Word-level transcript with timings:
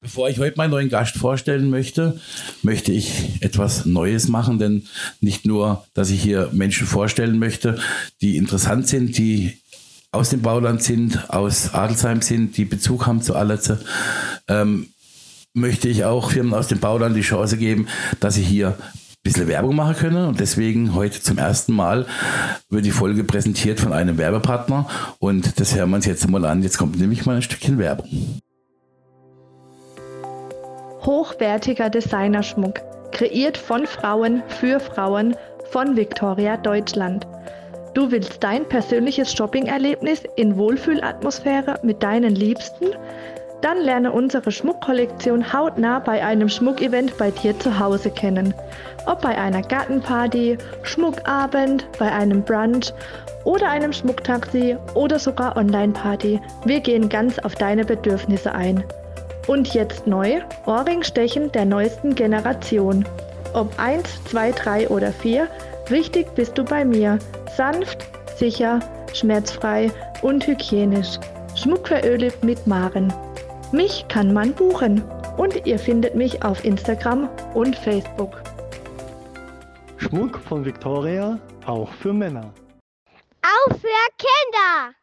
Bevor 0.00 0.28
ich 0.28 0.38
heute 0.38 0.56
meinen 0.56 0.70
neuen 0.70 0.90
Gast 0.90 1.16
vorstellen 1.16 1.70
möchte, 1.70 2.20
möchte 2.62 2.92
ich 2.92 3.42
etwas 3.42 3.84
Neues 3.84 4.28
machen, 4.28 4.60
denn 4.60 4.84
nicht 5.20 5.44
nur, 5.44 5.84
dass 5.92 6.10
ich 6.10 6.22
hier 6.22 6.50
Menschen 6.52 6.86
vorstellen 6.86 7.40
möchte, 7.40 7.80
die 8.20 8.36
interessant 8.36 8.86
sind, 8.86 9.18
die 9.18 9.58
aus 10.12 10.30
dem 10.30 10.40
Bauland 10.40 10.84
sind, 10.84 11.28
aus 11.30 11.74
Adelsheim 11.74 12.22
sind, 12.22 12.56
die 12.56 12.64
Bezug 12.64 13.06
haben 13.06 13.22
zu 13.22 13.34
Allerze, 13.34 13.80
ähm, 14.46 14.88
möchte 15.52 15.88
ich 15.88 16.04
auch 16.04 16.30
Firmen 16.30 16.54
aus 16.54 16.68
dem 16.68 16.78
Bauland 16.78 17.16
die 17.16 17.22
Chance 17.22 17.56
geben, 17.56 17.88
dass 18.20 18.34
sie 18.34 18.44
hier 18.44 18.68
ein 18.78 19.22
bisschen 19.24 19.48
Werbung 19.48 19.74
machen 19.74 19.96
können. 19.96 20.28
Und 20.28 20.38
deswegen 20.38 20.94
heute 20.94 21.20
zum 21.20 21.38
ersten 21.38 21.72
Mal 21.72 22.06
wird 22.70 22.84
die 22.84 22.92
Folge 22.92 23.24
präsentiert 23.24 23.80
von 23.80 23.92
einem 23.92 24.16
Werbepartner. 24.16 24.88
Und 25.18 25.58
das 25.58 25.74
hören 25.74 25.90
wir 25.90 25.96
uns 25.96 26.06
jetzt 26.06 26.28
mal 26.28 26.44
an. 26.44 26.62
Jetzt 26.62 26.78
kommt 26.78 27.00
nämlich 27.00 27.26
mal 27.26 27.36
ein 27.36 27.42
Stückchen 27.42 27.78
Werbung. 27.78 28.40
Hochwertiger 31.08 31.88
Designerschmuck, 31.88 32.82
kreiert 33.12 33.56
von 33.56 33.86
Frauen 33.86 34.42
für 34.46 34.78
Frauen 34.78 35.34
von 35.70 35.96
Victoria 35.96 36.58
Deutschland. 36.58 37.26
Du 37.94 38.10
willst 38.10 38.44
dein 38.44 38.68
persönliches 38.68 39.32
Shopping-Erlebnis 39.32 40.24
in 40.36 40.58
Wohlfühlatmosphäre 40.58 41.80
mit 41.82 42.02
deinen 42.02 42.34
Liebsten? 42.34 42.88
Dann 43.62 43.78
lerne 43.78 44.12
unsere 44.12 44.52
Schmuckkollektion 44.52 45.50
hautnah 45.50 45.98
bei 45.98 46.22
einem 46.22 46.50
Schmuckevent 46.50 47.16
bei 47.16 47.30
dir 47.30 47.58
zu 47.58 47.78
Hause 47.78 48.10
kennen. 48.10 48.52
Ob 49.06 49.22
bei 49.22 49.38
einer 49.38 49.62
Gartenparty, 49.62 50.58
Schmuckabend, 50.82 51.88
bei 51.98 52.12
einem 52.12 52.42
Brunch 52.42 52.92
oder 53.44 53.70
einem 53.70 53.94
Schmucktaxi 53.94 54.76
oder 54.94 55.18
sogar 55.18 55.56
Online-Party. 55.56 56.38
Wir 56.66 56.80
gehen 56.80 57.08
ganz 57.08 57.38
auf 57.38 57.54
deine 57.54 57.86
Bedürfnisse 57.86 58.52
ein. 58.52 58.84
Und 59.48 59.72
jetzt 59.72 60.06
neu, 60.06 60.42
Ohrringstechen 60.66 61.50
der 61.52 61.64
neuesten 61.64 62.14
Generation. 62.14 63.04
Ob 63.54 63.76
1, 63.78 64.22
2, 64.24 64.52
3 64.52 64.88
oder 64.88 65.10
4, 65.10 65.48
wichtig 65.88 66.26
bist 66.34 66.56
du 66.58 66.64
bei 66.64 66.84
mir. 66.84 67.18
Sanft, 67.56 68.06
sicher, 68.36 68.80
schmerzfrei 69.14 69.90
und 70.20 70.46
hygienisch. 70.46 71.18
Schmuck 71.54 71.88
verölet 71.88 72.44
mit 72.44 72.66
Maren. 72.66 73.12
Mich 73.72 74.06
kann 74.08 74.34
man 74.34 74.52
buchen 74.52 75.02
und 75.38 75.66
ihr 75.66 75.78
findet 75.78 76.14
mich 76.14 76.44
auf 76.44 76.62
Instagram 76.62 77.30
und 77.54 77.74
Facebook. 77.74 78.42
Schmuck 79.96 80.38
von 80.46 80.64
Victoria, 80.64 81.38
auch 81.66 81.90
für 81.94 82.12
Männer. 82.12 82.52
Auch 83.42 83.72
für 83.72 84.08
Kinder. 84.18 84.94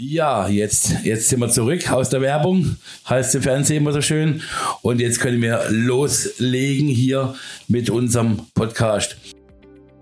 Ja, 0.00 0.46
jetzt, 0.46 1.04
jetzt 1.04 1.28
sind 1.28 1.40
wir 1.40 1.48
zurück 1.48 1.90
aus 1.90 2.08
der 2.08 2.20
Werbung, 2.20 2.76
heißt 3.08 3.34
im 3.34 3.42
Fernsehen 3.42 3.78
immer 3.78 3.92
so 3.92 4.00
schön. 4.00 4.42
Und 4.80 5.00
jetzt 5.00 5.18
können 5.18 5.42
wir 5.42 5.64
loslegen 5.70 6.86
hier 6.86 7.34
mit 7.66 7.90
unserem 7.90 8.38
Podcast. 8.54 9.16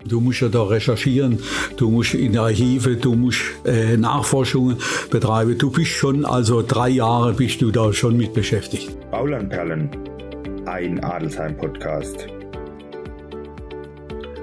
Du 0.05 0.21
musst 0.21 0.41
ja 0.41 0.49
da 0.49 0.61
recherchieren, 0.61 1.39
du 1.77 1.89
musst 1.89 2.13
in 2.13 2.37
Archive, 2.37 2.95
du 2.95 3.15
musst 3.15 3.41
äh, 3.65 3.97
Nachforschungen 3.97 4.77
betreiben. 5.09 5.57
Du 5.57 5.71
bist 5.71 5.93
schon, 5.93 6.25
also 6.25 6.61
drei 6.61 6.89
Jahre 6.89 7.33
bist 7.33 7.59
du 7.63 7.71
da 7.71 7.91
schon 7.91 8.17
mit 8.17 8.35
beschäftigt. 8.35 8.95
Baulandperlen, 9.09 9.89
ein 10.67 11.03
Adelsheim-Podcast. 11.03 12.27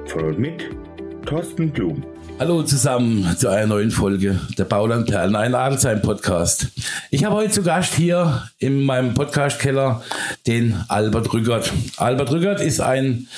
Von 0.07 0.25
und 0.25 0.39
mit 0.41 0.69
Thorsten 1.25 1.71
Blum. 1.71 2.03
Hallo 2.37 2.65
zusammen 2.65 3.37
zu 3.39 3.49
einer 3.49 3.69
neuen 3.69 3.93
Folge 3.93 4.41
der 4.59 4.65
Bauland 4.65 5.07
Perlen, 5.07 5.37
ein 5.37 5.55
Adelsheim 5.55 6.03
Podcast. 6.03 6.67
Ich 7.11 7.25
habe 7.25 7.37
heute 7.37 7.53
zu 7.53 7.63
Gast 7.63 7.95
hier 7.95 8.49
in 8.59 8.83
meinem 8.83 9.15
Podcast-Keller 9.15 10.03
den 10.47 10.75
Albert 10.89 11.33
Rückert. 11.33 11.73
Albert 11.97 12.33
Rückert 12.33 12.61
ist 12.61 12.81
ein 12.81 13.29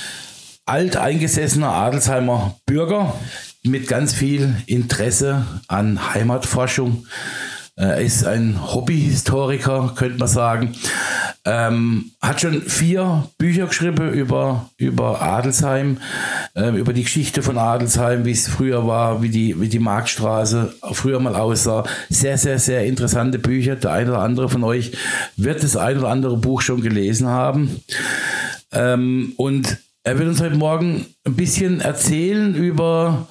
alteingesessener 0.65 1.71
Adelsheimer 1.71 2.59
Bürger 2.65 3.15
mit 3.63 3.87
ganz 3.87 4.15
viel 4.15 4.57
Interesse 4.67 5.45
an 5.69 6.15
Heimatforschung. 6.15 7.07
Er 7.79 8.01
ist 8.01 8.25
ein 8.27 8.73
Hobbyhistoriker, 8.73 9.93
könnte 9.95 10.19
man 10.19 10.29
sagen. 10.29 10.73
Ähm, 11.45 12.13
hat 12.23 12.41
schon 12.41 12.63
vier 12.63 13.29
Bücher 13.37 13.67
geschrieben 13.67 14.15
über, 14.15 14.71
über 14.79 15.21
Adelsheim, 15.21 15.99
äh, 16.55 16.71
über 16.71 16.95
die 16.95 17.03
Geschichte 17.03 17.43
von 17.43 17.59
Adelsheim, 17.59 18.25
wie 18.25 18.31
es 18.31 18.49
früher 18.49 18.87
war, 18.87 19.21
wie 19.21 19.29
die, 19.29 19.61
wie 19.61 19.69
die 19.69 19.79
Marktstraße 19.79 20.75
früher 20.93 21.21
mal 21.21 21.37
aussah. 21.37 21.85
Sehr, 22.09 22.39
sehr, 22.39 22.59
sehr 22.59 22.87
interessante 22.87 23.39
Bücher. 23.39 23.77
Der 23.77 23.93
eine 23.93 24.13
oder 24.13 24.23
andere 24.23 24.49
von 24.49 24.65
euch 24.65 24.93
wird 25.37 25.63
das 25.63 25.77
ein 25.77 25.99
oder 25.99 26.09
andere 26.09 26.39
Buch 26.39 26.63
schon 26.63 26.81
gelesen 26.81 27.29
haben. 27.29 27.83
Ähm, 28.73 29.35
und 29.37 29.77
er 30.03 30.19
wird 30.19 30.31
uns 30.31 30.41
heute 30.41 30.57
Morgen 30.57 31.05
ein 31.27 31.35
bisschen 31.35 31.83
erzählen 31.83 32.55
über 32.55 33.29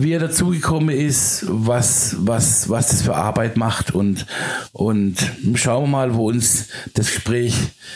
wie 0.00 0.12
er 0.12 0.20
dazugekommen 0.20 0.94
ist, 0.94 1.44
was, 1.48 2.16
was, 2.20 2.68
was 2.68 2.88
das 2.88 3.02
für 3.02 3.16
Arbeit 3.16 3.56
macht 3.56 3.92
und, 3.94 4.26
und 4.72 5.16
schauen 5.54 5.84
wir 5.84 5.88
mal, 5.88 6.14
wo 6.14 6.28
uns 6.28 6.68
das 6.94 7.12
Gespräch 7.12 7.54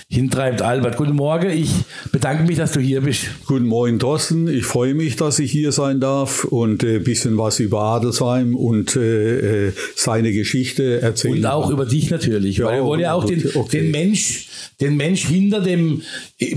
hintreibt. 0.08 0.62
Albert, 0.62 0.96
guten 0.96 1.14
Morgen. 1.14 1.50
Ich 1.50 1.70
bedanke 2.10 2.42
mich, 2.42 2.56
dass 2.56 2.72
du 2.72 2.80
hier 2.80 3.02
bist. 3.02 3.26
Guten 3.46 3.66
Morgen, 3.66 4.00
Thorsten. 4.00 4.48
Ich 4.48 4.64
freue 4.64 4.94
mich, 4.94 5.14
dass 5.14 5.38
ich 5.38 5.52
hier 5.52 5.70
sein 5.70 6.00
darf 6.00 6.44
und 6.44 6.82
ein 6.82 6.96
äh, 6.96 6.98
bisschen 6.98 7.38
was 7.38 7.60
über 7.60 7.82
Adelsheim 7.82 8.56
und 8.56 8.96
äh, 8.96 9.68
äh, 9.68 9.72
seine 9.94 10.32
Geschichte 10.32 11.00
erzählen. 11.00 11.38
Und 11.38 11.46
auch 11.46 11.66
kann. 11.66 11.72
über 11.72 11.86
dich 11.86 12.10
natürlich, 12.10 12.56
ja, 12.56 12.66
weil 12.66 12.78
wir 12.78 12.84
wollen 12.84 13.00
ja 13.00 13.12
auch 13.12 13.24
den, 13.24 13.48
okay. 13.54 13.80
den 13.80 13.90
Mensch 13.92 14.48
den 14.82 14.96
Mensch 14.96 15.26
hinter 15.26 15.60
dem 15.60 16.02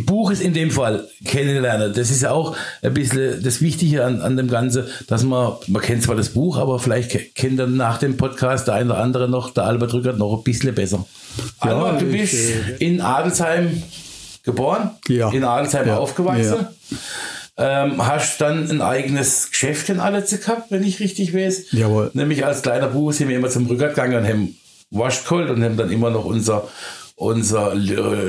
Buch 0.05 0.31
ist 0.31 0.41
in 0.41 0.53
dem 0.53 0.71
Fall 0.71 1.07
kennenlernen. 1.25 1.93
Das 1.93 2.09
ist 2.09 2.23
ja 2.23 2.31
auch 2.31 2.57
ein 2.81 2.93
bisschen 2.93 3.43
das 3.43 3.61
Wichtige 3.61 4.03
an, 4.03 4.21
an 4.21 4.35
dem 4.35 4.47
Ganzen, 4.47 4.85
dass 5.07 5.23
man, 5.23 5.34
man 5.67 5.81
kennt 5.81 6.03
zwar 6.03 6.15
das 6.15 6.29
Buch, 6.29 6.57
aber 6.57 6.79
vielleicht 6.79 7.35
kennt 7.35 7.59
dann 7.59 7.77
nach 7.77 7.97
dem 7.97 8.17
Podcast 8.17 8.67
der 8.67 8.75
eine 8.75 8.91
oder 8.91 9.01
andere 9.01 9.29
noch, 9.29 9.51
der 9.51 9.65
Albert 9.65 9.93
Rückert, 9.93 10.17
noch 10.17 10.37
ein 10.37 10.43
bisschen 10.43 10.73
besser. 10.75 11.05
Ja, 11.63 11.71
Albert, 11.71 12.01
du 12.01 12.05
bist 12.05 12.33
äh, 12.33 12.75
in 12.79 13.01
Adelsheim 13.01 13.81
geboren, 14.43 14.91
ja. 15.07 15.29
in 15.31 15.43
Adelsheim 15.43 15.87
ja. 15.87 15.97
aufgewachsen. 15.97 16.67
Ähm, 17.57 18.05
hast 18.05 18.41
dann 18.41 18.69
ein 18.69 18.81
eigenes 18.81 19.49
Geschäft 19.49 19.87
in 19.89 20.01
Aletze 20.01 20.39
gehabt, 20.39 20.71
wenn 20.71 20.83
ich 20.83 20.99
richtig 20.99 21.33
weiß. 21.33 21.71
Jawohl. 21.71 22.11
Nämlich 22.13 22.45
als 22.45 22.61
kleiner 22.61 22.87
Bub 22.87 23.13
sind 23.13 23.29
wir 23.29 23.37
immer 23.37 23.49
zum 23.49 23.65
Rückert 23.67 23.95
gegangen 23.95 24.17
und 24.17 24.27
haben 24.27 24.57
wascht 24.91 25.23
geholt 25.23 25.49
und 25.49 25.63
haben 25.63 25.77
dann 25.77 25.89
immer 25.89 26.09
noch 26.09 26.25
unser 26.25 26.67
unser 27.15 27.73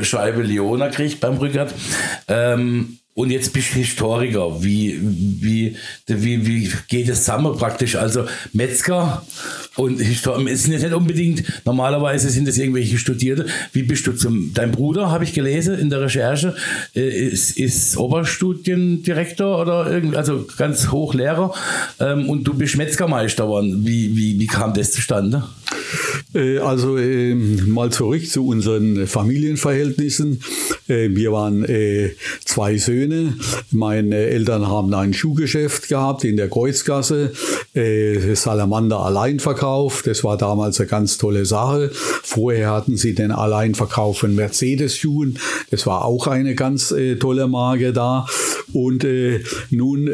Scheibe 0.05 0.43
Leona 0.43 0.89
kriegt 0.89 1.21
beim 1.21 1.37
Rückert. 1.39 1.75
Ähm, 2.29 2.99
und 3.17 3.31
jetzt 3.31 3.55
bist 3.55 3.71
du 3.71 3.79
Historiker. 3.79 4.63
Wie, 4.63 5.01
wie, 5.01 5.75
wie, 6.07 6.47
wie 6.47 6.71
geht 6.87 7.09
es 7.09 7.21
zusammen 7.21 7.57
praktisch? 7.57 7.97
Also 7.97 8.27
Metzger 8.53 9.25
und 9.77 9.99
Historiker, 9.99 10.55
sind 10.55 10.75
nicht 10.83 10.93
unbedingt, 10.93 11.43
normalerweise 11.65 12.29
sind 12.29 12.47
es 12.47 12.59
irgendwelche 12.59 12.99
Studierte. 12.99 13.47
Wie 13.73 13.85
bist 13.85 14.07
du 14.07 14.13
zum, 14.13 14.53
dein 14.53 14.71
Bruder, 14.71 15.11
habe 15.11 15.25
ich 15.25 15.33
gelesen 15.33 15.79
in 15.79 15.89
der 15.89 16.03
Recherche, 16.03 16.57
äh, 16.95 17.09
ist, 17.09 17.57
ist 17.57 17.97
Oberstudiendirektor 17.97 19.63
oder 19.63 19.91
irgendwie, 19.91 20.17
also 20.17 20.47
ganz 20.59 20.91
hoch 20.91 21.15
Lehrer. 21.15 21.55
Ähm, 21.99 22.29
und 22.29 22.45
du 22.45 22.53
bist 22.53 22.77
Metzgermeister 22.77 23.45
geworden. 23.45 23.87
Wie, 23.87 24.15
wie, 24.15 24.39
wie 24.39 24.47
kam 24.47 24.75
das 24.75 24.93
zustande? 24.93 25.43
Äh, 26.35 26.59
also 26.59 26.99
äh, 26.99 27.35
mal 27.35 27.91
zurück 27.91 28.29
zu 28.29 28.47
unseren 28.47 29.07
Familienverhältnissen. 29.07 30.43
Äh, 30.89 31.09
wir 31.11 31.33
waren 31.33 31.65
äh, 31.65 32.11
zwei 32.45 32.77
Söhne. 32.77 33.06
Meine 33.71 34.17
Eltern 34.17 34.69
haben 34.69 34.93
ein 34.95 35.13
Schuhgeschäft 35.13 35.89
gehabt 35.89 36.25
in 36.25 36.37
der 36.37 36.49
Kreuzgasse. 36.49 37.33
Äh, 37.75 38.35
Salamander 38.35 39.01
Alleinverkauf. 39.01 40.03
Das 40.03 40.25
war 40.25 40.37
damals 40.37 40.81
eine 40.81 40.89
ganz 40.89 41.19
tolle 41.19 41.45
Sache. 41.47 41.91
Vorher 41.93 42.71
hatten 42.71 42.97
sie 42.97 43.15
den 43.15 43.33
Alleinverkauf 43.33 44.19
von 44.19 44.35
Mercedes-Schuhen. 44.35 45.39
Das 45.71 45.87
war 45.87 46.05
auch 46.05 46.27
eine 46.27 46.55
ganz 46.55 46.91
äh, 46.91 47.17
tolle 47.17 47.49
Marke 47.49 47.93
da. 47.93 48.27
Und 48.73 49.07
nun 49.71 50.09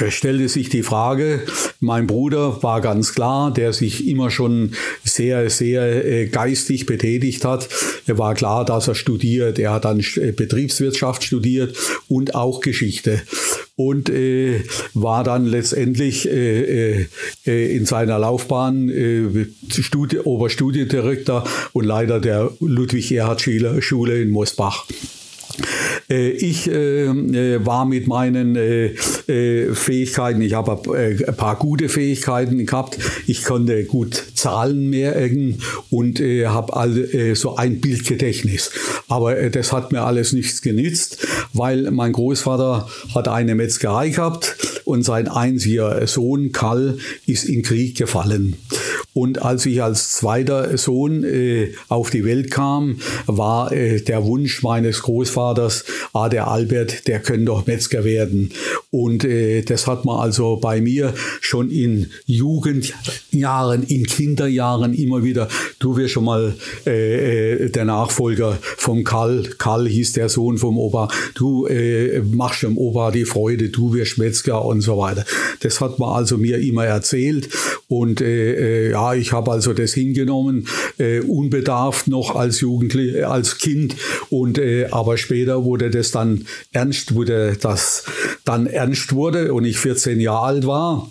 es 0.00 0.14
stellte 0.14 0.48
sich 0.48 0.68
die 0.68 0.82
Frage, 0.82 1.42
mein 1.80 2.06
Bruder 2.06 2.62
war 2.62 2.80
ganz 2.80 3.14
klar, 3.14 3.52
der 3.52 3.72
sich 3.72 4.06
immer 4.08 4.30
schon 4.30 4.72
sehr, 5.04 5.50
sehr 5.50 6.04
äh, 6.04 6.26
geistig 6.26 6.86
betätigt 6.86 7.44
hat. 7.44 7.68
Er 8.06 8.18
war 8.18 8.34
klar, 8.34 8.64
dass 8.64 8.88
er 8.88 8.94
studiert. 8.94 9.58
Er 9.58 9.72
hat 9.72 9.84
dann 9.84 10.00
äh, 10.00 10.32
Betriebswirtschaft 10.32 11.24
studiert 11.24 11.76
und 12.08 12.34
auch 12.34 12.60
Geschichte. 12.60 13.20
Und 13.76 14.10
äh, 14.10 14.64
war 14.94 15.22
dann 15.22 15.46
letztendlich 15.46 16.28
äh, 16.28 17.06
äh, 17.46 17.76
in 17.76 17.86
seiner 17.86 18.18
Laufbahn 18.18 19.48
Studi 19.68 20.18
Oberstudiendirektor 20.18 21.44
und 21.72 21.84
Leiter 21.84 22.20
der 22.20 22.50
Ludwig-Erhard-Schule 22.60 24.20
in 24.20 24.30
Mosbach. 24.30 24.86
Äh, 26.10 26.30
ich 26.30 26.68
äh, 26.70 27.64
war 27.64 27.84
mit 27.84 28.06
meinen 28.06 28.56
äh, 28.56 28.94
Fähigkeiten, 29.74 30.40
ich 30.40 30.54
habe 30.54 30.80
ein 30.94 31.36
paar 31.36 31.56
gute 31.56 31.88
Fähigkeiten 31.88 32.64
gehabt. 32.64 32.98
Ich 33.26 33.44
konnte 33.44 33.84
gut 33.84 34.22
Zahlen 34.34 34.88
merken 34.88 35.58
und 35.90 36.20
habe 36.20 37.34
so 37.34 37.56
ein 37.56 37.80
Bildgedächtnis. 37.80 38.70
Aber 39.08 39.50
das 39.50 39.72
hat 39.72 39.92
mir 39.92 40.02
alles 40.02 40.32
nichts 40.32 40.62
genützt, 40.62 41.26
weil 41.52 41.90
mein 41.90 42.12
Großvater 42.12 42.88
hat 43.14 43.28
eine 43.28 43.54
Metzgerei 43.54 44.10
gehabt 44.10 44.56
und 44.84 45.02
sein 45.02 45.28
einziger 45.28 46.06
Sohn 46.06 46.52
Karl 46.52 46.98
ist 47.26 47.44
in 47.44 47.62
Krieg 47.62 47.96
gefallen. 47.96 48.56
Und 49.18 49.42
als 49.42 49.66
ich 49.66 49.82
als 49.82 50.12
zweiter 50.12 50.78
Sohn 50.78 51.24
äh, 51.24 51.72
auf 51.88 52.10
die 52.10 52.24
Welt 52.24 52.52
kam, 52.52 53.00
war 53.26 53.72
äh, 53.72 54.00
der 54.00 54.24
Wunsch 54.24 54.62
meines 54.62 55.02
Großvaters, 55.02 55.86
ah, 56.12 56.28
der 56.28 56.46
Albert, 56.46 57.08
der 57.08 57.18
könnte 57.18 57.46
doch 57.46 57.66
Metzger 57.66 58.04
werden. 58.04 58.52
Und 58.92 59.24
äh, 59.24 59.62
das 59.62 59.88
hat 59.88 60.04
man 60.04 60.20
also 60.20 60.60
bei 60.62 60.80
mir 60.80 61.14
schon 61.40 61.68
in 61.68 62.10
Jugendjahren, 62.26 63.82
in 63.82 64.04
Kinderjahren 64.06 64.94
immer 64.94 65.24
wieder, 65.24 65.48
du 65.80 65.96
wirst 65.96 66.12
schon 66.12 66.24
mal 66.24 66.54
äh, 66.86 67.54
äh, 67.64 67.70
der 67.70 67.86
Nachfolger 67.86 68.56
vom 68.76 69.02
Karl, 69.02 69.50
Karl 69.58 69.88
hieß 69.88 70.12
der 70.12 70.28
Sohn 70.28 70.58
vom 70.58 70.78
Opa, 70.78 71.08
du 71.34 71.66
äh, 71.66 72.20
machst 72.20 72.62
dem 72.62 72.78
Opa 72.78 73.10
die 73.10 73.24
Freude, 73.24 73.70
du 73.70 73.94
wirst 73.94 74.18
Metzger 74.18 74.64
und 74.64 74.80
so 74.80 74.96
weiter. 74.96 75.24
Das 75.58 75.80
hat 75.80 75.98
man 75.98 76.10
also 76.10 76.38
mir 76.38 76.60
immer 76.60 76.84
erzählt 76.84 77.48
und 77.88 78.20
äh, 78.20 78.94
ich 79.14 79.32
habe 79.32 79.50
also 79.50 79.72
das 79.72 79.92
hingenommen, 79.92 80.68
äh, 80.98 81.20
unbedarft 81.20 82.08
noch 82.08 82.34
als 82.34 82.60
Jugendlich, 82.60 83.26
als 83.26 83.58
Kind. 83.58 83.96
Und 84.30 84.58
äh, 84.58 84.88
aber 84.90 85.16
später 85.16 85.64
wurde 85.64 85.90
das 85.90 86.10
dann 86.10 86.46
ernst, 86.72 87.14
wurde 87.14 87.56
das 87.60 88.04
dann 88.44 88.66
ernst 88.66 89.12
wurde 89.12 89.52
und 89.52 89.64
ich 89.64 89.78
14 89.78 90.20
Jahre 90.20 90.46
alt 90.46 90.66
war 90.66 91.10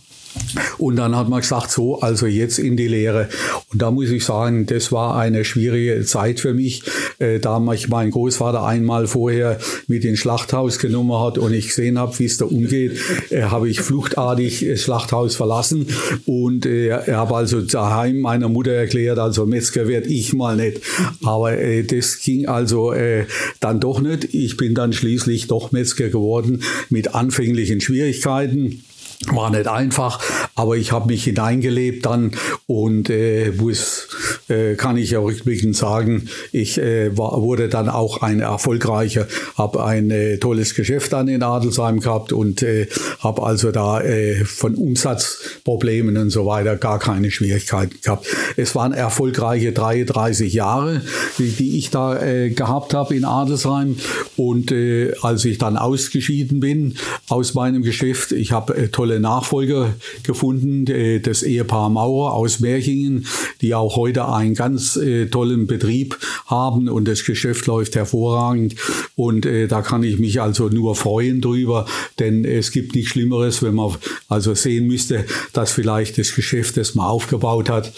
und 0.78 0.95
dann 0.95 1.16
hat 1.16 1.30
man 1.30 1.42
gesagt, 1.42 1.72
so, 1.72 2.00
also 2.00 2.25
jetzt 2.25 2.60
in 2.60 2.78
die 2.78 2.88
Lehre. 2.88 3.30
Und 3.72 3.81
da 3.81 3.92
muss 3.92 4.10
ich 4.10 4.24
sagen, 4.24 4.66
das 4.66 4.92
war 4.92 5.18
eine 5.18 5.45
schwierige 5.45 6.04
Zeit 6.06 6.39
für 6.39 6.54
mich, 6.54 6.84
äh, 7.19 7.39
da 7.39 7.60
mich 7.60 7.89
mein 7.89 8.12
Großvater 8.12 8.63
einmal 8.63 9.07
vorher 9.07 9.60
mit 9.88 10.06
ins 10.06 10.19
Schlachthaus 10.19 10.80
genommen 10.80 11.19
hat 11.19 11.38
und 11.38 11.54
ich 11.54 11.68
gesehen 11.68 12.00
habe, 12.00 12.18
wie 12.19 12.25
es 12.25 12.38
da 12.38 12.45
umgeht, 12.45 13.00
äh, 13.30 13.44
habe 13.44 13.69
ich 13.69 13.81
fluchtartig 13.81 14.66
das 14.68 14.81
Schlachthaus 14.81 15.36
verlassen 15.36 15.88
und 16.25 16.66
äh, 16.66 16.92
habe 16.92 17.36
also 17.36 17.62
daheim 17.62 18.19
meiner 18.19 18.50
Mutter 18.50 18.72
erklärt, 18.72 19.19
also 19.19 19.45
Metzger 19.45 19.88
werde 19.88 20.07
ich 20.07 20.33
mal 20.33 20.56
nicht. 20.56 20.81
Aber 21.24 21.57
äh, 21.57 21.83
das 21.83 22.19
ging 22.19 22.48
also 22.48 22.92
äh, 22.94 23.25
dann 23.60 23.80
doch 23.80 24.00
nicht. 24.00 24.33
Ich 24.33 24.57
bin 24.57 24.75
dann 24.75 24.94
schließlich 24.94 25.48
doch 25.48 25.72
Metzger 25.72 26.10
geworden 26.10 26.63
mit 26.90 27.16
anfänglichen 27.16 27.81
Schwierigkeiten. 27.81 28.83
War 29.25 29.50
nicht 29.50 29.68
einfach, 29.68 30.22
aber 30.54 30.78
ich 30.78 30.92
habe 30.92 31.08
mich 31.08 31.24
hineingelebt 31.24 32.06
dann 32.06 32.34
und 32.68 33.10
äh, 33.10 33.52
muss, 33.52 34.08
äh, 34.48 34.75
kann 34.75 34.96
ich 34.96 35.10
ja 35.10 35.19
rückblickend 35.19 35.75
sagen, 35.75 36.30
ich 36.52 36.78
äh, 36.78 37.18
war, 37.18 37.42
wurde 37.42 37.68
dann 37.68 37.90
auch 37.90 38.22
ein 38.22 38.42
erfolgreicher, 38.42 39.28
habe 39.58 39.84
ein 39.84 40.12
äh, 40.12 40.38
tolles 40.38 40.75
Geschäft 40.75 41.14
dann 41.14 41.28
in 41.30 41.42
Adelsheim 41.42 42.00
gehabt 42.00 42.31
und 42.31 42.62
äh, 42.62 42.88
habe 43.19 43.42
also 43.42 43.72
da 43.72 44.02
äh, 44.02 44.46
von 44.46 44.75
Umsatzproblemen 44.75 46.16
und 46.16 46.30
so 46.30 46.46
weiter 46.46 46.75
gar 46.75 47.00
keine 47.00 47.31
Schwierigkeiten 47.31 48.00
gehabt. 48.00 48.28
Es 48.56 48.75
waren 48.75 48.94
erfolgreiche 48.94 49.72
33 49.72 50.54
Jahre, 50.54 51.02
die, 51.40 51.50
die 51.50 51.80
ich 51.80 51.90
da 51.90 52.22
äh, 52.22 52.52
gehabt 52.52 52.94
habe 52.94 53.16
in 53.16 53.25
Adelsheim 53.25 53.98
und 54.36 54.72
äh, 54.72 55.14
als 55.24 55.44
ich 55.44 55.58
dann 55.58 55.75
ausgeschieden 55.75 56.60
bin 56.60 56.98
aus 57.30 57.56
meinem 57.56 57.81
Geschäft, 57.81 58.31
ich 58.31 58.52
habe 58.52 58.78
äh, 58.78 58.88
tolle 58.90 59.06
tolle 59.07 59.19
Nachfolger 59.21 59.94
gefunden, 60.24 60.86
äh, 60.88 61.21
das 61.21 61.42
Ehepaar 61.42 61.89
Maurer 61.89 62.33
aus 62.33 62.59
Märchingen, 62.59 63.25
die 63.62 63.74
auch 63.74 63.95
heute 63.95 64.27
einen 64.27 64.54
ganz 64.54 64.98
äh, 64.98 65.27
tollen 65.27 65.65
Betrieb 65.65 66.18
haben 66.45 66.89
und 66.89 67.07
das 67.07 67.24
Geschäft 67.24 67.68
läuft 67.68 67.95
hervorragend. 67.95 68.75
Und 69.15 69.45
äh, 69.45 69.68
da 69.68 69.81
kann 69.81 70.04
ich 70.04 70.19
mich 70.19 70.42
also 70.42 70.68
nur 70.68 70.95
freuen 70.95 71.39
drüber, 71.39 71.86
denn 72.19 72.44
es 72.44 72.71
gibt 72.71 72.95
nichts 72.95 73.12
Schlimmeres, 73.12 73.63
wenn 73.63 73.75
man 73.75 73.95
also 74.27 74.54
sehen 74.54 74.88
müsste, 74.88 75.25
dass 75.54 75.71
vielleicht 75.71 76.18
das 76.18 76.36
Geschäft, 76.36 76.75
das 76.75 76.94
man 76.94 77.06
aufgebaut 77.06 77.69
hat, 77.69 77.94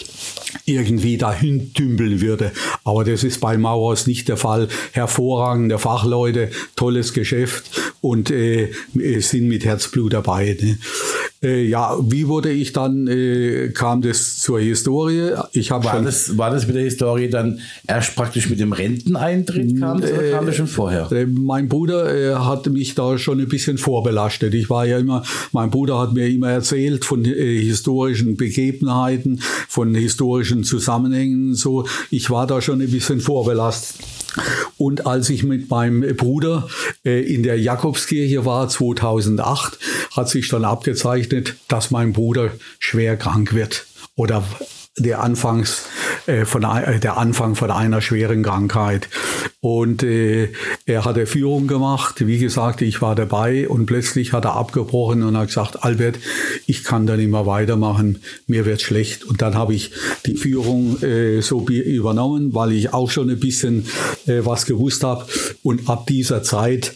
irgendwie 0.64 1.18
dahin 1.18 1.72
dümpeln 1.72 2.20
würde. 2.20 2.52
Aber 2.84 3.04
das 3.04 3.24
ist 3.24 3.40
bei 3.40 3.58
Maurers 3.58 4.06
nicht 4.06 4.28
der 4.28 4.36
Fall. 4.36 4.68
Hervorragende 4.92 5.78
Fachleute, 5.80 6.50
tolles 6.76 7.12
Geschäft 7.12 7.70
und 8.00 8.30
äh, 8.30 8.70
sind 9.20 9.48
mit 9.48 9.64
Herzblut 9.64 10.12
dabei. 10.12 10.56
Ne? 10.60 10.78
Äh, 11.42 11.64
ja, 11.64 11.96
wie 12.02 12.28
wurde 12.28 12.50
ich 12.50 12.74
dann, 12.74 13.06
äh, 13.06 13.68
kam 13.68 14.02
das 14.02 14.38
zur 14.40 14.60
Historie? 14.60 15.30
Ich 15.52 15.70
war, 15.70 15.82
schon, 15.82 16.04
das, 16.04 16.36
war 16.36 16.50
das 16.50 16.66
mit 16.66 16.76
der 16.76 16.82
Historie 16.82 17.30
dann 17.30 17.60
erst 17.86 18.14
praktisch 18.14 18.50
mit 18.50 18.60
dem 18.60 18.72
Renteneintritt 18.72 19.78
kam 19.80 20.02
das, 20.02 20.12
oder 20.12 20.30
kam 20.32 20.44
das 20.44 20.56
schon 20.56 20.66
vorher? 20.66 21.10
Äh, 21.10 21.24
mein 21.24 21.68
Bruder 21.68 22.14
äh, 22.14 22.34
hat 22.34 22.66
mich 22.66 22.94
da 22.94 23.16
schon 23.16 23.40
ein 23.40 23.48
bisschen 23.48 23.78
vorbelastet. 23.78 24.52
Ich 24.52 24.68
war 24.68 24.84
ja 24.84 24.98
immer, 24.98 25.22
mein 25.52 25.70
Bruder 25.70 25.98
hat 25.98 26.12
mir 26.12 26.28
immer 26.28 26.50
erzählt 26.50 27.06
von 27.06 27.24
äh, 27.24 27.58
historischen 27.62 28.36
Begebenheiten, 28.36 29.40
von 29.66 29.94
historischen 29.94 30.62
Zusammenhängen. 30.62 31.54
So, 31.54 31.86
ich 32.10 32.28
war 32.28 32.46
da 32.46 32.60
schon 32.60 32.82
ein 32.82 32.90
bisschen 32.90 33.20
vorbelastet. 33.20 33.96
Und 34.76 35.06
als 35.06 35.30
ich 35.30 35.42
mit 35.42 35.70
meinem 35.70 36.16
Bruder 36.16 36.68
äh, 37.04 37.20
in 37.22 37.42
der 37.42 37.58
Jakobskirche 37.58 38.44
war 38.44 38.68
2008, 38.68 39.78
hat 40.12 40.28
sich 40.28 40.48
dann 40.48 40.64
abgezeichnet, 40.64 41.56
dass 41.68 41.90
mein 41.90 42.12
Bruder 42.12 42.52
schwer 42.78 43.16
krank 43.16 43.54
wird 43.54 43.86
oder 44.16 44.44
der 45.02 45.22
Anfangs 45.22 45.86
äh, 46.26 46.44
von 46.44 46.62
äh, 46.62 47.00
der 47.00 47.16
Anfang 47.16 47.54
von 47.54 47.70
einer 47.70 48.00
schweren 48.00 48.42
Krankheit. 48.42 49.08
Und 49.60 50.02
äh, 50.02 50.52
er 50.86 51.04
hatte 51.04 51.26
Führung 51.26 51.66
gemacht. 51.66 52.26
Wie 52.26 52.38
gesagt 52.38 52.82
ich 52.82 53.02
war 53.02 53.14
dabei 53.14 53.68
und 53.68 53.86
plötzlich 53.86 54.32
hat 54.32 54.44
er 54.44 54.54
abgebrochen 54.54 55.22
und 55.22 55.36
hat 55.36 55.48
gesagt 55.48 55.84
Albert 55.84 56.18
ich 56.66 56.84
kann 56.84 57.06
da 57.06 57.16
nicht 57.16 57.30
mehr 57.30 57.46
weitermachen. 57.46 58.22
Mir 58.46 58.64
wird 58.64 58.80
schlecht. 58.80 59.24
Und 59.24 59.42
dann 59.42 59.54
habe 59.54 59.74
ich 59.74 59.92
die 60.26 60.36
Führung 60.36 61.02
äh, 61.02 61.40
so 61.40 61.66
übernommen 61.66 62.54
weil 62.54 62.72
ich 62.72 62.92
auch 62.92 63.10
schon 63.10 63.30
ein 63.30 63.40
bisschen 63.40 63.86
äh, 64.26 64.40
was 64.44 64.66
gewusst 64.66 65.04
habe. 65.04 65.26
Und 65.62 65.88
ab 65.88 66.06
dieser 66.06 66.42
Zeit 66.42 66.94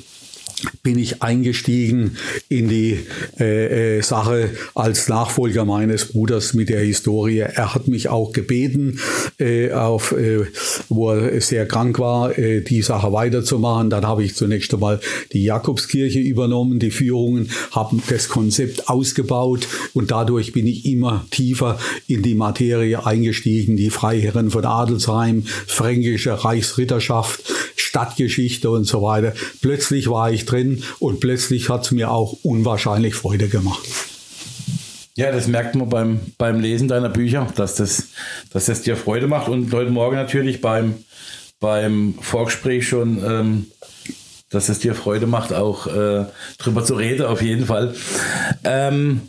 bin 0.83 0.99
ich 0.99 1.23
eingestiegen 1.23 2.17
in 2.49 2.69
die 2.69 2.99
äh, 3.39 3.99
äh, 3.99 4.03
Sache 4.03 4.51
als 4.75 5.09
Nachfolger 5.09 5.65
meines 5.65 6.07
Bruders 6.07 6.55
mit 6.55 6.69
der 6.69 6.81
Historie. 6.81 7.39
Er 7.39 7.75
hat 7.75 7.89
mich 7.89 8.09
auch 8.09 8.33
gebeten, 8.33 9.01
äh, 9.39 9.73
auf, 9.73 10.13
äh, 10.13 10.45
wo 10.89 11.11
er 11.11 11.41
sehr 11.41 11.67
krank 11.67 11.99
war, 11.99 12.39
äh, 12.39 12.63
die 12.63 12.83
Sache 12.83 13.13
weiterzumachen. 13.13 13.91
Dann 13.91 14.07
habe 14.07 14.25
ich 14.25 14.35
zunächst 14.35 14.73
einmal 14.75 15.01
die 15.33 15.45
Jakobskirche 15.45 16.21
übernommen, 16.21 16.79
die 16.79 16.91
Führungen, 16.91 17.51
habe 17.71 17.97
das 18.09 18.29
Konzept 18.29 18.89
ausgebaut 18.89 19.67
und 19.93 20.11
dadurch 20.11 20.53
bin 20.53 20.67
ich 20.67 20.87
immer 20.87 21.27
tiefer 21.31 21.79
in 22.07 22.23
die 22.23 22.35
Materie 22.35 23.05
eingestiegen. 23.05 23.77
Die 23.77 23.91
Freiherren 23.91 24.51
von 24.51 24.65
Adelsheim, 24.65 25.45
fränkische 25.67 26.45
Reichsritterschaft, 26.45 27.43
Stadtgeschichte 27.95 28.71
und 28.71 28.85
so 28.85 29.03
weiter. 29.03 29.33
Plötzlich 29.61 30.11
war 30.11 30.33
ich 30.33 30.47
drin 30.47 30.83
und 30.99 31.21
plötzlich 31.21 31.69
hat 31.69 31.85
es 31.85 31.93
mir 31.93 32.11
auch 32.11 32.37
unwahrscheinlich 32.43 33.15
Freude 33.15 33.47
gemacht. 33.49 33.87
Ja, 35.15 35.31
das 35.31 35.47
merkt 35.47 35.77
man 35.77 35.89
beim, 35.89 36.21
beim 36.37 36.59
Lesen 36.59 36.89
deiner 36.89 37.09
Bücher, 37.09 37.47
dass 37.55 37.77
das, 37.77 38.09
dass 38.51 38.65
das 38.65 38.83
dir 38.83 38.97
Freude 38.97 39.29
macht. 39.29 39.49
Und 39.49 39.73
heute 39.73 39.93
Morgen 39.93 40.17
natürlich 40.17 40.61
beim, 40.61 41.05
beim 41.61 42.15
Vorgespräch 42.21 42.89
schon, 42.89 43.23
ähm, 43.25 43.67
dass 44.51 44.69
es 44.69 44.81
dir 44.81 44.97
Freude 44.97 45.29
macht, 45.29 45.53
auch 45.53 45.87
äh, 45.87 46.25
drüber 46.59 46.85
zu 46.85 46.95
reden, 46.95 47.27
auf 47.27 47.43
jeden 47.43 47.67
Fall. 47.67 47.95
Ähm, 48.65 49.21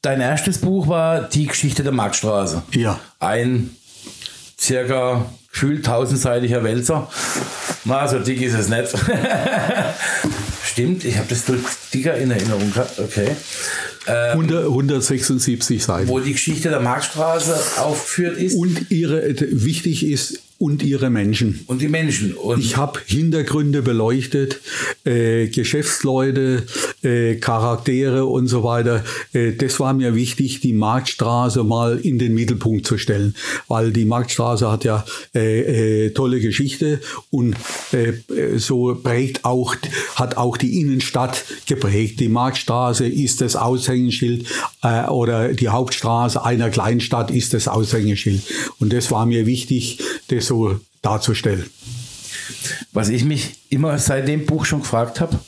dein 0.00 0.20
erstes 0.20 0.58
Buch 0.58 0.86
war 0.86 1.22
Die 1.22 1.48
Geschichte 1.48 1.82
der 1.82 1.92
Marktstraße. 1.92 2.62
Ja. 2.70 3.00
Ein 3.18 3.74
circa 4.60 5.26
gefühlt 5.52 5.84
tausendseitiger 5.84 6.62
Wälzer. 6.64 7.10
Na, 7.84 8.06
so 8.06 8.18
dick 8.18 8.40
ist 8.42 8.54
es 8.54 8.68
nicht. 8.68 8.88
Stimmt, 10.64 11.04
ich 11.04 11.16
habe 11.16 11.28
das 11.28 11.44
dicker 11.92 12.14
in 12.16 12.30
Erinnerung 12.30 12.72
gehabt. 12.72 12.98
Okay. 12.98 13.30
Ähm, 14.06 14.40
176 14.40 15.82
Seiten. 15.82 16.08
Wo 16.08 16.18
die 16.18 16.32
Geschichte 16.32 16.70
der 16.70 16.80
Marktstraße 16.80 17.80
aufgeführt 17.80 18.38
ist. 18.38 18.54
Und 18.54 18.90
ihre, 18.90 19.34
wichtig 19.50 20.06
ist, 20.06 20.40
und 20.58 20.82
ihre 20.82 21.08
Menschen. 21.08 21.60
Und 21.66 21.80
die 21.82 21.88
Menschen. 21.88 22.34
Und 22.34 22.58
ich 22.58 22.76
habe 22.76 22.98
Hintergründe 23.06 23.80
beleuchtet, 23.82 24.60
äh, 25.04 25.46
Geschäftsleute, 25.46 26.64
äh, 27.02 27.36
Charaktere 27.36 28.24
und 28.24 28.48
so 28.48 28.64
weiter. 28.64 29.04
Äh, 29.32 29.52
das 29.52 29.78
war 29.78 29.94
mir 29.94 30.16
wichtig, 30.16 30.58
die 30.58 30.72
Marktstraße 30.72 31.62
mal 31.62 31.98
in 31.98 32.18
den 32.18 32.34
Mittelpunkt 32.34 32.86
zu 32.86 32.98
stellen, 32.98 33.36
weil 33.68 33.92
die 33.92 34.04
Marktstraße 34.04 34.68
hat 34.68 34.82
ja 34.82 35.04
äh, 35.32 36.06
äh, 36.06 36.10
tolle 36.10 36.40
Geschichte 36.40 37.00
und 37.30 37.54
äh, 37.92 38.14
so 38.58 38.98
prägt 39.00 39.44
auch, 39.44 39.76
hat 40.16 40.36
auch 40.36 40.56
die 40.56 40.80
Innenstadt 40.80 41.44
geprägt. 41.66 42.18
Die 42.18 42.28
Marktstraße 42.28 43.06
ist 43.06 43.40
das 43.40 43.54
Aushängeschild 43.54 44.46
oder 45.08 45.52
die 45.52 45.68
Hauptstraße 45.68 46.44
einer 46.44 46.70
Kleinstadt 46.70 47.30
ist 47.30 47.54
das 47.54 47.68
Aushängeschild. 47.68 48.42
Und 48.80 48.92
das 48.92 49.10
war 49.10 49.26
mir 49.26 49.46
wichtig, 49.46 49.98
das 50.28 50.47
so 50.48 50.80
darzustellen. 51.02 51.66
Was 52.92 53.08
ich 53.08 53.24
mich 53.24 53.54
immer 53.68 53.98
seit 53.98 54.26
dem 54.26 54.46
Buch 54.46 54.64
schon 54.64 54.80
gefragt 54.80 55.20
habe 55.20 55.38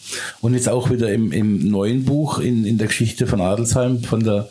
und 0.40 0.54
jetzt 0.54 0.68
auch 0.68 0.90
wieder 0.90 1.12
im, 1.12 1.32
im 1.32 1.68
neuen 1.68 2.04
Buch 2.04 2.38
in, 2.38 2.64
in 2.64 2.78
der 2.78 2.88
Geschichte 2.88 3.26
von 3.26 3.40
Adelsheim, 3.40 4.02
von, 4.02 4.22
der, 4.22 4.50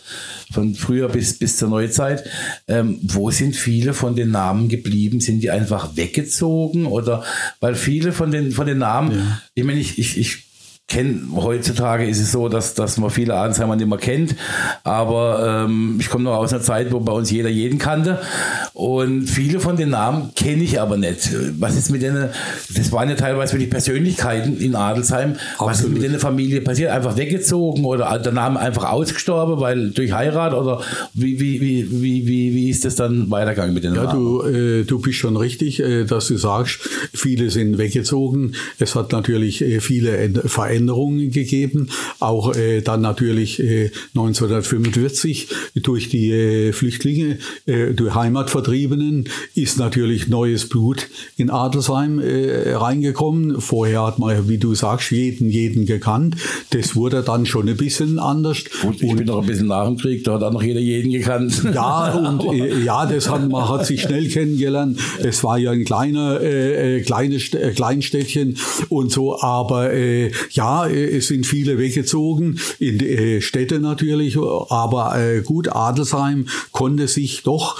von 0.51 0.73
früher 0.75 1.09
bis, 1.09 1.37
bis 1.37 1.57
zur 1.57 1.69
Neuzeit, 1.69 2.23
ähm, 2.67 2.99
wo 3.03 3.29
sind 3.31 3.55
viele 3.55 3.93
von 3.93 4.15
den 4.15 4.31
Namen 4.31 4.67
geblieben? 4.67 5.21
Sind 5.21 5.41
die 5.41 5.51
einfach 5.51 5.95
weggezogen? 5.95 6.85
Oder 6.85 7.23
weil 7.59 7.75
viele 7.75 8.11
von 8.11 8.31
den, 8.31 8.51
von 8.51 8.67
den 8.67 8.79
Namen, 8.79 9.11
ja. 9.11 9.41
ich 9.53 9.63
meine, 9.63 9.79
ich, 9.79 9.99
ich, 9.99 10.17
ich 10.17 10.48
kenne, 10.89 11.21
heutzutage 11.35 12.05
ist 12.05 12.19
es 12.19 12.31
so, 12.31 12.49
dass, 12.49 12.73
dass 12.73 12.97
man 12.97 13.11
viele 13.11 13.35
Adensheimer 13.35 13.75
nicht 13.75 13.87
mehr 13.87 13.99
kennt, 13.99 14.35
aber 14.83 15.65
ähm, 15.65 15.97
ich 15.99 16.09
komme 16.09 16.23
noch 16.23 16.35
aus 16.35 16.51
einer 16.51 16.63
Zeit, 16.63 16.91
wo 16.91 16.99
bei 16.99 17.13
uns 17.13 17.29
jeder 17.29 17.49
jeden 17.49 17.77
kannte 17.77 18.19
und 18.73 19.27
viele 19.27 19.59
von 19.59 19.77
den 19.77 19.89
Namen 19.89 20.31
kenne 20.35 20.63
ich 20.63 20.81
aber 20.81 20.97
nicht. 20.97 21.29
Was 21.59 21.75
ist 21.75 21.91
mit 21.91 22.01
denen, 22.01 22.29
das 22.75 22.91
waren 22.91 23.07
ja 23.07 23.15
teilweise 23.15 23.53
wirklich 23.53 23.69
Persönlichkeiten 23.69 24.59
in 24.59 24.75
Adelsheim, 24.75 25.35
Absolut. 25.53 25.71
was 25.71 25.81
ist 25.81 25.89
mit 25.89 26.03
der 26.11 26.19
Familie 26.19 26.61
passiert? 26.61 26.89
Einfach 26.89 27.15
weggezogen 27.17 27.85
oder 27.85 28.17
der 28.17 28.31
Name 28.31 28.59
einfach 28.59 28.91
ausgestorben, 28.91 29.59
weil 29.59 29.91
durch 29.91 30.11
Heirat 30.11 30.53
oder 30.53 30.81
wie, 31.13 31.39
wie, 31.39 31.61
wie, 31.61 31.87
wie, 31.91 32.27
wie, 32.27 32.55
wie 32.55 32.69
ist 32.69 32.83
das 32.83 32.95
dann 32.95 33.29
weitergegangen 33.29 33.75
mit 33.75 33.83
den 33.83 33.93
ja, 33.93 34.05
Namen? 34.05 34.19
Du, 34.19 34.41
äh, 34.41 34.83
du 34.85 34.99
bist 34.99 35.19
schon 35.19 35.37
richtig, 35.37 35.81
äh, 35.81 36.05
dass 36.05 36.27
du 36.27 36.37
sagst, 36.37 36.79
viele 37.13 37.51
sind 37.51 37.77
weggezogen. 37.77 38.55
Es 38.79 38.95
hat 38.95 39.11
natürlich 39.11 39.61
äh, 39.61 39.81
viele 39.81 40.31
Veränderungen 40.45 40.78
Veränderungen 40.79 41.31
gegeben. 41.31 41.89
Auch 42.19 42.55
äh, 42.55 42.81
dann 42.81 43.01
natürlich 43.01 43.59
äh, 43.59 43.91
1945 44.15 45.47
durch 45.75 46.09
die 46.09 46.31
äh, 46.31 46.73
Flüchtlinge, 46.73 47.37
äh, 47.65 47.93
durch 47.93 48.15
Heimatvertriebenen 48.15 49.27
ist 49.55 49.77
natürlich 49.77 50.27
neues 50.27 50.69
Blut 50.69 51.09
in 51.37 51.49
Adelsheim 51.49 52.19
äh, 52.19 52.73
reingekommen. 52.73 53.59
Vorher 53.59 54.05
hat 54.05 54.19
man, 54.19 54.47
wie 54.47 54.57
du 54.57 54.73
sagst, 54.73 55.11
jeden, 55.11 55.49
jeden 55.49 55.85
gekannt. 55.85 56.35
Das 56.71 56.95
wurde 56.95 57.23
dann 57.23 57.45
schon 57.45 57.67
ein 57.67 57.77
bisschen 57.77 58.19
anders. 58.19 58.63
Gut, 58.81 59.01
ich 59.01 59.09
und, 59.09 59.17
bin 59.17 59.27
noch 59.27 59.41
ein 59.41 59.47
bisschen 59.47 59.67
nach 59.67 59.85
dem 59.85 59.97
Krieg, 59.97 60.23
da 60.23 60.35
hat 60.35 60.43
auch 60.43 60.53
noch 60.53 60.63
jeder 60.63 60.79
jeden 60.79 61.11
gekannt. 61.11 61.63
Ja, 61.79 62.13
und 62.13 62.43
äh, 62.53 62.83
ja, 62.83 63.05
das 63.05 63.29
hat, 63.29 63.47
man 63.47 63.69
hat 63.69 63.85
sich 63.85 64.01
schnell 64.01 64.27
kennengelernt. 64.27 64.99
Es 65.23 65.43
war 65.43 65.57
ja 65.57 65.71
ein 65.71 65.85
kleiner, 65.85 66.41
äh, 66.41 66.97
äh 66.97 67.01
kleines 67.01 67.53
äh, 67.53 67.71
Kleinstädtchen 67.71 68.57
und 68.89 69.11
so, 69.11 69.39
aber 69.39 69.93
äh, 69.93 70.31
ja, 70.51 70.68
äh, 70.69 71.17
es 71.17 71.27
sind 71.27 71.45
viele 71.45 71.77
weggezogen, 71.77 72.59
in 72.79 72.97
die 72.97 73.09
äh, 73.09 73.41
Städte 73.41 73.79
natürlich, 73.79 74.37
aber 74.37 75.17
äh, 75.17 75.41
gut, 75.41 75.69
Adelsheim 75.69 76.47
konnte 76.71 77.07
sich 77.07 77.43
doch 77.43 77.79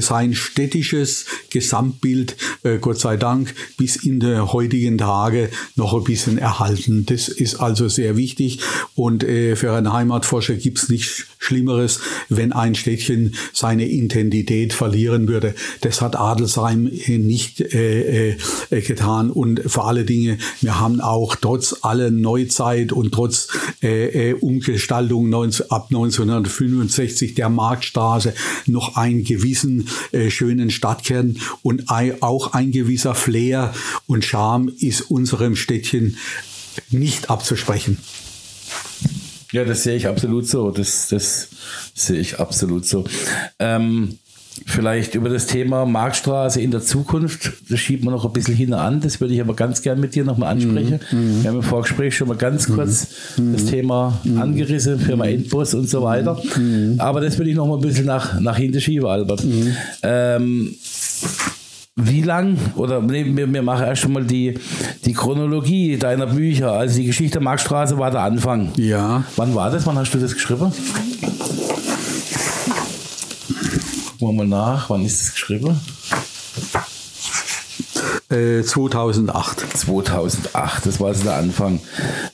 sein 0.00 0.34
städtisches 0.34 1.24
Gesamtbild, 1.50 2.36
Gott 2.82 2.98
sei 2.98 3.16
Dank, 3.16 3.54
bis 3.78 3.96
in 3.96 4.20
die 4.20 4.38
heutigen 4.38 4.98
Tage 4.98 5.48
noch 5.74 5.94
ein 5.94 6.04
bisschen 6.04 6.36
erhalten. 6.36 7.06
Das 7.06 7.28
ist 7.28 7.56
also 7.56 7.88
sehr 7.88 8.16
wichtig 8.18 8.60
und 8.94 9.22
für 9.22 9.72
einen 9.72 9.92
Heimatforscher 9.92 10.54
gibt 10.54 10.78
es 10.78 10.88
nichts 10.90 11.24
Schlimmeres, 11.38 12.00
wenn 12.28 12.52
ein 12.52 12.74
Städtchen 12.74 13.34
seine 13.54 13.88
Intensität 13.88 14.74
verlieren 14.74 15.28
würde. 15.28 15.54
Das 15.80 16.02
hat 16.02 16.16
Adelsheim 16.16 16.90
nicht 17.06 17.56
getan 17.56 19.30
und 19.30 19.62
vor 19.66 19.88
alle 19.88 20.04
Dinge, 20.04 20.38
wir 20.60 20.78
haben 20.78 21.00
auch 21.00 21.36
trotz 21.36 21.76
aller 21.82 21.97
Neuzeit 22.10 22.92
und 22.92 23.12
trotz 23.12 23.48
äh, 23.82 24.30
äh, 24.30 24.32
Umgestaltung 24.34 25.28
19, 25.28 25.70
ab 25.70 25.86
1965 25.90 27.34
der 27.34 27.48
Marktstraße 27.48 28.34
noch 28.66 28.96
einen 28.96 29.24
gewissen 29.24 29.88
äh, 30.12 30.30
schönen 30.30 30.70
Stadtkern 30.70 31.38
und 31.62 31.90
ein, 31.90 32.22
auch 32.22 32.52
ein 32.52 32.70
gewisser 32.70 33.14
Flair 33.14 33.74
und 34.06 34.24
Charme 34.24 34.68
ist 34.78 35.10
unserem 35.10 35.56
Städtchen 35.56 36.16
nicht 36.90 37.30
abzusprechen. 37.30 37.98
Ja, 39.52 39.64
das 39.64 39.82
sehe 39.82 39.96
ich 39.96 40.06
absolut 40.06 40.46
so. 40.46 40.70
Das, 40.70 41.08
das 41.08 41.48
sehe 41.94 42.20
ich 42.20 42.38
absolut 42.38 42.84
so. 42.84 43.04
Ähm, 43.58 44.18
vielleicht 44.66 45.14
über 45.14 45.28
das 45.28 45.46
Thema 45.46 45.84
Marktstraße 45.86 46.60
in 46.60 46.70
der 46.70 46.80
Zukunft, 46.80 47.52
das 47.68 47.80
schiebt 47.80 48.04
man 48.04 48.14
noch 48.14 48.24
ein 48.24 48.32
bisschen 48.32 48.54
hin 48.54 48.72
an. 48.74 49.00
Das 49.00 49.20
würde 49.20 49.34
ich 49.34 49.40
aber 49.40 49.54
ganz 49.54 49.82
gern 49.82 50.00
mit 50.00 50.14
dir 50.14 50.24
nochmal 50.24 50.52
ansprechen. 50.52 51.00
Mhm. 51.10 51.42
Wir 51.42 51.50
haben 51.50 51.56
im 51.56 51.62
Vorgespräch 51.62 52.16
schon 52.16 52.28
mal 52.28 52.36
ganz 52.36 52.68
mhm. 52.68 52.74
kurz 52.74 53.08
mhm. 53.36 53.52
das 53.52 53.64
Thema 53.66 54.20
mhm. 54.24 54.40
angerissen, 54.40 54.98
Firma 54.98 55.24
mhm. 55.24 55.30
Endbus 55.30 55.74
und 55.74 55.88
so 55.88 56.02
weiter. 56.02 56.40
Mhm. 56.56 56.96
Aber 56.98 57.20
das 57.20 57.38
würde 57.38 57.50
ich 57.50 57.56
nochmal 57.56 57.78
ein 57.78 57.82
bisschen 57.82 58.06
nach, 58.06 58.40
nach 58.40 58.56
hinten 58.56 58.80
schieben, 58.80 59.06
Albert. 59.06 59.44
Ähm, 60.02 60.74
wie 62.00 62.22
lang, 62.22 62.56
oder 62.76 63.02
nee, 63.02 63.24
wir, 63.26 63.52
wir 63.52 63.62
machen 63.62 63.84
erst 63.84 64.02
schon 64.02 64.12
mal 64.12 64.24
die, 64.24 64.54
die 65.04 65.12
Chronologie 65.12 65.96
deiner 65.96 66.26
Bücher. 66.26 66.72
Also 66.72 66.98
die 66.98 67.06
Geschichte 67.06 67.38
der 67.38 67.42
Marktstraße 67.42 67.98
war 67.98 68.12
der 68.12 68.20
Anfang. 68.20 68.70
Ja. 68.76 69.24
Wann 69.34 69.54
war 69.54 69.70
das? 69.70 69.84
Wann 69.84 69.98
hast 69.98 70.14
du 70.14 70.18
das 70.18 70.34
geschrieben? 70.34 70.72
Gucken 74.18 74.36
wir 74.36 74.44
mal 74.44 74.48
nach. 74.48 74.90
Wann 74.90 75.04
ist 75.04 75.20
das 75.20 75.32
geschrieben? 75.32 75.78
2008. 78.28 78.30
Äh, 78.30 78.62
2008, 78.62 80.86
das 80.86 81.00
war 81.00 81.08
also 81.08 81.22
der 81.22 81.36
Anfang. 81.36 81.80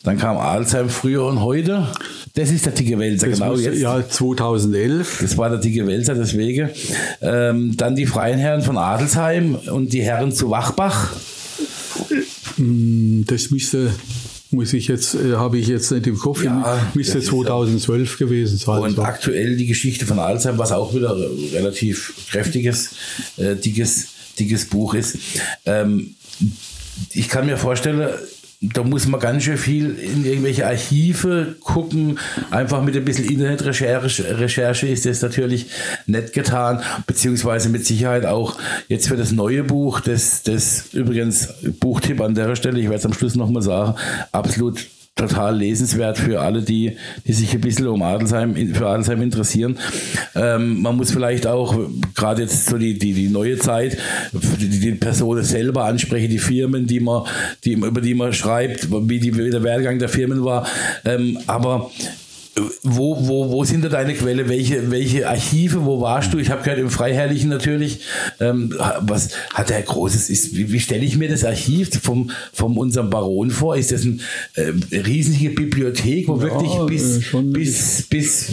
Dann 0.02 0.18
kam 0.18 0.38
Alzheim 0.38 0.88
früher 0.88 1.24
und 1.24 1.40
heute. 1.40 1.86
Das 2.34 2.50
ist 2.50 2.66
der 2.66 2.72
dicke 2.72 2.98
Wälzer, 2.98 3.28
das 3.28 3.38
genau 3.38 3.54
jetzt. 3.54 3.78
Ja, 3.78 4.08
2011. 4.08 5.18
Das 5.20 5.36
war 5.36 5.50
der 5.50 5.58
dicke 5.58 5.86
Wälzer, 5.86 6.14
deswegen. 6.14 6.70
Ähm, 7.20 7.76
dann 7.76 7.94
die 7.94 8.06
Freien 8.06 8.38
Herren 8.38 8.62
von 8.62 8.78
Adelsheim 8.78 9.54
und 9.54 9.92
die 9.92 10.02
Herren 10.02 10.32
zu 10.32 10.50
Wachbach. 10.50 11.12
Hm, 12.56 13.24
das 13.26 13.50
müsste 13.50 13.94
muss 14.54 14.72
ich 14.72 14.88
jetzt, 14.88 15.14
äh, 15.14 15.34
habe 15.34 15.58
ich 15.58 15.68
jetzt 15.68 15.90
nicht 15.90 16.06
im 16.06 16.18
Kopf, 16.18 16.42
ja, 16.42 16.90
müsste 16.94 17.20
2012 17.20 18.20
ja. 18.20 18.26
gewesen 18.26 18.58
sein. 18.58 18.80
Und 18.80 18.96
so. 18.96 19.02
aktuell 19.02 19.56
die 19.56 19.66
Geschichte 19.66 20.06
von 20.06 20.18
Alzheim, 20.18 20.58
was 20.58 20.72
auch 20.72 20.94
wieder 20.94 21.16
relativ 21.52 22.14
kräftiges, 22.30 22.90
äh, 23.36 23.56
dickes 23.56 24.08
dickes 24.38 24.66
Buch 24.66 24.94
ist. 24.94 25.18
Ähm, 25.64 26.14
ich 27.12 27.28
kann 27.28 27.46
mir 27.46 27.56
vorstellen, 27.56 28.08
da 28.60 28.82
muss 28.82 29.06
man 29.06 29.20
ganz 29.20 29.44
schön 29.44 29.58
viel 29.58 29.94
in 29.98 30.24
irgendwelche 30.24 30.66
Archive 30.66 31.56
gucken. 31.60 32.18
Einfach 32.50 32.82
mit 32.82 32.96
ein 32.96 33.04
bisschen 33.04 33.26
Internetrecherche 33.26 34.38
Recherche 34.38 34.86
ist 34.86 35.06
das 35.06 35.22
natürlich 35.22 35.66
nett 36.06 36.32
getan, 36.32 36.82
beziehungsweise 37.06 37.68
mit 37.68 37.84
Sicherheit 37.86 38.26
auch 38.26 38.56
jetzt 38.88 39.08
für 39.08 39.16
das 39.16 39.32
neue 39.32 39.64
Buch, 39.64 40.00
das, 40.00 40.42
das 40.42 40.92
übrigens 40.92 41.48
Buchtipp 41.80 42.20
an 42.20 42.34
der 42.34 42.56
Stelle, 42.56 42.78
ich 42.78 42.86
werde 42.86 42.96
es 42.96 43.06
am 43.06 43.12
Schluss 43.12 43.34
nochmal 43.34 43.62
sagen, 43.62 43.94
absolut 44.32 44.86
total 45.16 45.56
lesenswert 45.56 46.18
für 46.18 46.40
alle, 46.40 46.62
die, 46.62 46.96
die 47.26 47.32
sich 47.32 47.54
ein 47.54 47.60
bisschen 47.60 47.86
um 47.86 48.02
Adelsheim, 48.02 48.54
für 48.74 48.88
Adelsheim 48.88 49.22
interessieren. 49.22 49.78
Ähm, 50.34 50.82
man 50.82 50.96
muss 50.96 51.12
vielleicht 51.12 51.46
auch, 51.46 51.78
gerade 52.14 52.42
jetzt 52.42 52.66
so 52.66 52.78
die, 52.78 52.98
die, 52.98 53.12
die 53.12 53.28
neue 53.28 53.58
Zeit, 53.58 53.96
die, 54.32 54.68
die 54.80 54.92
Personen 54.92 55.44
selber 55.44 55.84
ansprechen, 55.84 56.30
die 56.30 56.38
Firmen, 56.38 56.86
die 56.86 57.00
man, 57.00 57.24
die, 57.64 57.74
über 57.74 58.00
die 58.00 58.14
man 58.14 58.32
schreibt, 58.32 58.88
wie, 58.90 59.20
die, 59.20 59.36
wie 59.36 59.50
der 59.50 59.62
Werdegang 59.62 59.98
der 60.00 60.08
Firmen 60.08 60.44
war. 60.44 60.66
Ähm, 61.04 61.38
aber 61.46 61.90
wo, 62.82 63.16
wo, 63.26 63.50
wo 63.50 63.64
sind 63.64 63.84
da 63.84 63.88
deine 63.88 64.14
Quelle? 64.14 64.48
Welche, 64.48 64.90
welche 64.90 65.28
Archive? 65.28 65.84
Wo 65.84 66.00
warst 66.00 66.32
du? 66.32 66.38
Ich 66.38 66.50
habe 66.50 66.62
gehört 66.62 66.78
im 66.78 66.90
Freiherrlichen 66.90 67.50
natürlich. 67.50 68.00
Ähm, 68.38 68.74
was 69.00 69.30
hat 69.52 69.70
der 69.70 69.82
Großes? 69.82 70.30
Ist, 70.30 70.56
wie, 70.56 70.70
wie 70.70 70.78
stelle 70.78 71.04
ich 71.04 71.16
mir 71.16 71.28
das 71.28 71.44
Archiv 71.44 71.90
vom, 72.02 72.30
vom 72.52 72.78
unserem 72.78 73.10
Baron 73.10 73.50
vor? 73.50 73.76
Ist 73.76 73.90
das 73.90 74.02
eine 74.02 74.18
äh, 74.54 74.72
riesige 74.96 75.50
Bibliothek, 75.50 76.28
wo 76.28 76.36
ja, 76.36 76.42
wirklich 76.42 76.72
bis, 76.86 77.32
äh, 77.32 77.42
bis, 77.42 78.02
bis, 78.08 78.48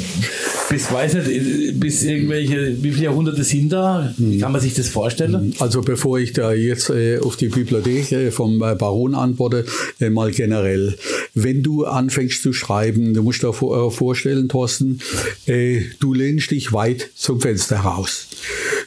bis, 0.70 0.92
weiß 0.92 1.14
nicht, 1.16 1.80
bis 1.80 2.04
irgendwelche, 2.04 2.82
wie 2.82 2.92
viele 2.92 3.06
Jahrhunderte 3.06 3.44
sind 3.44 3.70
da? 3.70 4.14
Wie 4.18 4.40
kann 4.40 4.52
man 4.52 4.62
sich 4.62 4.74
das 4.74 4.88
vorstellen? 4.88 5.54
Also 5.60 5.82
bevor 5.82 6.18
ich 6.18 6.34
da 6.34 6.54
jetzt 6.54 6.90
äh, 6.90 7.20
auf 7.20 7.36
die 7.36 7.50
Bibliothek 7.50 8.12
äh, 8.12 8.32
vom 8.32 8.64
äh, 8.64 8.74
Baron 8.74 9.14
antworte, 9.14 9.66
äh, 10.00 10.10
mal 10.10 10.32
generell. 10.32 10.96
Wenn 11.36 11.62
du 11.62 11.86
anfängst 11.86 12.42
zu 12.42 12.52
schreiben, 12.52 13.14
du 13.14 13.22
musst 13.22 13.44
da 13.44 13.52
vor, 13.92 14.12
vorstellen, 14.12 14.50
Thorsten, 14.50 15.00
äh, 15.46 15.86
du 16.02 16.14
lehnst 16.14 16.52
dich 16.52 16.74
weit 16.74 17.12
zum 17.16 17.40
Fenster 17.40 17.78
raus. 17.78 18.28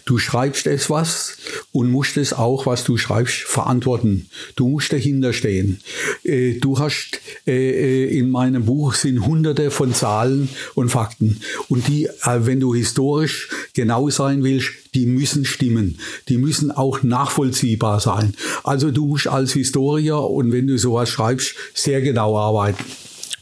du 0.04 0.18
schreibst 0.18 0.66
etwas 0.66 1.38
und 1.72 1.90
musst 1.90 2.18
es 2.18 2.34
auch, 2.34 2.66
was 2.66 2.84
du 2.84 2.98
schreibst, 2.98 3.44
verantworten. 3.44 4.28
Du 4.54 4.68
musst 4.68 4.92
dahinter 4.92 5.32
stehen. 5.32 5.80
Äh, 6.22 6.58
du 6.60 6.78
hast 6.78 7.20
äh, 7.46 7.52
äh, 7.52 8.18
in 8.18 8.30
meinem 8.30 8.66
Buch 8.66 8.92
sind 8.92 9.24
hunderte 9.24 9.70
von 9.70 9.94
Zahlen 9.94 10.50
und 10.74 10.90
Fakten. 10.90 11.40
Und 11.70 11.88
die, 11.88 12.06
wenn 12.22 12.60
du 12.60 12.74
historisch 12.74 13.48
genau 13.72 14.10
sein 14.10 14.44
willst, 14.44 14.72
die 14.94 15.06
müssen 15.06 15.46
stimmen. 15.46 15.98
Die 16.28 16.36
müssen 16.36 16.70
auch 16.70 17.02
nachvollziehbar 17.02 17.98
sein. 17.98 18.34
Also 18.62 18.90
du 18.90 19.06
musst 19.06 19.26
als 19.26 19.54
Historiker 19.54 20.28
und 20.28 20.52
wenn 20.52 20.66
du 20.66 20.76
sowas 20.76 21.08
schreibst, 21.08 21.54
sehr 21.72 22.02
genau 22.02 22.36
arbeiten. 22.36 22.84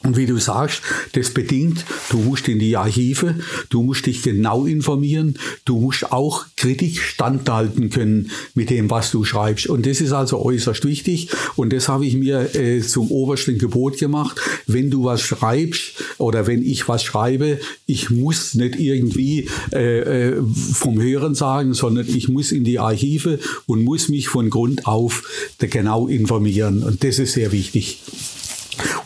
Und 0.05 0.17
wie 0.17 0.27
du 0.27 0.39
sagst, 0.39 0.83
das 1.13 1.31
bedingt, 1.31 1.85
du 2.11 2.19
musst 2.19 2.49
in 2.49 2.59
die 2.59 2.77
Archive, 2.77 3.37
du 3.69 3.83
musst 3.83 4.07
dich 4.07 4.23
genau 4.23 4.67
informieren, 4.67 5.39
du 5.65 5.79
musst 5.79 6.11
auch 6.11 6.45
kritisch 6.57 7.01
standhalten 7.03 7.91
können 7.91 8.31
mit 8.55 8.71
dem, 8.71 8.91
was 8.91 9.13
du 9.13 9.25
schreibst. 9.25 9.69
Und 9.69 9.87
das 9.87 10.01
ist 10.01 10.13
also 10.13 10.45
äußerst 10.45 10.85
wichtig. 10.85 11.29
Und 11.55 11.73
das 11.73 11.89
habe 11.89 12.05
ich 12.05 12.17
mir 12.17 12.55
äh, 12.57 12.81
zum 12.81 13.11
obersten 13.11 13.59
Gebot 13.59 13.99
gemacht. 13.99 14.41
Wenn 14.67 14.91
du 14.91 15.05
was 15.05 15.23
schreibst 15.23 16.03
oder 16.19 16.47
wenn 16.47 16.65
ich 16.65 16.89
was 16.89 17.05
schreibe, 17.05 17.61
ich 17.87 18.11
muss 18.11 18.55
nicht 18.55 18.81
irgendwie 18.81 19.49
äh, 19.73 20.31
äh 20.31 20.43
vom 20.73 21.01
Hören 21.01 21.35
sagen, 21.35 21.75
sondern 21.75 22.07
ich 22.09 22.29
muss 22.29 22.51
in 22.53 22.65
die 22.65 22.79
Archive 22.79 23.39
und 23.67 23.85
muss 23.85 24.09
mich 24.09 24.29
von 24.29 24.51
Grund 24.51 24.87
auf 24.87 25.23
genau 25.59 26.09
informieren. 26.09 26.83
Und 26.83 27.05
das 27.05 27.19
ist 27.19 27.35
sehr 27.35 27.53
wichtig. 27.53 27.99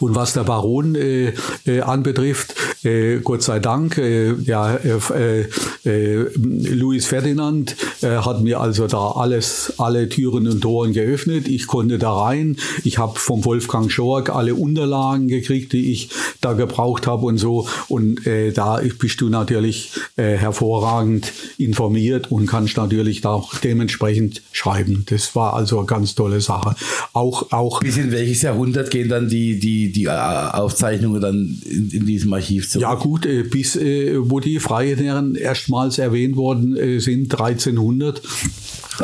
Und 0.00 0.14
was 0.14 0.32
der 0.32 0.44
Baron 0.44 0.94
äh, 0.94 1.32
äh, 1.66 1.80
anbetrifft, 1.80 2.54
äh, 2.84 3.18
Gott 3.18 3.42
sei 3.42 3.58
Dank, 3.58 3.98
äh, 3.98 4.32
ja, 4.34 4.76
äh, 4.76 5.46
äh, 5.84 6.26
Louis 6.36 7.06
Ferdinand 7.06 7.76
hat 8.02 8.42
mir 8.42 8.60
also 8.60 8.86
da 8.86 9.12
alles, 9.12 9.74
alle 9.78 10.08
Türen 10.08 10.46
und 10.48 10.60
Toren 10.60 10.92
geöffnet. 10.92 11.48
Ich 11.48 11.66
konnte 11.66 11.98
da 11.98 12.12
rein. 12.12 12.56
Ich 12.84 12.98
habe 12.98 13.18
vom 13.18 13.44
Wolfgang 13.44 13.90
Schork 13.90 14.30
alle 14.30 14.54
Unterlagen 14.54 15.28
gekriegt, 15.28 15.72
die 15.72 15.92
ich 15.92 16.10
da 16.40 16.52
gebraucht 16.52 17.06
habe 17.06 17.26
und 17.26 17.38
so. 17.38 17.66
Und 17.88 18.20
da 18.54 18.80
bist 18.98 19.20
du 19.20 19.28
natürlich 19.28 19.92
hervorragend 20.16 21.32
informiert 21.58 22.30
und 22.30 22.46
kannst 22.46 22.76
natürlich 22.76 23.22
da 23.22 23.30
auch 23.30 23.54
dementsprechend 23.58 24.42
schreiben. 24.52 25.04
Das 25.08 25.34
war 25.34 25.54
also 25.54 25.78
eine 25.78 25.86
ganz 25.86 26.14
tolle 26.14 26.40
Sache. 26.40 26.74
Auch, 27.12 27.52
auch 27.52 27.80
Bis 27.80 27.96
in 27.96 28.12
welches 28.12 28.42
Jahrhundert 28.42 28.90
gehen 28.90 29.08
dann 29.08 29.28
die, 29.28 29.55
die, 29.58 29.92
die 29.92 30.08
Aufzeichnungen 30.08 31.20
dann 31.20 31.60
in, 31.64 31.90
in 31.90 32.06
diesem 32.06 32.32
Archiv 32.32 32.68
zurück? 32.68 32.82
Ja 32.82 32.94
gut, 32.94 33.26
äh, 33.26 33.42
bis 33.42 33.76
äh, 33.76 34.18
wo 34.18 34.40
die 34.40 34.58
Freiherren 34.58 35.34
erstmals 35.34 35.98
erwähnt 35.98 36.36
worden 36.36 36.76
äh, 36.76 37.00
sind, 37.00 37.32
1300 37.32 38.22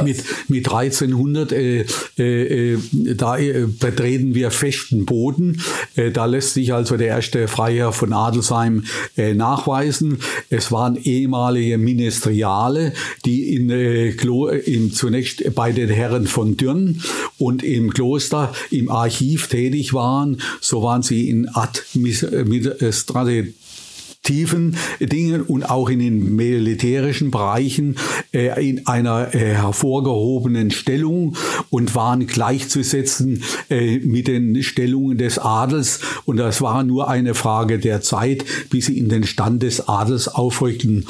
mit, 0.03 0.25
mit 0.49 0.67
1300, 0.67 1.53
äh, 1.53 1.85
äh, 2.17 2.79
da 3.17 3.37
äh, 3.37 3.67
betreten 3.67 4.35
wir 4.35 4.51
festen 4.51 5.07
Boden. 5.07 5.61
Äh, 5.97 6.11
da 6.11 6.27
lässt 6.27 6.55
sich 6.55 6.73
also 6.73 6.97
der 6.97 7.09
erste 7.09 7.49
Freiherr 7.49 7.93
von 7.93 8.13
Adelsheim 8.13 8.85
äh, 9.17 9.35
nachweisen. 9.35 10.19
Es 10.51 10.73
waren 10.73 10.97
ehemalige 10.97 11.79
Ministeriale, 11.79 12.93
die 13.25 13.55
in, 13.55 13.71
äh, 13.71 14.13
Klo, 14.13 14.49
im, 14.49 14.93
zunächst 14.93 15.55
bei 15.55 15.73
den 15.73 15.91
Herren 15.91 16.27
von 16.27 16.57
Dürn 16.57 17.03
und 17.39 17.63
im 17.63 17.93
Kloster 17.93 18.53
im 18.71 18.91
Archiv 18.91 19.49
tätig 19.49 19.95
waren. 19.95 20.41
So 20.61 20.83
waren 20.83 21.03
sie 21.03 21.29
in 21.29 21.49
administrative 21.49 23.53
tiefen 24.23 24.77
Dingen 25.01 25.43
und 25.43 25.69
auch 25.69 25.89
in 25.89 25.99
den 25.99 26.37
militärischen 26.37 27.31
Bereichen 27.31 27.97
äh, 28.33 28.69
in 28.69 28.87
einer 28.87 29.35
äh, 29.35 29.39
hervorgehobenen 29.39 30.71
Stellung 30.71 31.37
und 31.71 31.95
waren 31.95 32.27
gleichzusetzen 32.27 33.43
äh, 33.69 33.99
mit 33.99 34.29
den 34.29 34.63
Stellungen 34.63 35.19
des 35.19 35.39
Adels. 35.39 36.01
Und 36.25 36.37
das 36.37 36.61
war 36.61 36.85
nur 36.85 37.09
eine 37.09 37.35
Frage 37.35 37.79
der 37.79 38.01
Zeit, 38.01 38.45
bis 38.71 38.87
sie 38.87 38.99
in 38.99 39.09
den 39.09 39.25
Stand 39.25 39.63
des 39.63 39.89
Adels 39.89 40.29
aufrückten. 40.29 41.07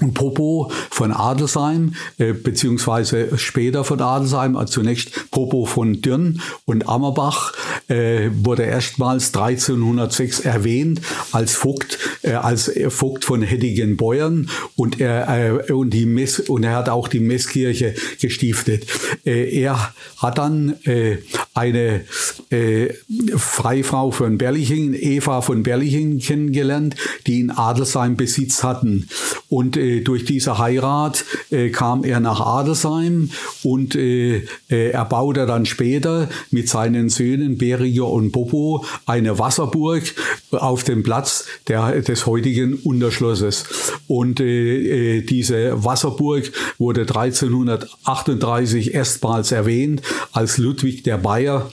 Und 0.00 0.12
Popo 0.14 0.72
von 0.90 1.12
Adelsheim, 1.12 1.94
äh, 2.18 2.32
beziehungsweise 2.32 3.38
später 3.38 3.84
von 3.84 4.00
Adelsheim, 4.00 4.56
also 4.56 4.72
zunächst 4.72 5.30
Popo 5.30 5.66
von 5.66 6.00
Dürn 6.00 6.40
und 6.64 6.88
Ammerbach, 6.88 7.52
äh, 7.88 8.30
wurde 8.32 8.64
erstmals 8.64 9.32
1306 9.32 10.40
erwähnt 10.40 11.00
als 11.30 11.54
Vogt, 11.54 11.98
äh, 12.22 12.32
als 12.32 12.72
Vogt 12.88 13.24
von 13.24 13.42
Hettigen-Beuern 13.42 14.50
und 14.74 15.00
er, 15.00 15.68
äh, 15.68 15.72
und, 15.72 15.90
die 15.90 16.06
Mess, 16.06 16.40
und 16.40 16.64
er 16.64 16.74
hat 16.74 16.88
auch 16.88 17.06
die 17.06 17.20
Messkirche 17.20 17.94
gestiftet. 18.20 18.86
Äh, 19.24 19.60
er 19.60 19.94
hat 20.16 20.38
dann 20.38 20.74
äh, 20.84 21.18
eine 21.54 22.04
äh, 22.50 22.92
Freifrau 23.36 24.10
von 24.10 24.38
Berlichingen, 24.38 24.94
Eva 24.94 25.40
von 25.40 25.62
Berlichingen 25.62 26.18
kennengelernt, 26.18 26.96
die 27.28 27.40
in 27.40 27.50
Adelsheim 27.52 28.16
Besitz 28.16 28.64
hatten. 28.64 29.08
Und 29.48 29.76
äh, 29.84 30.00
durch 30.00 30.24
diese 30.24 30.58
Heirat 30.58 31.24
äh, 31.50 31.68
kam 31.70 32.04
er 32.04 32.20
nach 32.20 32.40
Adelsheim 32.40 33.30
und 33.62 33.94
äh, 33.94 34.44
äh, 34.68 34.90
er 34.90 35.04
baute 35.04 35.46
dann 35.46 35.66
später 35.66 36.28
mit 36.50 36.68
seinen 36.68 37.08
Söhnen 37.10 37.58
Beriger 37.58 38.08
und 38.08 38.32
Bobo 38.32 38.84
eine 39.06 39.38
Wasserburg 39.38 40.02
auf 40.50 40.84
dem 40.84 41.02
Platz 41.02 41.46
der, 41.68 42.00
des 42.02 42.26
heutigen 42.26 42.74
Unterschlosses. 42.74 43.64
Und 44.06 44.40
äh, 44.40 45.18
äh, 45.18 45.22
diese 45.22 45.84
Wasserburg 45.84 46.50
wurde 46.78 47.02
1338 47.02 48.94
erstmals 48.94 49.52
erwähnt, 49.52 50.02
als 50.32 50.58
Ludwig 50.58 51.04
der 51.04 51.18
Bayer 51.18 51.70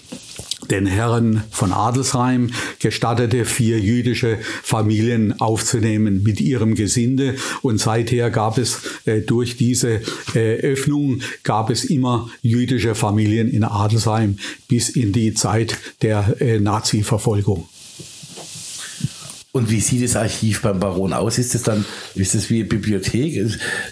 den 0.72 0.88
Herren 0.88 1.44
von 1.52 1.74
Adelsheim 1.74 2.50
gestattete, 2.80 3.46
vier 3.46 3.80
jüdische 3.80 4.40
Familien 4.64 5.40
aufzunehmen 5.40 6.24
mit 6.24 6.42
ihrem 6.42 6.76
Gesinde. 6.76 7.36
Und 7.62 7.80
seither 7.80 8.32
gab 8.32 8.58
es 8.58 8.82
äh, 9.06 9.22
durch 9.22 9.58
diese 9.58 10.02
äh, 10.34 10.56
Öffnung 10.62 11.22
gab 11.44 11.70
es 11.70 11.84
immer 11.84 12.30
jüdische 12.42 12.96
Familien 12.96 13.50
in 13.50 13.64
Adelsheim 13.64 14.38
bis 14.68 14.90
in 14.90 15.12
die 15.12 15.34
Zeit 15.34 15.78
der 16.02 16.38
äh, 16.40 16.60
Nazi-Verfolgung. 16.60 17.68
Und 19.54 19.70
wie 19.70 19.82
sieht 19.82 20.02
das 20.04 20.16
Archiv 20.16 20.62
beim 20.62 20.80
Baron 20.80 21.12
aus? 21.12 21.38
Ist 21.38 21.54
das 21.54 21.64
dann, 21.64 21.84
ist 22.16 22.36
das 22.36 22.50
wie 22.50 22.62
eine 22.62 22.66
Bibliothek? 22.66 23.50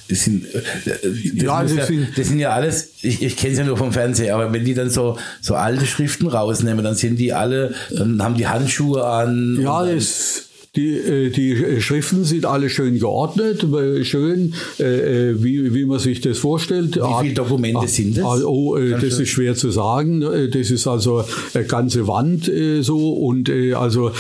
Das 0.07 0.23
sind, 0.23 0.45
äh, 0.55 0.61
das 0.85 1.43
ja, 1.43 1.63
das, 1.63 1.75
ja, 1.75 1.85
sind, 1.85 2.17
das 2.17 2.27
sind 2.27 2.39
ja 2.39 2.51
alles, 2.51 2.91
ich, 3.01 3.21
ich 3.21 3.35
kenne 3.35 3.53
es 3.53 3.59
ja 3.59 3.65
nur 3.65 3.75
vom 3.75 3.91
Fernsehen, 3.91 4.33
aber 4.33 4.53
wenn 4.53 4.63
die 4.63 4.73
dann 4.73 4.89
so, 4.89 5.17
so 5.41 5.55
alte 5.55 5.85
Schriften 5.85 6.27
rausnehmen, 6.27 6.83
dann 6.83 6.95
sind 6.95 7.17
die 7.17 7.33
alle, 7.33 7.73
dann 7.91 8.23
haben 8.23 8.35
die 8.35 8.47
Handschuhe 8.47 9.05
an. 9.05 9.59
Ja, 9.61 9.85
das, 9.85 10.48
die, 10.79 10.97
äh, 10.97 11.29
die 11.29 11.81
Schriften 11.81 12.23
sind 12.23 12.45
alle 12.45 12.69
schön 12.69 12.99
geordnet, 12.99 13.65
schön, 14.05 14.53
äh, 14.79 15.29
äh, 15.31 15.43
wie, 15.43 15.73
wie 15.73 15.85
man 15.85 15.99
sich 15.99 16.21
das 16.21 16.37
vorstellt. 16.37 16.95
Wie 16.95 17.21
viele 17.21 17.33
Dokumente 17.33 17.87
sind 17.87 18.17
das? 18.17 18.23
Ah, 18.23 18.45
oh, 18.45 18.77
das 18.77 19.19
ist 19.19 19.29
schwer 19.29 19.55
zu 19.55 19.71
sagen. 19.71 20.21
Das 20.21 20.71
ist 20.71 20.87
also 20.87 21.23
eine 21.53 21.65
ganze 21.65 22.07
Wand 22.07 22.51
so 22.81 23.13
und 23.13 23.49
also 23.75 24.11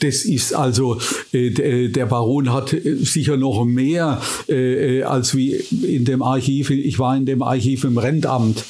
das 0.00 0.24
ist 0.24 0.54
also 0.54 0.98
der 1.32 2.06
Baron 2.06 2.52
hat 2.52 2.74
sicher 3.02 3.36
noch 3.36 3.64
mehr 3.64 4.20
als 5.04 5.36
wie 5.36 5.52
in 5.82 6.04
dem 6.04 6.22
Archiv. 6.22 6.70
Ich 6.70 6.98
war 6.98 7.16
in 7.16 7.26
dem 7.26 7.42
Archiv 7.42 7.84
im 7.84 7.98
Rentamt. 7.98 8.64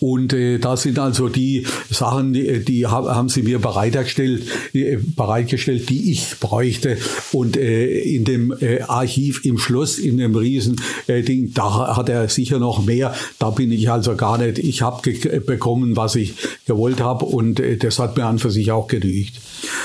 Und 0.00 0.32
äh, 0.32 0.58
da 0.58 0.76
sind 0.76 0.98
also 0.98 1.28
die 1.28 1.66
Sachen, 1.90 2.32
die, 2.32 2.64
die 2.64 2.86
haben 2.86 3.28
sie 3.28 3.42
mir 3.42 3.58
bereitgestellt, 3.58 4.44
äh, 4.72 4.96
bereitgestellt, 4.96 5.88
die 5.90 6.10
ich 6.12 6.38
bräuchte. 6.40 6.96
Und 7.32 7.56
äh, 7.56 8.00
in 8.00 8.24
dem 8.24 8.54
äh, 8.60 8.80
Archiv 8.80 9.44
im 9.44 9.58
Schloss, 9.58 9.98
in 9.98 10.16
dem 10.16 10.34
riesen 10.34 10.80
äh, 11.06 11.22
da 11.54 11.96
hat 11.96 12.08
er 12.08 12.28
sicher 12.28 12.58
noch 12.58 12.84
mehr. 12.84 13.14
Da 13.38 13.50
bin 13.50 13.70
ich 13.72 13.90
also 13.90 14.16
gar 14.16 14.38
nicht. 14.38 14.58
Ich 14.58 14.82
habe 14.82 15.10
bekommen, 15.40 15.96
was 15.96 16.14
ich 16.16 16.34
gewollt 16.66 17.00
habe 17.00 17.26
und 17.26 17.60
äh, 17.60 17.76
das 17.76 17.98
hat 17.98 18.16
mir 18.16 18.24
an 18.24 18.38
für 18.38 18.50
sich 18.50 18.70
auch 18.72 18.88
genügt. 18.88 19.34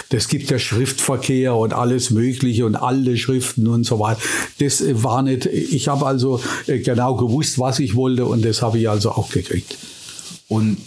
Das 0.09 0.27
gibt 0.27 0.49
ja 0.49 0.59
Schriftverkehr 0.59 1.55
und 1.55 1.73
alles 1.73 2.09
Mögliche 2.09 2.65
und 2.65 2.75
alle 2.75 3.17
Schriften 3.17 3.67
und 3.67 3.83
so 3.83 3.99
weiter. 3.99 4.21
Das 4.59 4.81
äh, 4.81 5.03
war 5.03 5.21
nicht. 5.21 5.45
Ich 5.45 5.87
habe 5.87 6.05
also 6.05 6.39
äh, 6.67 6.79
genau 6.79 7.15
gewusst, 7.15 7.59
was 7.59 7.79
ich 7.79 7.95
wollte 7.95 8.25
und 8.25 8.45
das 8.45 8.61
habe 8.61 8.79
ich 8.79 8.89
also 8.89 9.11
auch 9.11 9.29
gekriegt. 9.29 9.77
Und 10.55 10.77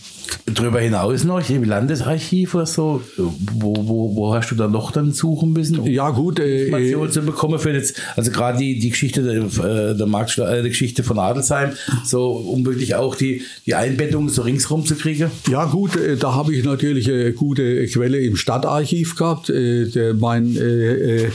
darüber 0.59 0.81
hinaus 0.81 1.25
noch 1.25 1.49
im 1.49 1.65
Landesarchiv 1.65 2.55
oder 2.55 2.67
so, 2.67 3.03
wo, 3.17 3.75
wo, 3.79 4.17
wo 4.17 4.35
hast 4.35 4.51
du 4.51 4.55
da 4.55 4.69
noch 4.69 4.91
dann 4.91 5.13
suchen 5.13 5.53
müssen, 5.53 5.79
um 5.79 5.87
ja, 5.87 6.11
gut, 6.11 6.41
äh, 6.41 6.67
Informationen 6.67 7.13
zu 7.13 7.23
bekommen 7.23 7.59
für 7.59 7.73
jetzt, 7.73 8.01
also 8.17 8.31
gerade 8.31 8.59
die, 8.59 8.79
die 8.79 8.91
Geschichte 8.91 9.23
der, 9.23 9.37
äh, 9.65 9.97
der, 9.97 10.07
Markt, 10.07 10.37
äh, 10.39 10.45
der 10.45 10.63
Geschichte 10.63 11.03
von 11.05 11.19
Adelsheim, 11.19 11.73
so 12.05 12.33
um 12.33 12.67
wirklich 12.67 12.95
auch 12.95 13.15
die, 13.15 13.43
die 13.67 13.75
Einbettung 13.75 14.29
so 14.29 14.43
ringsrum 14.43 14.85
zu 14.85 14.97
kriegen? 14.97 15.31
Ja 15.49 15.67
gut, 15.67 15.97
äh, 15.97 16.17
da 16.17 16.35
habe 16.35 16.55
ich 16.55 16.65
natürlich 16.65 17.11
eine 17.11 17.33
gute 17.33 17.87
Quelle 17.87 18.19
im 18.19 18.37
Stadtarchiv 18.37 19.17
gehabt. 19.17 19.51
Äh, 19.51 19.87
der, 19.89 20.15
mein 20.15 20.57
äh, 20.57 21.29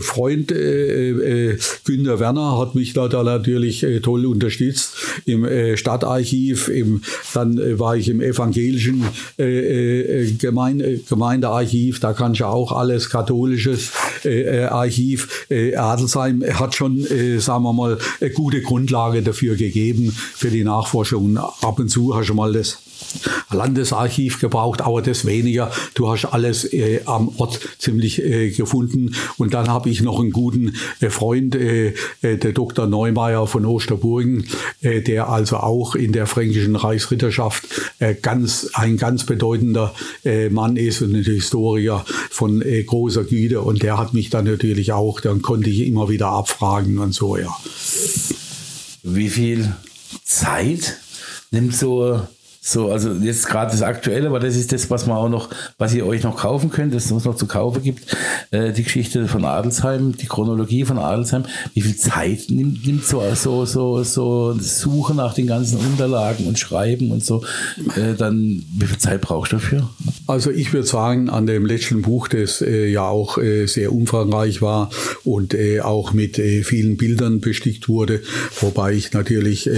Freund 0.00 0.48
Günter 0.48 2.20
Werner 2.20 2.58
hat 2.58 2.74
mich 2.74 2.92
da, 2.92 3.08
da 3.08 3.22
natürlich 3.22 3.84
toll 4.02 4.26
unterstützt 4.26 4.94
im 5.24 5.46
Stadtarchiv. 5.76 6.68
Im, 6.68 7.02
dann 7.34 7.78
war 7.78 7.96
ich 7.96 8.08
im 8.08 8.20
evangelischen 8.52 9.04
Gemeinde, 10.38 10.98
Gemeindearchiv, 11.08 12.00
da 12.00 12.12
kann 12.12 12.34
ich 12.34 12.42
auch 12.42 12.72
alles 12.72 13.10
katholisches 13.10 13.92
Archiv. 14.68 15.46
Adelsheim 15.76 16.44
hat 16.58 16.74
schon, 16.74 17.06
sagen 17.38 17.64
wir 17.64 17.72
mal, 17.72 17.98
eine 18.20 18.30
gute 18.30 18.62
Grundlage 18.62 19.22
dafür 19.22 19.56
gegeben 19.56 20.12
für 20.34 20.50
die 20.50 20.64
Nachforschung. 20.64 21.36
Ab 21.36 21.78
und 21.78 21.88
zu 21.88 22.14
hast 22.16 22.28
du 22.28 22.34
mal 22.34 22.52
das 22.52 22.81
Landesarchiv 23.50 24.40
gebraucht, 24.40 24.80
aber 24.80 25.02
das 25.02 25.24
weniger. 25.24 25.70
Du 25.94 26.10
hast 26.10 26.24
alles 26.26 26.64
äh, 26.72 27.02
am 27.04 27.28
Ort 27.36 27.60
ziemlich 27.78 28.22
äh, 28.22 28.50
gefunden. 28.50 29.14
Und 29.36 29.54
dann 29.54 29.68
habe 29.68 29.90
ich 29.90 30.02
noch 30.02 30.20
einen 30.20 30.32
guten 30.32 30.76
äh, 31.00 31.10
Freund, 31.10 31.54
äh, 31.54 31.94
äh, 32.22 32.36
der 32.36 32.52
Dr. 32.52 32.86
Neumeier 32.86 33.46
von 33.46 33.64
Osterburgen, 33.64 34.46
äh, 34.80 35.02
der 35.02 35.28
also 35.28 35.58
auch 35.58 35.94
in 35.94 36.12
der 36.12 36.26
fränkischen 36.26 36.76
Reichsritterschaft 36.76 37.64
ganz, 38.22 38.70
ein 38.74 38.96
ganz 38.96 39.24
bedeutender 39.24 39.94
Mann 40.50 40.76
ist 40.76 41.02
und 41.02 41.14
ein 41.14 41.22
Historiker 41.22 42.04
von 42.30 42.62
großer 42.86 43.24
Güte. 43.24 43.60
Und 43.60 43.82
der 43.82 43.98
hat 43.98 44.14
mich 44.14 44.30
dann 44.30 44.44
natürlich 44.44 44.92
auch, 44.92 45.20
dann 45.20 45.42
konnte 45.42 45.70
ich 45.70 45.86
immer 45.86 46.08
wieder 46.08 46.28
abfragen 46.28 46.98
und 46.98 47.12
so, 47.12 47.36
ja. 47.36 47.54
Wie 49.02 49.28
viel 49.28 49.74
Zeit 50.24 50.98
nimmt 51.50 51.74
so 51.74 52.20
so, 52.64 52.92
also 52.92 53.10
jetzt 53.14 53.48
gerade 53.48 53.72
das 53.72 53.82
Aktuelle, 53.82 54.28
aber 54.28 54.38
das 54.38 54.54
ist 54.54 54.70
das, 54.70 54.88
was 54.88 55.06
man 55.08 55.16
auch 55.16 55.28
noch, 55.28 55.50
was 55.78 55.92
ihr 55.94 56.06
euch 56.06 56.22
noch 56.22 56.36
kaufen 56.36 56.70
könnt, 56.70 56.94
das 56.94 57.10
es 57.10 57.24
noch 57.24 57.34
zu 57.34 57.46
kaufen 57.48 57.82
gibt. 57.82 58.16
Äh, 58.52 58.72
die 58.72 58.84
Geschichte 58.84 59.26
von 59.26 59.44
Adelsheim, 59.44 60.16
die 60.16 60.26
Chronologie 60.26 60.84
von 60.84 60.96
Adelsheim. 60.96 61.44
Wie 61.74 61.80
viel 61.80 61.96
Zeit 61.96 62.44
nimmt, 62.50 62.86
nimmt 62.86 63.04
so, 63.04 63.20
so, 63.34 63.64
so, 63.64 64.04
so 64.04 64.54
Suche 64.60 65.12
nach 65.12 65.34
den 65.34 65.48
ganzen 65.48 65.78
Unterlagen 65.78 66.46
und 66.46 66.56
Schreiben 66.56 67.10
und 67.10 67.24
so? 67.24 67.42
Äh, 67.96 68.14
dann, 68.14 68.64
wie 68.78 68.86
viel 68.86 68.98
Zeit 68.98 69.22
brauchst 69.22 69.50
du 69.50 69.56
dafür? 69.56 69.90
Also 70.26 70.50
ich 70.50 70.72
würde 70.72 70.86
sagen, 70.86 71.28
an 71.28 71.46
dem 71.46 71.66
letzten 71.66 72.02
Buch, 72.02 72.28
das 72.28 72.62
äh, 72.62 72.86
ja 72.86 73.08
auch 73.08 73.38
äh, 73.38 73.66
sehr 73.66 73.92
umfangreich 73.92 74.62
war 74.62 74.90
und 75.24 75.52
äh, 75.52 75.80
auch 75.80 76.12
mit 76.12 76.38
äh, 76.38 76.62
vielen 76.62 76.96
Bildern 76.96 77.40
bestickt 77.40 77.88
wurde, 77.88 78.22
wobei 78.60 78.92
ich 78.92 79.12
natürlich 79.12 79.68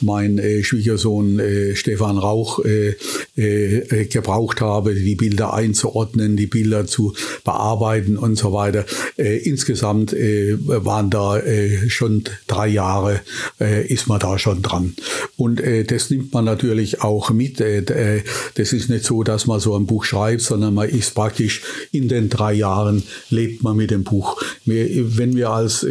mein 0.00 0.40
Schwiegersohn 0.62 1.40
Stefan 1.74 2.18
Rauch 2.18 2.60
äh, 2.64 2.94
äh, 3.36 4.06
gebraucht 4.06 4.60
habe, 4.60 4.94
die 4.94 5.16
Bilder 5.16 5.54
einzuordnen, 5.54 6.36
die 6.36 6.46
Bilder 6.46 6.86
zu 6.86 7.14
bearbeiten 7.42 8.16
und 8.16 8.36
so 8.36 8.52
weiter. 8.52 8.84
Äh, 9.16 9.38
insgesamt 9.38 10.12
äh, 10.12 10.56
waren 10.60 11.10
da 11.10 11.38
äh, 11.38 11.90
schon 11.90 12.22
drei 12.46 12.68
Jahre, 12.68 13.22
äh, 13.60 13.84
ist 13.86 14.06
man 14.06 14.20
da 14.20 14.38
schon 14.38 14.62
dran. 14.62 14.94
Und 15.36 15.60
das 15.88 16.10
nimmt 16.10 16.32
man 16.32 16.44
natürlich 16.44 17.00
auch 17.00 17.30
mit. 17.30 17.58
das 17.58 18.72
ist 18.72 18.88
nicht 18.88 19.04
so, 19.04 19.24
dass 19.24 19.46
man 19.46 19.58
so 19.58 19.73
ein 19.76 19.86
Buch 19.86 20.04
schreibt, 20.04 20.42
sondern 20.42 20.74
man 20.74 20.88
ist 20.88 21.14
praktisch 21.14 21.62
in 21.92 22.08
den 22.08 22.28
drei 22.28 22.52
Jahren 22.52 23.02
lebt 23.30 23.62
man 23.62 23.76
mit 23.76 23.90
dem 23.90 24.04
Buch. 24.04 24.42
Wir, 24.64 25.16
wenn 25.18 25.36
wir 25.36 25.50
als 25.50 25.86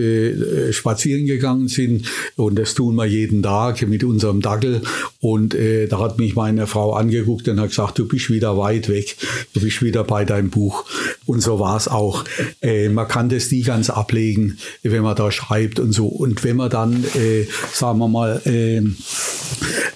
spazieren 0.71 1.25
gegangen 1.25 1.67
sind, 1.67 2.07
und 2.35 2.57
das 2.57 2.73
tun 2.73 2.95
wir 2.95 3.05
jeden 3.05 3.43
Tag 3.43 3.81
mit 3.87 4.03
unserem 4.03 4.41
Dackel, 4.41 4.81
und 5.19 5.55
da 5.55 5.99
hat 5.99 6.17
mich 6.17 6.35
meine 6.35 6.67
Frau 6.67 6.93
angeguckt 6.93 7.47
und 7.47 7.59
hat 7.59 7.69
gesagt, 7.69 7.99
du 7.99 8.07
bist 8.07 8.29
wieder 8.29 8.57
weit 8.57 8.89
weg, 8.89 9.15
du 9.53 9.61
bist 9.61 9.81
wieder 9.81 10.03
bei 10.03 10.25
deinem 10.25 10.49
Buch. 10.49 10.85
Und 11.25 11.41
so 11.41 11.59
war 11.59 11.77
es 11.77 11.87
auch. 11.87 12.25
Äh, 12.61 12.89
man 12.89 13.07
kann 13.07 13.29
das 13.29 13.51
nie 13.51 13.61
ganz 13.61 13.89
ablegen, 13.89 14.57
wenn 14.81 15.03
man 15.03 15.15
da 15.15 15.31
schreibt 15.31 15.79
und 15.79 15.91
so. 15.93 16.07
Und 16.07 16.43
wenn 16.43 16.57
man 16.57 16.69
dann, 16.69 17.03
äh, 17.15 17.45
sagen 17.73 17.99
wir 17.99 18.07
mal, 18.07 18.41
ähm, 18.45 18.97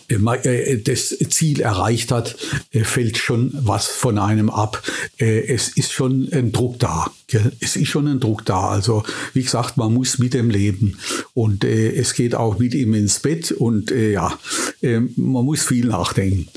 äh, 0.09 0.77
das 0.77 1.15
Ziel 1.29 1.61
erreicht 1.61 2.11
hat, 2.11 2.35
äh, 2.71 2.83
fällt 2.83 3.17
schon 3.17 3.51
was 3.53 3.76
von 3.85 4.17
einem 4.17 4.49
ab. 4.49 4.81
Äh, 5.19 5.53
es 5.53 5.69
ist 5.69 5.91
schon 5.91 6.27
ein 6.31 6.51
Druck 6.51 6.79
da. 6.79 7.11
Es 7.59 7.75
ist 7.75 7.87
schon 7.87 8.07
ein 8.07 8.19
Druck 8.19 8.43
da. 8.45 8.69
Also 8.69 9.03
wie 9.33 9.43
gesagt, 9.43 9.77
man 9.77 9.93
muss 9.93 10.17
mit 10.17 10.33
dem 10.33 10.49
leben. 10.49 10.97
Und 11.33 11.63
es 11.63 12.13
geht 12.15 12.33
auch 12.33 12.57
mit 12.57 12.73
ihm 12.73 12.93
ins 12.95 13.19
Bett. 13.19 13.51
Und 13.51 13.91
ja, 13.91 14.37
man 14.81 15.45
muss 15.45 15.63
viel 15.63 15.87
nachdenken. 15.87 16.47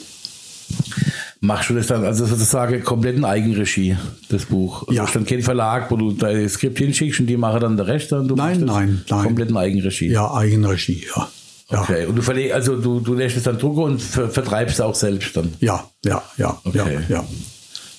Machst 1.42 1.70
du 1.70 1.74
das 1.74 1.86
dann 1.86 2.04
also 2.04 2.26
sozusagen 2.26 2.84
komplett 2.84 3.16
in 3.16 3.24
Eigenregie, 3.24 3.96
das 4.28 4.44
Buch? 4.44 4.82
Also 4.82 4.92
ja. 4.92 5.04
ist 5.04 5.16
dann 5.16 5.24
kein 5.24 5.40
Verlag, 5.40 5.90
wo 5.90 5.96
du 5.96 6.12
dein 6.12 6.46
Skript 6.50 6.78
hinschickst 6.78 7.20
und 7.20 7.26
die 7.26 7.38
machen 7.38 7.60
dann 7.60 7.76
der 7.78 7.86
Rest? 7.86 8.12
Dann 8.12 8.28
du 8.28 8.34
nein, 8.34 8.60
nein, 8.60 9.02
nein. 9.08 9.24
Komplett 9.24 9.48
in 9.48 9.56
Eigenregie? 9.56 10.08
Ja, 10.08 10.34
Eigenregie, 10.34 11.06
ja. 11.16 11.30
Ja. 11.70 11.82
Okay, 11.82 12.06
und 12.06 12.16
du 12.16 12.22
verlegst, 12.22 12.52
also 12.52 12.76
du, 12.76 13.00
du 13.00 13.14
lässt 13.14 13.36
es 13.36 13.44
dann 13.44 13.58
drucken 13.58 13.82
und 13.82 14.02
ver 14.02 14.28
vertreibst 14.28 14.80
auch 14.82 14.94
selbst 14.94 15.36
dann? 15.36 15.54
Ja, 15.60 15.88
ja, 16.04 16.22
ja, 16.36 16.60
okay. 16.64 16.98
ja, 17.08 17.16
ja. 17.16 17.24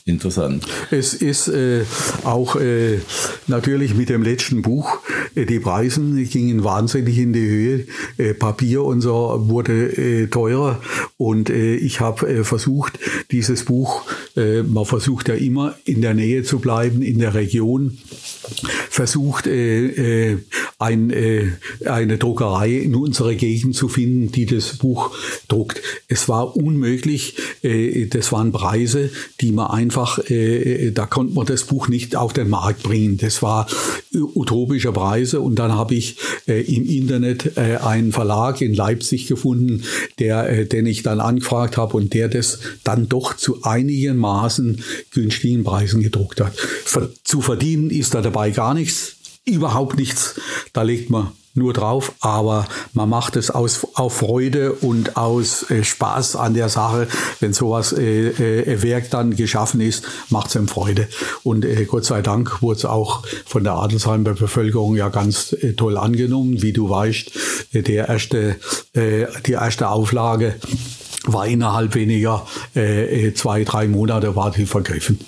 Interessant. 0.03 0.65
Es 0.89 1.13
ist 1.13 1.47
äh, 1.47 1.83
auch 2.23 2.55
äh, 2.55 2.97
natürlich 3.45 3.93
mit 3.93 4.09
dem 4.09 4.23
letzten 4.23 4.63
Buch, 4.63 4.97
äh, 5.35 5.45
die 5.45 5.59
Preise 5.59 6.01
gingen 6.23 6.63
wahnsinnig 6.63 7.19
in 7.19 7.33
die 7.33 7.47
Höhe. 7.47 7.85
Äh, 8.17 8.33
Papier 8.33 8.83
und 8.83 9.01
so 9.01 9.43
wurde 9.47 9.95
äh, 9.95 10.27
teurer 10.27 10.81
und 11.17 11.51
äh, 11.51 11.75
ich 11.75 11.99
habe 11.99 12.43
versucht, 12.43 12.97
dieses 13.29 13.65
Buch, 13.65 14.03
man 14.35 14.85
versucht 14.85 15.27
ja 15.29 15.35
immer 15.35 15.75
in 15.85 16.01
der 16.01 16.13
Nähe 16.13 16.43
zu 16.43 16.59
bleiben, 16.59 17.01
in 17.01 17.19
der 17.19 17.33
Region, 17.33 17.97
versucht 18.89 19.47
ein, 19.47 20.43
eine 20.79 22.17
Druckerei 22.17 22.71
in 22.71 22.95
unserer 22.95 23.33
Gegend 23.35 23.75
zu 23.75 23.87
finden, 23.87 24.31
die 24.31 24.45
das 24.45 24.77
Buch 24.77 25.15
druckt. 25.47 25.81
Es 26.07 26.29
war 26.29 26.55
unmöglich, 26.55 27.35
das 27.61 28.31
waren 28.31 28.51
Preise, 28.51 29.09
die 29.41 29.51
man 29.51 29.67
einfach 29.67 29.90
einfach, 29.91 30.19
äh, 30.29 30.87
äh, 30.87 30.91
da 30.91 31.05
konnte 31.05 31.33
man 31.33 31.45
das 31.45 31.65
Buch 31.65 31.89
nicht 31.89 32.15
auf 32.15 32.31
den 32.31 32.49
Markt 32.49 32.83
bringen. 32.83 33.17
Das 33.17 33.41
war 33.41 33.67
utopischer 34.13 34.93
Preise 34.93 35.41
und 35.41 35.55
dann 35.55 35.73
habe 35.73 35.95
ich 35.95 36.17
äh, 36.47 36.61
im 36.61 36.85
Internet 36.85 37.57
äh, 37.57 37.77
einen 37.77 38.13
Verlag 38.13 38.61
in 38.61 38.73
Leipzig 38.73 39.27
gefunden, 39.27 39.83
der, 40.17 40.49
äh, 40.49 40.65
den 40.65 40.85
ich 40.85 41.03
dann 41.03 41.19
angefragt 41.19 41.75
habe 41.75 41.97
und 41.97 42.13
der 42.13 42.29
das 42.29 42.59
dann 42.85 43.09
doch 43.09 43.35
zu 43.35 43.63
einigen 43.63 44.15
Maßen 44.15 44.81
günstigen 45.11 45.65
Preisen 45.65 46.01
gedruckt 46.01 46.39
hat. 46.39 46.53
zu 47.25 47.41
verdienen 47.41 47.89
ist 47.89 48.13
da 48.13 48.21
dabei 48.21 48.51
gar 48.51 48.73
nichts, 48.73 49.17
überhaupt 49.45 49.97
nichts. 49.97 50.39
Da 50.71 50.83
legt 50.83 51.09
man 51.09 51.31
nur 51.53 51.73
drauf, 51.73 52.13
aber 52.21 52.65
man 52.93 53.09
macht 53.09 53.35
es 53.35 53.51
aus 53.51 53.87
auf 53.95 54.17
Freude 54.17 54.73
und 54.73 55.17
aus 55.17 55.69
äh, 55.69 55.83
Spaß 55.83 56.35
an 56.35 56.53
der 56.53 56.69
Sache. 56.69 57.07
Wenn 57.39 57.53
sowas 57.53 57.93
äh, 57.93 58.29
äh, 58.29 58.83
Werk 58.83 59.09
dann 59.09 59.35
geschaffen 59.35 59.81
ist, 59.81 60.05
macht 60.29 60.47
es 60.47 60.55
ihm 60.55 60.67
Freude. 60.67 61.07
Und 61.43 61.65
äh, 61.65 61.85
Gott 61.85 62.05
sei 62.05 62.21
Dank 62.21 62.61
wurde 62.61 62.77
es 62.77 62.85
auch 62.85 63.23
von 63.45 63.63
der 63.63 63.73
Adelsheimer 63.73 64.33
Bevölkerung 64.33 64.95
ja 64.95 65.09
ganz 65.09 65.53
äh, 65.53 65.73
toll 65.73 65.97
angenommen. 65.97 66.61
Wie 66.61 66.73
du 66.73 66.89
weißt, 66.89 67.31
äh, 67.73 67.81
der 67.81 68.07
erste, 68.09 68.55
äh, 68.93 69.25
die 69.45 69.53
erste 69.53 69.89
Auflage 69.89 70.55
war 71.25 71.45
innerhalb 71.45 71.95
weniger 71.95 72.47
äh, 72.75 73.27
äh 73.27 73.33
zwei, 73.33 73.63
drei 73.63 73.87
Monate 73.87 74.35
war 74.35 74.51
die 74.51 74.65
vergriffen. 74.65 75.19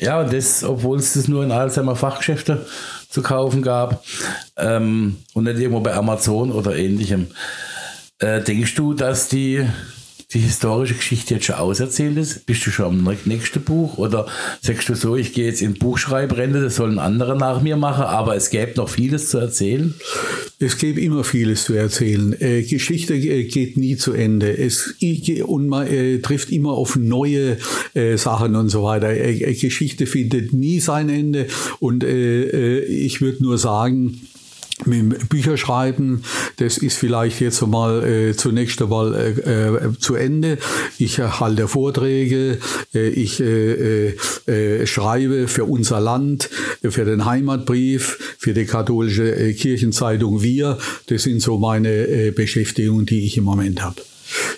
Ja, 0.00 0.22
das, 0.22 0.62
obwohl 0.62 0.98
es 0.98 1.14
das 1.14 1.26
nur 1.26 1.42
in 1.42 1.50
Alzheimer 1.50 1.96
Fachgeschäfte 1.96 2.66
zu 3.08 3.22
kaufen 3.22 3.62
gab 3.62 4.04
ähm, 4.56 5.16
und 5.34 5.44
nicht 5.44 5.58
irgendwo 5.58 5.80
bei 5.80 5.94
Amazon 5.94 6.52
oder 6.52 6.76
ähnlichem. 6.76 7.28
Äh, 8.18 8.42
denkst 8.42 8.74
du, 8.74 8.94
dass 8.94 9.28
die 9.28 9.66
die 10.34 10.40
historische 10.40 10.94
Geschichte 10.94 11.34
jetzt 11.34 11.46
schon 11.46 11.56
auserzählt 11.56 12.18
ist? 12.18 12.44
Bist 12.44 12.66
du 12.66 12.70
schon 12.70 12.84
am 12.84 13.16
nächsten 13.24 13.62
Buch? 13.62 13.96
Oder 13.96 14.26
sagst 14.60 14.90
du 14.90 14.94
so, 14.94 15.16
ich 15.16 15.32
gehe 15.32 15.46
jetzt 15.46 15.62
in 15.62 15.74
Buchschreibrände, 15.74 16.60
das 16.60 16.76
sollen 16.76 16.98
andere 16.98 17.34
nach 17.36 17.62
mir 17.62 17.76
machen, 17.76 18.04
aber 18.04 18.36
es 18.36 18.50
gäbe 18.50 18.72
noch 18.76 18.90
vieles 18.90 19.30
zu 19.30 19.38
erzählen? 19.38 19.94
Es 20.58 20.76
gäbe 20.76 21.00
immer 21.00 21.24
vieles 21.24 21.64
zu 21.64 21.72
erzählen. 21.72 22.38
Äh, 22.40 22.62
Geschichte 22.62 23.14
äh, 23.14 23.44
geht 23.44 23.78
nie 23.78 23.96
zu 23.96 24.12
Ende. 24.12 24.54
Es, 24.58 24.96
und 25.46 25.68
man 25.68 25.86
äh, 25.86 26.18
trifft 26.18 26.50
immer 26.50 26.72
auf 26.72 26.96
neue 26.96 27.56
äh, 27.94 28.18
Sachen 28.18 28.54
und 28.54 28.68
so 28.68 28.82
weiter. 28.82 29.08
Äh, 29.08 29.32
äh, 29.32 29.54
Geschichte 29.54 30.04
findet 30.06 30.52
nie 30.52 30.80
sein 30.80 31.08
Ende. 31.08 31.46
Und 31.80 32.04
ich 32.04 33.20
würde 33.20 33.42
nur 33.42 33.56
sagen, 33.56 34.20
mit 34.86 35.28
Bücher 35.28 35.56
schreiben, 35.56 36.22
das 36.56 36.78
ist 36.78 36.96
vielleicht 36.96 37.40
jetzt 37.40 37.64
mal 37.66 38.04
äh, 38.04 38.36
zunächst 38.36 38.80
einmal 38.82 39.14
äh, 39.14 39.30
äh, 39.30 39.98
zu 39.98 40.14
Ende. 40.14 40.58
Ich 40.98 41.18
halte 41.18 41.68
Vorträge, 41.68 42.58
äh, 42.94 43.08
ich 43.08 43.40
äh, 43.40 44.14
äh, 44.46 44.86
schreibe 44.86 45.48
für 45.48 45.64
unser 45.64 46.00
Land, 46.00 46.50
für 46.82 47.04
den 47.04 47.24
Heimatbrief, 47.24 48.36
für 48.38 48.54
die 48.54 48.64
katholische 48.64 49.52
Kirchenzeitung 49.54 50.42
Wir. 50.42 50.78
Das 51.06 51.22
sind 51.22 51.40
so 51.40 51.58
meine 51.58 52.32
Beschäftigungen, 52.32 53.06
die 53.06 53.26
ich 53.26 53.36
im 53.36 53.44
Moment 53.44 53.82
habe. 53.82 54.00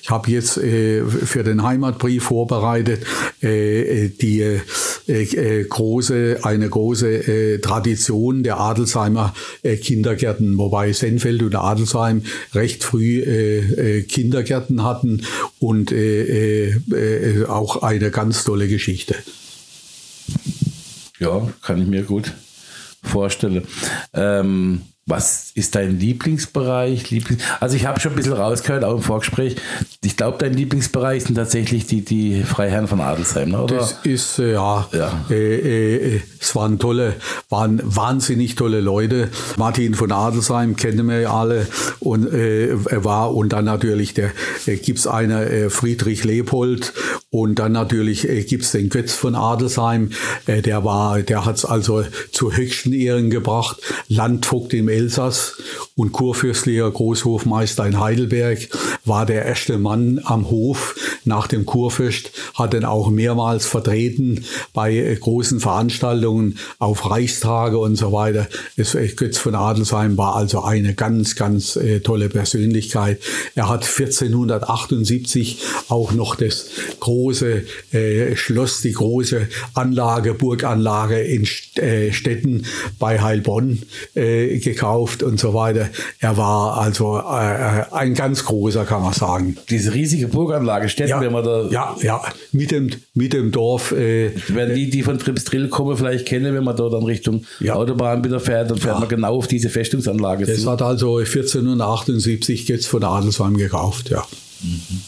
Ich 0.02 0.10
habe 0.10 0.30
jetzt 0.30 0.56
äh, 0.56 1.04
für 1.04 1.44
den 1.44 1.62
Heimatbrief 1.62 2.24
vorbereitet 2.24 3.04
äh, 3.40 4.08
die 4.08 4.40
äh, 4.40 4.60
äh 5.06 5.64
große, 5.64 6.40
eine 6.42 6.68
große 6.68 7.08
äh, 7.08 7.58
Tradition 7.58 8.42
der 8.42 8.58
Adelsheimer 8.58 9.34
äh, 9.62 9.76
Kindergärten, 9.76 10.58
wobei 10.58 10.92
Senfeld 10.92 11.42
und 11.42 11.54
Adelsheim 11.54 12.22
recht 12.54 12.84
früh 12.84 14.02
Kindergärten 14.08 14.82
hatten 14.82 15.22
und 15.58 15.92
auch 17.48 17.82
eine 17.82 18.10
ganz 18.10 18.44
tolle 18.44 18.68
Geschichte. 18.68 19.14
Ja, 21.18 21.48
kann 21.62 21.82
ich 21.82 21.88
mir 21.88 22.02
gut 22.02 22.32
vorstellen. 23.02 23.64
Ähm 24.14 24.82
was 25.10 25.50
ist 25.54 25.74
dein 25.74 25.98
Lieblingsbereich? 25.98 27.10
Lieblings 27.10 27.42
also 27.58 27.76
ich 27.76 27.86
habe 27.86 28.00
schon 28.00 28.12
ein 28.12 28.16
bisschen 28.16 28.32
rausgehört, 28.32 28.84
auch 28.84 28.94
im 28.96 29.02
Vorgespräch. 29.02 29.56
Ich 30.02 30.16
glaube, 30.16 30.38
dein 30.38 30.54
Lieblingsbereich 30.54 31.24
sind 31.24 31.34
tatsächlich 31.34 31.86
die, 31.86 32.02
die 32.02 32.42
Freiherren 32.42 32.88
von 32.88 33.00
Adelsheim, 33.00 33.50
ne? 33.50 33.62
oder? 33.62 33.76
Das 33.76 33.96
ist, 34.04 34.38
äh, 34.38 34.52
ja, 34.52 34.88
ja. 34.92 35.24
Äh, 35.30 36.14
äh, 36.14 36.20
es 36.40 36.54
waren 36.54 36.78
tolle, 36.78 37.14
waren 37.48 37.80
wahnsinnig 37.84 38.54
tolle 38.54 38.80
Leute. 38.80 39.28
Martin 39.56 39.94
von 39.94 40.12
Adelsheim 40.12 40.76
kennen 40.76 41.08
wir 41.08 41.20
ja 41.20 41.34
alle 41.34 41.66
und 41.98 42.32
äh, 42.32 42.70
war 43.04 43.34
und 43.34 43.52
dann 43.52 43.64
natürlich 43.64 44.14
der, 44.14 44.30
äh, 44.66 44.76
gibt 44.76 45.00
es 45.00 45.06
einer 45.06 45.42
äh, 45.42 45.70
Friedrich 45.70 46.24
Leopold 46.24 46.92
und 47.30 47.58
dann 47.58 47.72
natürlich 47.72 48.28
äh, 48.28 48.42
gibt 48.42 48.64
es 48.64 48.72
den 48.72 48.88
Götz 48.88 49.12
von 49.12 49.34
Adelsheim, 49.34 50.10
äh, 50.46 50.62
der 50.62 50.84
war, 50.84 51.20
der 51.20 51.44
hat 51.44 51.56
es 51.56 51.64
also 51.64 52.04
zu 52.32 52.52
höchsten 52.52 52.92
Ehren 52.92 53.30
gebracht, 53.30 53.76
Landvogt 54.08 54.74
im 54.74 54.88
Elsass 55.00 55.54
und 55.96 56.12
kurfürstlicher 56.12 56.90
Großhofmeister 56.90 57.86
in 57.86 57.98
Heidelberg, 57.98 58.68
war 59.04 59.24
der 59.24 59.46
erste 59.46 59.78
Mann 59.78 60.20
am 60.24 60.50
Hof 60.50 60.94
nach 61.24 61.46
dem 61.46 61.66
Kurfürst, 61.66 62.30
hat 62.54 62.74
ihn 62.74 62.84
auch 62.84 63.10
mehrmals 63.10 63.66
vertreten 63.66 64.44
bei 64.72 64.94
äh, 64.94 65.16
großen 65.16 65.60
Veranstaltungen 65.60 66.58
auf 66.78 67.10
Reichstage 67.10 67.78
und 67.78 67.96
so 67.96 68.12
weiter. 68.12 68.48
Es, 68.76 68.94
äh, 68.94 69.08
Götz 69.08 69.38
von 69.38 69.54
Adelsheim 69.54 70.16
war 70.16 70.36
also 70.36 70.62
eine 70.62 70.94
ganz, 70.94 71.36
ganz 71.36 71.76
äh, 71.76 72.00
tolle 72.00 72.28
Persönlichkeit. 72.28 73.20
Er 73.54 73.68
hat 73.68 73.84
1478 73.84 75.58
auch 75.88 76.12
noch 76.12 76.36
das 76.36 76.66
große 77.00 77.64
äh, 77.92 78.36
Schloss, 78.36 78.80
die 78.80 78.92
große 78.92 79.48
Anlage, 79.74 80.34
Burganlage 80.34 81.20
in 81.20 81.46
äh, 81.76 82.12
Städten 82.12 82.66
bei 82.98 83.20
Heilbronn 83.20 83.82
äh, 84.14 84.58
gekauft 84.58 85.22
und 85.22 85.38
so 85.38 85.54
weiter. 85.54 85.88
Er 86.18 86.36
war 86.36 86.78
also 86.78 87.18
äh, 87.18 87.84
ein 87.92 88.14
ganz 88.14 88.44
großer, 88.44 88.84
kann 88.84 89.02
man 89.02 89.12
sagen. 89.12 89.56
Diese 89.68 89.94
riesige 89.94 90.28
Burganlage, 90.28 90.88
Städten, 91.10 91.22
ja, 91.22 91.26
wenn 91.26 91.32
man 91.32 91.44
da. 91.44 91.68
Ja, 91.70 91.96
ja, 92.02 92.22
mit 92.52 92.70
dem, 92.70 92.90
mit 93.14 93.32
dem 93.32 93.50
Dorf. 93.52 93.92
Äh, 93.92 94.32
wenn 94.48 94.74
die, 94.74 94.90
die 94.90 95.02
von 95.02 95.18
Tripsdrill 95.18 95.68
kommen, 95.68 95.96
vielleicht 95.96 96.26
kennen, 96.26 96.54
wenn 96.54 96.64
man 96.64 96.76
da 96.76 96.88
dann 96.88 97.04
Richtung 97.04 97.44
ja. 97.60 97.74
Autobahn 97.74 98.24
wieder 98.24 98.40
fährt, 98.40 98.70
dann 98.70 98.78
fährt 98.78 98.94
ja. 98.94 99.00
man 99.00 99.08
genau 99.08 99.36
auf 99.36 99.46
diese 99.46 99.68
Festungsanlage. 99.68 100.46
Das 100.46 100.62
zu. 100.62 100.70
hat 100.70 100.82
also 100.82 101.18
1478 101.18 102.68
jetzt 102.68 102.86
von 102.86 103.04
Adelsheim 103.04 103.56
gekauft, 103.56 104.10
ja. 104.10 104.24
Mhm. 104.62 105.00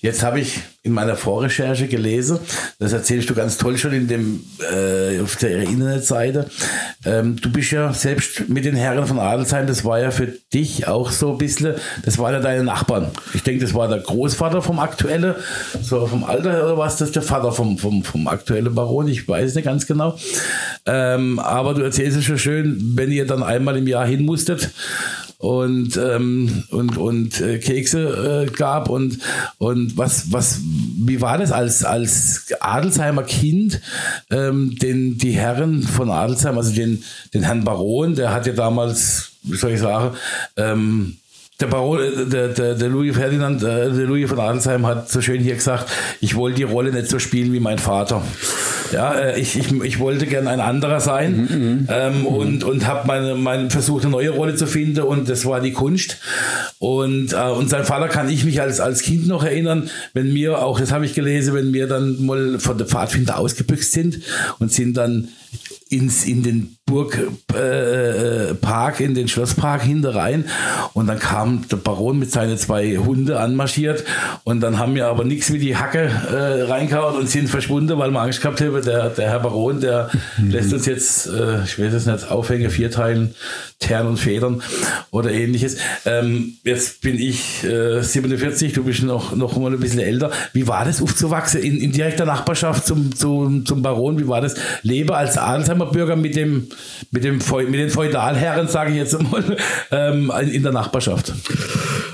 Jetzt 0.00 0.22
habe 0.22 0.40
ich 0.40 0.60
in 0.82 0.92
meiner 0.92 1.16
Vorrecherche 1.16 1.88
gelesen, 1.88 2.38
das 2.78 2.92
erzählst 2.92 3.30
du 3.30 3.34
ganz 3.34 3.56
toll 3.56 3.78
schon 3.78 3.94
in 3.94 4.06
dem, 4.06 4.44
äh, 4.60 5.20
auf 5.20 5.36
der 5.36 5.62
Internetseite. 5.62 6.50
Ähm, 7.04 7.36
du 7.40 7.50
bist 7.50 7.72
ja 7.72 7.92
selbst 7.94 8.48
mit 8.48 8.66
den 8.66 8.76
Herren 8.76 9.06
von 9.06 9.18
Adelsheim, 9.18 9.66
das 9.66 9.84
war 9.86 9.98
ja 9.98 10.10
für 10.10 10.34
dich 10.52 10.86
auch 10.86 11.10
so 11.10 11.32
ein 11.32 11.38
bisschen, 11.38 11.74
das 12.04 12.18
waren 12.18 12.34
ja 12.34 12.40
deine 12.40 12.62
Nachbarn. 12.62 13.08
Ich 13.32 13.42
denke, 13.42 13.64
das 13.64 13.72
war 13.72 13.88
der 13.88 14.00
Großvater 14.00 14.60
vom 14.60 14.78
aktuellen, 14.80 15.34
so 15.80 16.06
vom 16.06 16.24
Alter 16.24 16.64
oder 16.64 16.78
was, 16.78 16.98
das 16.98 17.12
der 17.12 17.22
Vater 17.22 17.50
vom, 17.50 17.78
vom, 17.78 18.04
vom 18.04 18.28
aktuellen 18.28 18.74
Baron, 18.74 19.08
ich 19.08 19.26
weiß 19.26 19.54
nicht 19.54 19.64
ganz 19.64 19.86
genau. 19.86 20.16
Ähm, 20.84 21.38
aber 21.38 21.72
du 21.72 21.82
erzählst 21.82 22.18
es 22.18 22.24
schon 22.24 22.38
schön, 22.38 22.92
wenn 22.94 23.10
ihr 23.10 23.26
dann 23.26 23.42
einmal 23.42 23.76
im 23.78 23.88
Jahr 23.88 24.06
hin 24.06 24.24
musstet 24.24 24.70
und, 25.38 25.96
ähm, 25.96 26.64
und, 26.70 26.96
und 26.96 27.40
äh, 27.40 27.58
Kekse 27.58 28.46
äh, 28.46 28.50
gab 28.50 28.88
und, 28.88 29.18
und 29.58 29.96
was, 29.96 30.32
was, 30.32 30.60
wie 30.62 31.20
war 31.20 31.38
das 31.38 31.52
als, 31.52 31.84
als 31.84 32.46
Adelsheimer 32.60 33.22
Kind, 33.22 33.80
ähm, 34.30 34.76
den, 34.78 35.18
die 35.18 35.32
Herren 35.32 35.82
von 35.82 36.10
Adelsheim, 36.10 36.56
also 36.56 36.72
den, 36.72 37.02
den 37.34 37.42
Herrn 37.42 37.64
Baron, 37.64 38.14
der 38.14 38.32
hat 38.32 38.46
ja 38.46 38.52
damals, 38.52 39.32
wie 39.42 39.56
soll 39.56 39.72
ich 39.72 39.80
sagen, 39.80 40.16
ähm, 40.56 41.18
der 41.60 41.66
Baron, 41.66 42.00
äh, 42.00 42.26
der, 42.26 42.48
der, 42.48 42.74
der 42.74 42.88
Louis 42.88 43.16
Ferdinand, 43.16 43.62
äh, 43.62 43.90
der 43.90 44.06
Louis 44.06 44.28
von 44.28 44.38
Adelsheim 44.38 44.86
hat 44.86 45.08
so 45.08 45.20
schön 45.20 45.40
hier 45.40 45.54
gesagt, 45.54 45.86
ich 46.20 46.34
wollte 46.36 46.58
die 46.58 46.62
Rolle 46.64 46.92
nicht 46.92 47.08
so 47.08 47.18
spielen 47.18 47.52
wie 47.52 47.60
mein 47.60 47.78
Vater. 47.78 48.22
Ja, 48.92 49.14
äh, 49.14 49.40
ich, 49.40 49.56
ich, 49.56 49.72
ich 49.72 49.98
wollte 49.98 50.26
gern 50.26 50.48
ein 50.48 50.60
anderer 50.60 51.00
sein 51.00 51.36
mhm, 51.36 51.56
mhm. 51.56 51.88
ähm, 51.90 52.20
mhm. 52.20 52.26
und, 52.26 52.64
und 52.64 52.86
habe 52.86 53.06
meine, 53.06 53.34
meine 53.34 53.70
versucht, 53.70 54.04
eine 54.04 54.12
neue 54.12 54.30
Rolle 54.30 54.54
zu 54.54 54.66
finden 54.66 55.00
und 55.00 55.28
das 55.28 55.46
war 55.46 55.60
die 55.60 55.72
Kunst. 55.72 56.18
Und, 56.78 57.32
äh, 57.32 57.50
und 57.50 57.70
sein 57.70 57.84
Vater 57.84 58.08
kann 58.08 58.28
ich 58.28 58.44
mich 58.44 58.60
als, 58.60 58.78
als 58.78 59.02
Kind 59.02 59.26
noch 59.26 59.42
erinnern, 59.42 59.90
wenn 60.12 60.34
wir, 60.34 60.62
auch 60.62 60.78
das 60.78 60.92
habe 60.92 61.06
ich 61.06 61.14
gelesen, 61.14 61.54
wenn 61.54 61.72
wir 61.72 61.86
dann 61.86 62.24
mal 62.24 62.58
von 62.58 62.76
der 62.76 62.86
Pfadfinder 62.86 63.38
ausgebüxt 63.38 63.92
sind 63.92 64.20
und 64.58 64.72
sind 64.72 64.96
dann 64.96 65.28
ins, 65.88 66.24
in 66.24 66.42
den 66.42 66.76
Burgpark, 66.86 69.00
äh, 69.00 69.04
in 69.04 69.14
den 69.14 69.28
Schlosspark 69.28 69.82
hinterein. 69.82 70.44
Und 70.94 71.08
dann 71.08 71.18
kam 71.18 71.66
der 71.68 71.76
Baron 71.76 72.18
mit 72.18 72.30
seinen 72.30 72.56
zwei 72.58 72.96
Hunde 72.96 73.40
anmarschiert. 73.40 74.04
Und 74.44 74.60
dann 74.60 74.78
haben 74.78 74.94
wir 74.94 75.08
aber 75.08 75.24
nichts 75.24 75.52
wie 75.52 75.58
die 75.58 75.76
Hacke 75.76 76.04
äh, 76.04 76.62
reingehauen 76.62 77.16
und 77.16 77.28
sind 77.28 77.48
verschwunden, 77.48 77.98
weil 77.98 78.10
wir 78.10 78.20
Angst 78.20 78.40
gehabt 78.40 78.60
haben, 78.60 78.82
der, 78.82 79.10
der 79.10 79.30
Herr 79.30 79.40
Baron, 79.40 79.80
der 79.80 80.10
mhm. 80.38 80.50
lässt 80.50 80.72
uns 80.72 80.86
jetzt, 80.86 81.26
äh, 81.26 81.64
ich 81.64 81.78
weiß 81.78 81.92
es 81.92 82.06
nicht, 82.06 82.30
Aufhänge, 82.30 82.70
Vierteilen, 82.70 83.34
Tern 83.78 84.06
und 84.06 84.16
Federn 84.16 84.62
oder 85.10 85.32
ähnliches. 85.32 85.76
Ähm, 86.04 86.54
jetzt 86.64 87.00
bin 87.00 87.18
ich 87.18 87.64
äh, 87.64 88.00
47, 88.00 88.72
du 88.72 88.84
bist 88.84 89.02
noch, 89.02 89.34
noch 89.34 89.56
mal 89.56 89.72
ein 89.72 89.80
bisschen 89.80 90.00
älter. 90.00 90.30
Wie 90.52 90.66
war 90.66 90.84
das 90.84 91.02
aufzuwachsen 91.02 91.62
in, 91.62 91.78
in 91.78 91.92
direkter 91.92 92.24
Nachbarschaft 92.24 92.86
zum, 92.86 93.14
zum, 93.14 93.66
zum 93.66 93.82
Baron? 93.82 94.18
Wie 94.18 94.28
war 94.28 94.40
das 94.40 94.54
Leben 94.82 95.12
als 95.12 95.36
Adelsheimer 95.46 95.86
Bürger 95.86 96.16
mit 96.16 96.36
dem 96.36 96.68
mit, 97.10 97.24
dem, 97.24 97.38
mit 97.68 97.80
den 97.80 97.90
Feudalherren, 97.90 98.68
sage 98.68 98.90
ich 98.90 98.96
jetzt 98.96 99.20
mal, 99.20 99.56
ähm, 99.90 100.32
in 100.52 100.62
der 100.62 100.72
Nachbarschaft? 100.72 101.32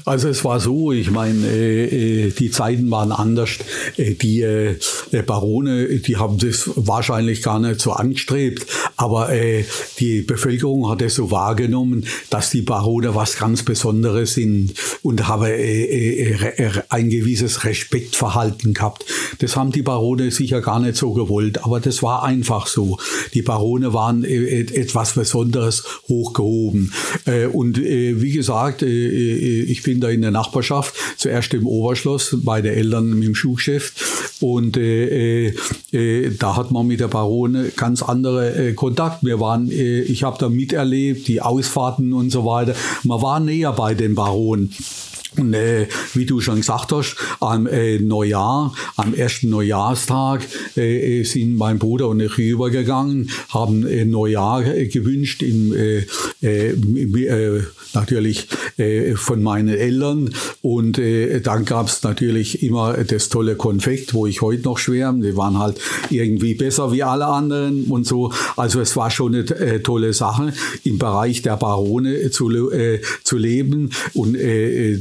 Also 0.05 0.29
es 0.29 0.45
war 0.45 0.59
so, 0.59 0.92
ich 0.92 1.11
meine, 1.11 1.47
äh, 1.47 2.27
äh, 2.27 2.31
die 2.31 2.51
Zeiten 2.51 2.90
waren 2.90 3.12
anders. 3.12 3.51
Äh, 3.97 4.14
die 4.14 4.45
Barone, 5.27 5.87
die 5.87 6.16
haben 6.16 6.38
das 6.38 6.68
wahrscheinlich 6.75 7.42
gar 7.42 7.61
nicht 7.61 7.81
so 7.81 7.92
angestrebt, 7.92 8.66
aber 8.97 9.31
die 9.99 10.23
Bevölkerung 10.23 10.88
hat 10.88 11.03
es 11.03 11.16
so 11.16 11.31
wahrgenommen, 11.31 12.07
dass 12.31 12.51
die 12.51 12.62
Barone 12.62 13.14
was 13.14 13.37
ganz 13.37 13.62
Besonderes 13.62 14.35
sind 14.35 14.75
und 15.03 15.29
habe 15.29 15.47
ein 16.88 17.11
gewisses 17.11 17.64
Respektverhalten 17.64 18.75
gehabt. 18.75 19.05
Das 19.38 19.57
haben 19.57 19.73
die 19.73 19.83
Barone 19.83 20.31
sicher 20.31 20.61
gar 20.61 20.81
nicht 20.81 20.97
so 20.97 21.12
gewollt, 21.12 21.64
aber 21.64 21.81
das 21.81 22.03
war 22.03 22.23
einfach 22.23 22.66
so. 22.66 22.99
Die 23.35 23.42
Barone 23.42 23.92
waren 23.92 24.25
etwas 24.25 25.14
Besonderes 25.14 25.85
hochgehoben. 26.09 26.92
und 27.53 27.79
wie 27.79 28.33
gesagt, 28.33 28.83
ich 28.83 29.83
bin 29.83 30.01
da 30.01 30.09
in 30.09 30.22
der 30.22 30.31
Nachbarschaft, 30.31 30.94
zuerst 31.16 31.55
im 31.55 31.66
Oberschloss 31.66 32.37
bei 32.42 32.61
den 32.61 32.75
Eltern 32.75 33.20
dem 33.20 33.35
Schuhgeschäft. 33.35 33.94
Und 34.40 34.77
äh, 34.77 35.46
äh, 35.46 35.55
äh, 35.92 36.37
da 36.37 36.57
hat 36.57 36.70
man 36.70 36.87
mit 36.87 37.01
der 37.01 37.09
Barone 37.09 37.70
ganz 37.77 38.03
andere 38.03 38.55
äh, 38.55 38.72
Kontakt. 38.75 39.25
Wir 39.25 39.40
waren, 39.40 39.70
äh, 39.70 40.01
ich 40.01 40.25
habe 40.25 40.37
da 40.38 40.48
miterlebt, 40.48 41.29
die 41.29 41.40
Ausfahrten 41.40 42.12
und 42.12 42.31
so 42.31 42.44
weiter. 42.44 42.75
Man 43.05 43.22
war 43.22 43.40
näher 43.40 43.72
bei 43.72 43.94
den 43.94 44.14
Baronen. 44.14 44.75
Und 45.37 45.55
äh, 45.55 45.87
wie 46.14 46.27
du 46.27 46.40
schon 46.40 46.57
gesagt 46.57 46.92
hast, 46.92 47.16
am 47.40 47.66
äh, 47.66 47.99
Neujahr, 47.99 48.75
am 48.97 49.14
ersten 49.14 49.49
Neujahrstag 49.49 50.47
äh, 50.77 51.23
sind 51.25 51.57
mein 51.57 51.79
Bruder 51.79 52.09
und 52.09 52.21
ich 52.21 52.37
rübergegangen, 52.37 53.31
haben 53.49 53.87
äh, 53.87 54.05
Neujahr 54.05 54.62
gewünscht, 54.62 55.42
natürlich 57.95 58.49
von 59.14 59.42
meinen 59.42 59.68
Eltern. 59.68 60.35
Und 60.61 61.01
dann 61.42 61.64
gab 61.64 61.88
es 61.88 62.03
natürlich 62.03 62.62
immer 62.62 62.95
das 63.05 63.29
tolle 63.29 63.57
Konfekt, 63.57 64.14
wo 64.14 64.27
ich 64.27 64.42
heute 64.42 64.62
noch 64.64 64.79
schwärme. 64.79 65.25
Die 65.25 65.37
waren 65.37 65.59
halt 65.59 65.79
irgendwie 66.11 66.55
besser 66.55 66.92
wie 66.92 67.03
alle 67.03 67.27
anderen 67.27 67.85
und 67.85 68.07
so. 68.07 68.33
Also 68.57 68.81
es 68.81 68.97
war 68.97 69.11
schon 69.11 69.35
eine 69.35 69.83
tolle 69.83 70.12
Sache, 70.12 70.53
im 70.85 70.99
Bereich 70.99 71.42
der 71.42 71.57
Barone 71.57 72.31
zu, 72.31 72.49
leben. 72.49 73.90
Und 74.14 74.37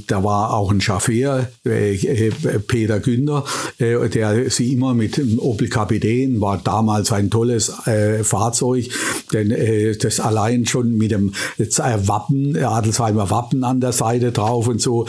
da 0.07 0.20
war 0.23 0.53
auch 0.53 0.71
ein 0.71 0.81
Chauffeur, 0.81 1.47
äh, 1.65 1.95
äh, 1.95 2.31
Peter 2.65 2.99
Günther, 2.99 3.45
äh, 3.77 4.09
der 4.09 4.49
sie 4.49 4.73
immer 4.73 4.93
mit 4.93 5.17
dem 5.17 5.39
Opel 5.39 5.69
Kapitän, 5.69 6.41
war 6.41 6.57
damals 6.57 7.11
ein 7.11 7.29
tolles 7.29 7.71
Fahrzeug, 8.23 8.89
denn 9.33 9.53
das 10.01 10.19
allein 10.19 10.65
schon 10.65 10.97
mit 10.97 11.11
dem 11.11 11.33
Wappen, 11.57 12.57
Adelsheimer 12.57 13.29
Wappen 13.29 13.63
an 13.63 13.79
der 13.79 13.91
Seite 13.91 14.31
drauf 14.31 14.67
und 14.67 14.81
so, 14.81 15.07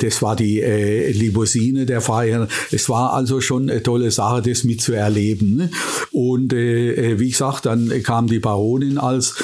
das 0.00 0.22
war 0.22 0.36
die 0.36 0.60
Limousine 0.60 1.86
der 1.86 2.00
Freiherren. 2.00 2.48
Es 2.70 2.88
war 2.88 3.12
also 3.12 3.40
schon 3.40 3.70
eine 3.70 3.82
tolle 3.82 4.10
Sache, 4.10 4.42
das 4.42 4.64
mitzuerleben. 4.64 5.56
Ne? 5.56 5.70
Und 6.12 6.52
wie 6.52 7.28
gesagt, 7.28 7.66
dann 7.66 7.90
kam 8.02 8.26
die 8.26 8.40
Baronin 8.40 8.98
als 8.98 9.34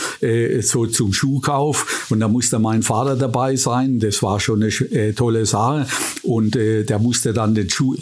so 0.61 0.87
zum 0.87 1.12
Schuhkauf 1.12 2.07
und 2.11 2.20
da 2.20 2.29
musste 2.29 2.59
mein 2.59 2.83
Vater 2.83 3.16
dabei 3.16 3.57
sein. 3.57 3.98
Das 3.98 4.22
war 4.22 4.40
schon 4.40 4.62
eine 4.62 5.03
äh, 5.08 5.12
tolle 5.12 5.46
Sache. 5.46 5.86
Und 6.22 6.56
äh, 6.56 6.84
der 6.84 6.98
musste 6.98 7.32
dann 7.32 7.54
den 7.54 7.70
Schuh 7.70 7.96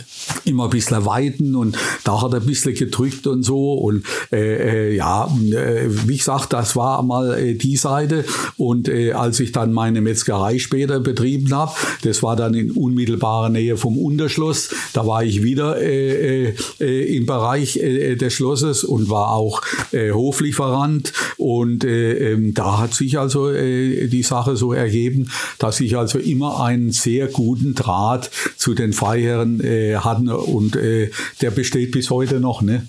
immer 0.45 0.65
ein 0.65 0.71
bisschen 0.71 1.05
weiten 1.05 1.55
und 1.55 1.77
da 2.05 2.23
hat 2.23 2.33
er 2.33 2.41
ein 2.41 2.47
bisschen 2.47 2.75
gedrückt 2.75 3.27
und 3.27 3.43
so. 3.43 3.75
Und 3.75 4.05
äh, 4.31 4.91
äh 4.91 4.97
ja, 4.97 5.27
äh, 5.27 5.89
wie 6.07 6.17
gesagt, 6.17 6.53
das 6.53 6.77
war 6.77 7.03
mal 7.03 7.39
äh, 7.39 7.55
die 7.55 7.77
Seite. 7.77 8.25
Und 8.57 8.89
als 8.89 9.41
ich 9.41 9.53
dann 9.53 9.73
meine 9.73 10.01
Metzgerei 10.01 10.59
später 10.59 11.01
betrieben 11.01 11.53
habe, 11.55 11.73
das 12.03 12.23
war 12.23 12.37
dann 12.37 12.55
in 12.55 12.71
unmittelbarer 12.71 13.49
Nähe 13.49 13.77
vom 13.77 13.99
Unterschloss, 13.99 14.71
da 14.93 15.07
war 15.07 15.25
ich 15.25 15.43
wieder 15.43 15.81
im 15.81 17.27
Bereich 17.27 17.75
des 17.75 18.33
Schlosses 18.33 18.85
und 18.85 19.09
war 19.09 19.33
auch 19.33 19.63
Hoflieferant. 19.93 21.13
Und 21.37 21.85
äh, 21.85 22.33
äh, 22.33 22.53
da 22.53 22.79
hat 22.79 22.95
sich 22.95 23.19
also 23.19 23.53
die 23.53 24.23
Sache 24.23 24.57
so 24.57 24.73
ergeben, 24.73 25.31
dass 25.59 25.81
ich 25.81 25.97
also 25.97 26.19
immer 26.19 26.63
einen 26.63 26.92
sehr 26.93 27.29
guten 27.29 27.75
Draht 27.75 28.31
zu 28.57 28.75
den 28.75 28.93
Freiherren 28.93 29.61
äh, 29.63 29.97
hatten 29.97 30.29
und 30.29 30.77
äh, 30.77 31.11
der 31.41 31.51
besteht 31.51 31.93
bis 31.93 32.11
heute 32.11 32.41
noch. 32.41 32.63
Ne? 32.63 32.87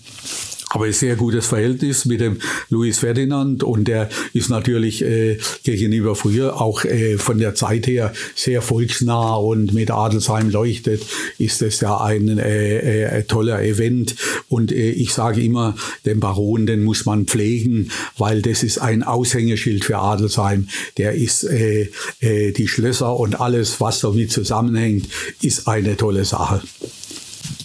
Aber 0.74 0.86
ein 0.86 0.94
sehr 0.94 1.16
gutes 1.16 1.46
Verhältnis 1.46 2.06
mit 2.06 2.20
dem 2.20 2.40
Louis 2.70 2.98
Ferdinand 2.98 3.64
und 3.64 3.88
der 3.88 4.10
ist 4.34 4.50
natürlich 4.50 5.04
äh, 5.04 5.38
gegenüber 5.64 6.16
früher 6.16 6.60
auch 6.60 6.84
äh, 6.84 7.18
von 7.20 7.38
der 7.38 7.54
Zeit 7.54 7.86
her 7.86 8.12
sehr 8.36 8.64
volksnah 8.64 9.36
und 9.36 9.74
mit 9.74 9.92
Adelsheim 9.92 10.50
leuchtet 10.50 11.04
ist 11.38 11.62
es 11.62 11.80
ja 11.80 12.02
ein 12.02 12.40
äh, 12.40 13.20
äh, 13.20 13.24
toller 13.24 13.62
Event 13.62 14.16
und 14.50 14.72
äh, 14.72 14.90
ich 14.90 15.14
sage 15.14 15.42
immer, 15.42 15.76
den 16.06 16.20
Baron, 16.20 16.66
den 16.66 16.84
muss 16.84 17.06
man 17.06 17.26
pflegen, 17.26 17.92
weil 18.18 18.42
das 18.42 18.64
ist 18.64 18.80
ein 18.80 19.04
Aushängeschild 19.04 19.86
für 19.86 20.00
Adelsheim. 20.00 20.70
Der 20.98 21.14
ist 21.14 21.44
äh, 21.44 21.90
die 22.22 22.68
Schlösser 22.68 23.16
und 23.20 23.40
alles, 23.40 23.80
was 23.80 24.00
damit 24.00 24.32
zusammenhängt, 24.32 25.08
ist 25.42 25.68
eine 25.68 25.98
tolle 25.98 26.26
Sache. 26.26 26.62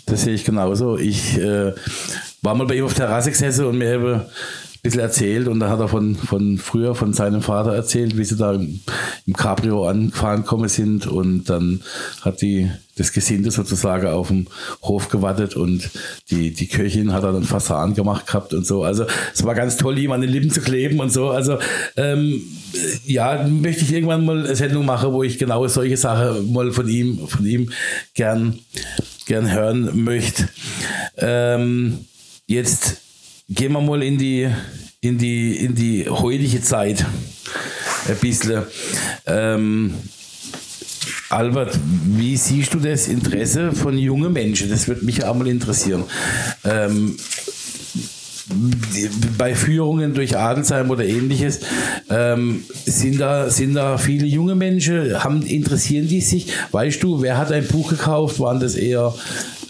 Das 0.06 0.22
sehe 0.22 0.34
ich 0.34 0.44
genauso. 0.44 0.96
Ich 0.96 1.38
äh, 1.38 1.72
war 2.42 2.54
mal 2.54 2.66
bei 2.66 2.76
ihm 2.76 2.84
auf 2.84 2.94
der 2.94 3.06
Terrasse 3.06 3.30
gesessen 3.30 3.66
und 3.66 3.78
mir 3.78 3.94
eben 3.94 4.20
ein 4.78 4.82
bisschen 4.82 5.00
erzählt 5.00 5.48
und 5.48 5.58
da 5.58 5.70
hat 5.70 5.80
er 5.80 5.88
von, 5.88 6.14
von 6.14 6.56
früher 6.56 6.94
von 6.94 7.12
seinem 7.12 7.42
Vater 7.42 7.74
erzählt, 7.74 8.16
wie 8.16 8.24
sie 8.24 8.36
da 8.36 8.52
im, 8.52 8.80
Cabrio 9.36 9.86
angefahren 9.86 10.42
gekommen 10.42 10.68
sind 10.68 11.06
und 11.06 11.50
dann 11.50 11.82
hat 12.22 12.40
die 12.40 12.70
das 12.96 13.12
Gesinde 13.12 13.50
sozusagen 13.50 14.06
auf 14.06 14.28
dem 14.28 14.46
Hof 14.82 15.08
gewartet 15.08 15.56
und 15.56 15.90
die, 16.30 16.52
die 16.52 16.68
Köchin 16.68 17.12
hat 17.12 17.24
dann 17.24 17.42
Fassan 17.42 17.94
gemacht 17.94 18.26
gehabt 18.26 18.54
und 18.54 18.66
so. 18.66 18.84
Also 18.84 19.04
es 19.34 19.44
war 19.44 19.54
ganz 19.54 19.76
toll, 19.76 19.98
ihm 19.98 20.12
an 20.12 20.20
den 20.20 20.30
Lippen 20.30 20.50
zu 20.50 20.60
kleben 20.60 21.00
und 21.00 21.12
so. 21.12 21.30
Also 21.30 21.58
ähm, 21.96 22.40
ja, 23.04 23.46
möchte 23.46 23.82
ich 23.82 23.92
irgendwann 23.92 24.24
mal 24.24 24.44
eine 24.44 24.56
Sendung 24.56 24.86
machen, 24.86 25.12
wo 25.12 25.22
ich 25.22 25.38
genau 25.38 25.66
solche 25.66 25.96
Sachen 25.96 26.52
mal 26.52 26.72
von 26.72 26.88
ihm, 26.88 27.26
von 27.28 27.44
ihm 27.44 27.70
gern, 28.14 28.58
gern 29.26 29.52
hören 29.52 30.04
möchte. 30.04 30.48
Ähm, 31.16 32.06
jetzt 32.48 32.96
gehen 33.48 33.72
wir 33.72 33.80
mal 33.80 34.02
in 34.02 34.18
die, 34.18 34.48
in 35.00 35.18
die, 35.18 35.56
in 35.56 35.74
die 35.74 36.08
heutige 36.08 36.60
Zeit 36.60 37.06
ein 38.08 38.16
bisschen. 38.16 38.64
Ähm, 39.26 39.94
Albert, 41.28 41.78
wie 42.06 42.36
siehst 42.36 42.72
du 42.72 42.80
das 42.80 43.06
Interesse 43.06 43.72
von 43.72 43.96
jungen 43.98 44.32
Menschen? 44.32 44.70
Das 44.70 44.88
würde 44.88 45.04
mich 45.04 45.24
auch 45.24 45.34
mal 45.34 45.46
interessieren. 45.46 46.04
Ähm, 46.64 47.16
bei 49.36 49.54
Führungen 49.54 50.14
durch 50.14 50.38
Adelsheim 50.38 50.88
oder 50.90 51.04
ähnliches, 51.04 51.60
ähm, 52.08 52.64
sind, 52.86 53.20
da, 53.20 53.50
sind 53.50 53.74
da 53.74 53.98
viele 53.98 54.26
junge 54.26 54.54
Menschen, 54.54 55.22
haben, 55.22 55.42
interessieren 55.42 56.08
die 56.08 56.22
sich? 56.22 56.46
Weißt 56.72 57.02
du, 57.02 57.20
wer 57.20 57.36
hat 57.36 57.52
ein 57.52 57.66
Buch 57.66 57.90
gekauft? 57.90 58.40
Waren 58.40 58.58
das 58.58 58.74
eher, 58.74 59.14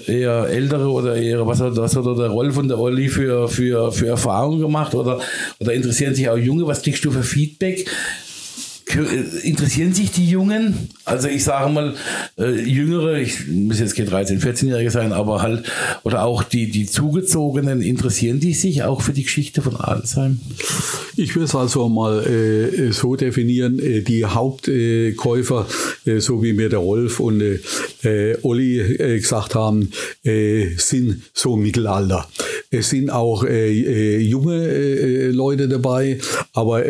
eher 0.08 0.48
ältere 0.48 0.88
oder 0.88 1.16
eher, 1.16 1.46
was 1.46 1.60
hat, 1.60 1.76
was 1.76 1.96
hat 1.96 2.04
der 2.04 2.28
Rolf 2.28 2.56
und 2.56 2.68
der 2.68 2.78
Olli 2.78 3.08
für, 3.08 3.48
für, 3.48 3.92
für 3.92 4.06
Erfahrungen 4.06 4.60
gemacht? 4.60 4.94
Oder, 4.94 5.20
oder 5.60 5.72
interessieren 5.72 6.14
sich 6.14 6.28
auch 6.28 6.36
Junge? 6.36 6.66
Was 6.66 6.82
kriegst 6.82 7.04
du 7.04 7.10
für 7.10 7.22
Feedback? 7.22 7.88
Interessieren 9.42 9.92
sich 9.92 10.10
die 10.10 10.28
Jungen, 10.28 10.88
also 11.04 11.28
ich 11.28 11.44
sage 11.44 11.70
mal 11.70 11.94
äh, 12.38 12.60
Jüngere, 12.60 13.18
ich 13.18 13.46
muss 13.46 13.80
jetzt 13.80 13.96
kein 13.96 14.08
13-, 14.08 14.40
14-Jährige 14.40 14.90
sein, 14.90 15.12
aber 15.12 15.42
halt, 15.42 15.64
oder 16.04 16.24
auch 16.24 16.42
die, 16.42 16.70
die 16.70 16.86
Zugezogenen, 16.86 17.82
interessieren 17.82 18.40
die 18.40 18.54
sich 18.54 18.82
auch 18.84 19.02
für 19.02 19.12
die 19.12 19.24
Geschichte 19.24 19.62
von 19.62 19.76
Adelsheim? 19.76 20.40
Ich 21.16 21.34
will 21.36 21.42
es 21.42 21.54
also 21.54 21.88
mal 21.88 22.24
äh, 22.24 22.92
so 22.92 23.16
definieren, 23.16 23.78
äh, 23.78 24.02
die 24.02 24.24
Hauptkäufer, 24.24 25.66
äh, 26.06 26.20
so 26.20 26.42
wie 26.42 26.52
mir 26.52 26.68
der 26.68 26.78
Rolf 26.78 27.20
und 27.20 27.40
äh, 27.40 28.36
Olli 28.42 28.78
äh, 28.78 29.18
gesagt 29.18 29.54
haben, 29.54 29.90
sind 30.22 31.22
so 31.32 31.56
Mittelalter. 31.56 32.28
Es 32.70 32.90
sind 32.90 33.10
auch 33.10 33.44
junge 33.44 35.30
Leute 35.30 35.68
dabei, 35.68 36.18
aber 36.52 36.84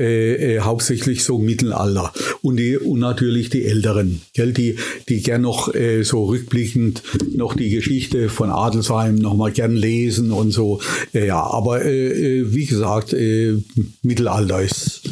hauptsächlich 0.60 1.22
so 1.22 1.38
Mittelalter. 1.38 1.87
Alter 1.88 2.12
und, 2.42 2.56
die, 2.56 2.76
und 2.76 3.00
natürlich 3.00 3.50
die 3.50 3.64
Älteren, 3.64 4.20
gell, 4.34 4.52
die, 4.52 4.76
die 5.08 5.22
gern 5.22 5.42
noch 5.42 5.74
äh, 5.74 6.02
so 6.02 6.24
rückblickend 6.24 7.02
noch 7.34 7.54
die 7.54 7.70
Geschichte 7.70 8.28
von 8.28 8.50
Adelsheim 8.50 9.16
noch 9.16 9.34
mal 9.34 9.52
gern 9.52 9.74
lesen 9.74 10.32
und 10.32 10.50
so. 10.50 10.80
Äh, 11.14 11.26
ja, 11.26 11.42
aber 11.42 11.84
äh, 11.84 12.40
äh 12.40 12.54
wie 12.54 12.66
gesagt, 12.66 13.12
äh, 13.12 13.56
Mittelalter 14.02 14.62
ist. 14.62 15.02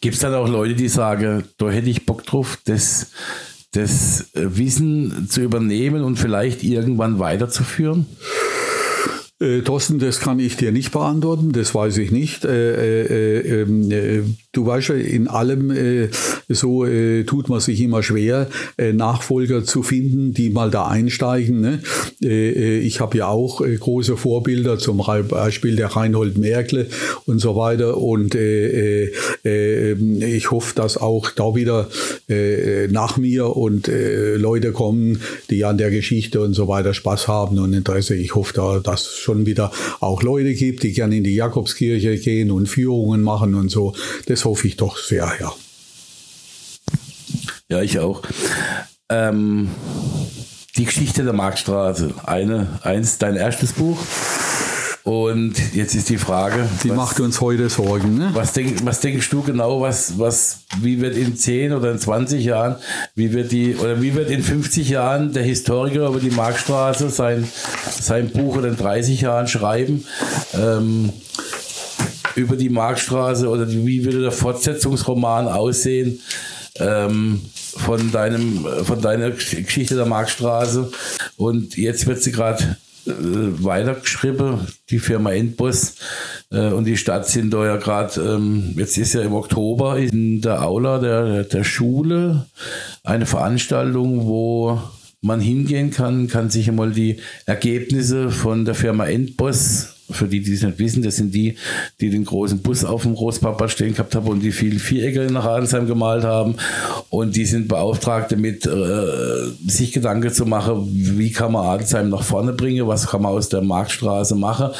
Gibt 0.00 0.16
es 0.16 0.20
dann 0.20 0.34
auch 0.34 0.48
Leute, 0.48 0.74
die 0.74 0.88
sagen, 0.88 1.44
da 1.56 1.70
hätte 1.70 1.88
ich 1.88 2.04
Bock 2.04 2.24
drauf, 2.24 2.58
das, 2.66 3.08
das 3.72 4.26
Wissen 4.34 5.28
zu 5.30 5.40
übernehmen 5.40 6.02
und 6.02 6.18
vielleicht 6.18 6.62
irgendwann 6.62 7.18
weiterzuführen? 7.18 8.06
Äh, 9.40 9.62
Thorsten, 9.62 9.98
das 9.98 10.20
kann 10.20 10.38
ich 10.38 10.56
dir 10.56 10.72
nicht 10.72 10.92
beantworten, 10.92 11.52
das 11.52 11.74
weiß 11.74 11.96
ich 11.98 12.10
nicht. 12.10 12.44
Äh, 12.44 13.06
äh, 13.06 13.62
ähm, 13.62 13.90
äh, 13.90 14.22
du 14.54 14.66
weißt 14.66 14.88
ja, 14.88 14.94
in 14.94 15.28
allem 15.28 15.70
äh, 15.70 16.08
so 16.48 16.86
äh, 16.86 17.24
tut 17.24 17.48
man 17.48 17.60
sich 17.60 17.80
immer 17.80 18.02
schwer, 18.02 18.48
Nachfolger 18.78 19.64
zu 19.64 19.82
finden, 19.82 20.32
die 20.32 20.50
mal 20.50 20.70
da 20.70 20.86
einsteigen. 20.86 21.60
Ne? 21.60 21.80
ich 22.20 23.00
habe 23.00 23.18
ja 23.18 23.28
auch 23.28 23.62
große 23.62 24.16
Vorbilder, 24.16 24.78
zum 24.78 25.02
Beispiel 25.28 25.76
der 25.76 25.88
Reinhold 25.88 26.38
Merkle 26.38 26.86
und 27.26 27.40
so 27.40 27.56
weiter. 27.56 27.96
Und 27.96 28.34
ich 28.34 30.50
hoffe, 30.50 30.74
dass 30.74 30.96
auch 30.96 31.30
da 31.30 31.54
wieder 31.54 31.88
nach 32.90 33.16
mir 33.16 33.56
und 33.56 33.88
Leute 33.88 34.72
kommen, 34.72 35.20
die 35.50 35.64
an 35.64 35.78
der 35.78 35.90
Geschichte 35.90 36.40
und 36.40 36.54
so 36.54 36.68
weiter 36.68 36.94
Spaß 36.94 37.28
haben 37.28 37.58
und 37.58 37.72
Interesse. 37.72 38.14
Ich 38.14 38.34
hoffe, 38.34 38.52
da, 38.54 38.78
dass 38.78 39.16
schon 39.16 39.46
wieder 39.46 39.72
auch 40.00 40.22
Leute 40.22 40.54
gibt, 40.54 40.82
die 40.82 40.92
gerne 40.92 41.16
in 41.16 41.24
die 41.24 41.34
Jakobskirche 41.34 42.16
gehen 42.18 42.50
und 42.50 42.68
Führungen 42.68 43.22
machen 43.22 43.54
und 43.54 43.70
so. 43.70 43.94
Das 44.26 44.43
hoffe 44.44 44.68
ich 44.68 44.76
doch 44.76 44.96
sehr, 44.96 45.30
ja. 45.40 45.52
Ja, 47.68 47.82
ich 47.82 47.98
auch. 47.98 48.22
Ähm, 49.08 49.70
die 50.76 50.84
Geschichte 50.84 51.24
der 51.24 51.32
Marktstraße, 51.32 52.14
eine, 52.24 52.80
eins, 52.82 53.18
dein 53.18 53.36
erstes 53.36 53.72
Buch. 53.72 53.98
Und 55.04 55.54
jetzt 55.74 55.94
ist 55.94 56.08
die 56.08 56.16
Frage. 56.16 56.66
Die 56.82 56.88
was, 56.88 56.96
macht 56.96 57.20
uns 57.20 57.42
heute 57.42 57.68
Sorgen. 57.68 58.16
Ne? 58.16 58.30
Was, 58.32 58.54
denk, 58.54 58.86
was 58.86 59.00
denkst 59.00 59.28
du 59.28 59.42
genau, 59.42 59.82
was, 59.82 60.18
was, 60.18 60.60
wie 60.80 61.00
wird 61.02 61.14
in 61.14 61.36
10 61.36 61.74
oder 61.74 61.92
in 61.92 61.98
20 61.98 62.42
Jahren, 62.42 62.76
wie 63.14 63.34
wird 63.34 63.52
die, 63.52 63.76
oder 63.76 64.00
wie 64.00 64.14
wird 64.14 64.30
in 64.30 64.42
50 64.42 64.88
Jahren 64.88 65.34
der 65.34 65.42
Historiker 65.42 66.08
über 66.08 66.20
die 66.20 66.30
Marktstraße 66.30 67.10
sein, 67.10 67.46
sein 67.90 68.30
Buch 68.30 68.56
oder 68.56 68.68
in 68.68 68.76
30 68.78 69.20
Jahren 69.20 69.46
schreiben? 69.46 70.06
Ähm, 70.54 71.12
über 72.36 72.56
die 72.56 72.70
Marktstraße 72.70 73.48
oder 73.48 73.68
wie 73.68 74.04
würde 74.04 74.22
der 74.22 74.32
Fortsetzungsroman 74.32 75.48
aussehen? 75.48 76.20
Ähm, 76.76 77.40
von 77.76 78.12
deinem, 78.12 78.66
von 78.84 79.00
deiner 79.00 79.30
Geschichte 79.30 79.96
der 79.96 80.06
Marktstraße. 80.06 80.90
Und 81.36 81.76
jetzt 81.76 82.06
wird 82.06 82.22
sie 82.22 82.32
gerade 82.32 82.76
äh, 83.06 83.12
weitergeschrieben, 83.12 84.66
die 84.90 84.98
Firma 84.98 85.32
Endbus 85.32 85.96
äh, 86.50 86.68
und 86.68 86.84
die 86.84 86.96
Stadt 86.96 87.28
sind 87.28 87.52
da 87.52 87.64
ja 87.64 87.76
gerade, 87.76 88.20
ähm, 88.20 88.74
jetzt 88.76 88.96
ist 88.96 89.14
ja 89.14 89.22
im 89.22 89.34
Oktober 89.34 89.98
in 89.98 90.40
der 90.40 90.62
Aula 90.62 90.98
der, 90.98 91.44
der 91.44 91.64
Schule 91.64 92.46
eine 93.02 93.26
Veranstaltung, 93.26 94.26
wo 94.26 94.80
man 95.20 95.40
hingehen 95.40 95.90
kann, 95.90 96.28
kann 96.28 96.50
sich 96.50 96.68
einmal 96.68 96.92
die 96.92 97.18
Ergebnisse 97.46 98.30
von 98.30 98.64
der 98.64 98.74
Firma 98.74 99.06
Endboss 99.06 99.93
für 100.10 100.28
die, 100.28 100.40
die 100.40 100.52
es 100.52 100.62
nicht 100.62 100.78
wissen, 100.78 101.02
das 101.02 101.16
sind 101.16 101.34
die, 101.34 101.56
die 102.00 102.10
den 102.10 102.24
großen 102.24 102.60
Bus 102.60 102.84
auf 102.84 103.02
dem 103.02 103.14
Großpapa 103.14 103.68
stehen 103.68 103.92
gehabt 103.92 104.14
haben 104.14 104.26
und 104.26 104.40
die 104.40 104.52
viele 104.52 104.78
Vierecke 104.78 105.32
nach 105.32 105.44
Adelsheim 105.44 105.86
gemalt 105.86 106.24
haben. 106.24 106.56
Und 107.10 107.36
die 107.36 107.46
sind 107.46 107.68
beauftragt 107.68 108.32
damit, 108.32 108.66
äh, 108.66 108.70
sich 109.66 109.92
Gedanken 109.92 110.32
zu 110.32 110.46
machen, 110.46 110.88
wie 110.92 111.30
kann 111.30 111.52
man 111.52 111.66
Adelsheim 111.66 112.10
nach 112.10 112.22
vorne 112.22 112.52
bringen, 112.52 112.86
was 112.86 113.06
kann 113.06 113.22
man 113.22 113.32
aus 113.32 113.48
der 113.48 113.62
Marktstraße 113.62 114.34
machen. 114.34 114.70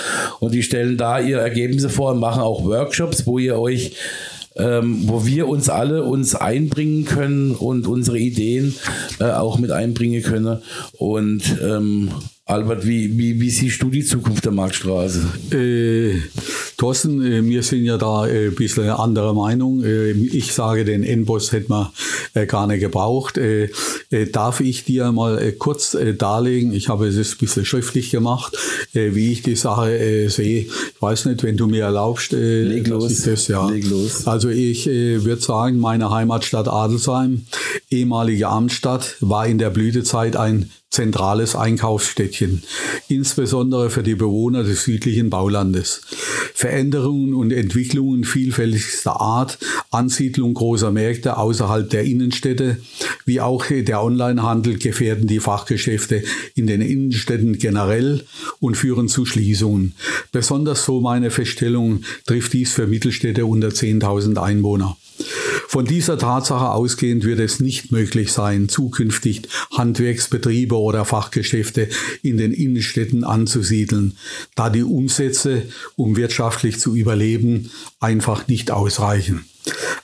Und 0.41 0.53
die 0.53 0.63
stellen 0.63 0.97
da 0.97 1.19
ihre 1.19 1.41
Ergebnisse 1.41 1.89
vor 1.89 2.13
und 2.13 2.21
machen 2.21 2.43
auch 2.43 2.65
Workshops, 2.65 3.27
wo 3.27 3.39
ihr 3.39 3.59
euch 3.59 3.93
ähm, 4.57 5.09
wo 5.09 5.27
wir 5.27 5.49
uns 5.49 5.69
alle 5.69 6.05
uns 6.05 6.35
einbringen 6.35 7.05
können 7.05 7.57
und 7.57 7.87
unsere 7.87 8.19
Ideen 8.19 8.75
äh, 9.19 9.25
auch 9.25 9.59
mit 9.59 9.71
einbringen 9.73 10.23
können. 10.23 10.63
Und 10.97 11.59
ähm, 11.61 12.11
Albert, 12.47 12.87
wie, 12.87 13.17
wie, 13.17 13.41
wie 13.41 13.49
siehst 13.49 13.81
du 13.83 13.89
die 13.89 14.05
Zukunft 14.05 14.45
der 14.45 14.53
Marktstraße? 14.53 15.27
Äh, 15.51 16.21
Thorsten, 16.77 17.25
äh, 17.25 17.43
wir 17.43 17.63
sind 17.63 17.87
ja 17.87 17.97
da 17.97 18.27
äh, 18.27 18.49
ein 18.49 18.55
bisschen 18.55 18.91
anderer 18.91 19.33
Meinung. 19.33 19.83
Äh, 19.83 20.11
ich 20.11 20.53
sage, 20.53 20.85
den 20.85 21.05
Endboss 21.05 21.53
hätte 21.53 21.71
man 21.71 21.89
äh, 22.35 22.45
gar 22.45 22.67
nicht 22.67 22.81
gebraucht. 22.81 23.41
Darf 24.33 24.61
ich 24.61 24.85
dir 24.85 25.11
mal 25.11 25.53
kurz 25.53 25.97
darlegen, 26.19 26.73
ich 26.75 26.89
habe 26.91 27.09
es 27.09 27.17
ein 27.17 27.39
bisschen 27.39 27.65
schriftlich 27.65 28.11
gemacht, 28.11 28.57
wie 28.93 29.33
ich 29.33 29.43
die 29.43 29.57
Sache 29.57 30.29
sehe. 30.29 30.61
Ich 30.61 31.03
weiß 31.03 31.25
nicht, 31.25 31.43
wenn 31.43 31.57
du 31.57 31.67
mir 31.67 31.85
erlaubst, 31.85 32.33
Leg 32.33 32.87
los. 32.87 33.23
das, 33.23 33.49
ja. 33.49 33.69
Leg 33.69 33.89
los. 33.89 34.27
Also 34.27 34.51
ich 34.51 34.87
würde 34.87 35.43
sagen, 35.43 35.81
meine 35.81 36.11
Heimatstadt 36.11 36.69
Adelsheim, 36.69 37.47
ehemalige 37.91 38.49
Amtsstadt, 38.49 39.17
war 39.21 39.47
in 39.47 39.59
der 39.59 39.71
Blütezeit 39.71 40.37
ein 40.37 40.71
zentrales 40.95 41.57
Einkaufsstädtchen, 41.57 42.63
insbesondere 43.09 43.91
für 43.91 44.03
die 44.03 44.15
Bewohner 44.15 44.63
des 44.63 44.85
südlichen 44.85 45.29
Baulandes. 45.29 46.03
Veränderungen 46.55 47.35
und 47.35 47.53
Entwicklungen 47.53 48.25
vielfältigster 48.25 49.21
Art, 49.21 49.59
Ansiedlung 49.91 50.55
großer 50.55 50.93
Märkte 50.93 51.37
außerhalb 51.37 51.91
der 51.91 52.05
Innenstädte, 52.05 52.79
wie 53.25 53.41
auch 53.41 53.67
der 53.67 54.03
Onlinehandel 54.03 54.79
gefährden 54.79 55.27
die 55.27 55.41
Fachgeschäfte 55.41 56.23
in 56.55 56.67
den 56.67 56.81
Innenstädten 56.81 57.59
generell 57.59 58.25
und 58.61 58.77
führen 58.77 59.09
zu 59.09 59.27
Schließungen. 59.27 59.95
Besonders 60.31 60.85
so 60.85 61.01
meine 61.01 61.31
Feststellung 61.31 62.05
trifft 62.27 62.53
dies 62.53 62.73
für 62.73 62.87
Mittelstädte 62.87 63.47
unter 63.47 63.69
10.000 63.69 64.41
Einwohner. 64.41 64.97
Von 65.75 65.87
dieser 65.87 66.17
Tatsache 66.19 66.71
ausgehend 66.71 67.25
wird 67.25 67.41
es 67.41 67.59
nicht 67.59 67.91
möglich 67.91 68.31
sein, 68.31 68.69
zukünftig 68.69 69.49
Handwerksbetriebe 69.73 70.79
oder 70.79 71.05
Fachgeschäfte 71.05 71.89
in 72.23 72.37
den 72.37 72.53
Innenstädten 72.53 73.25
anzusiedeln, 73.25 74.17
da 74.55 74.71
die 74.71 74.85
Umsätze, 74.85 75.63
um 75.97 76.15
wirtschaftlich 76.15 76.79
zu 76.79 76.95
überleben, 76.95 77.73
einfach 77.99 78.47
nicht 78.47 78.71
ausreichen. 78.71 79.47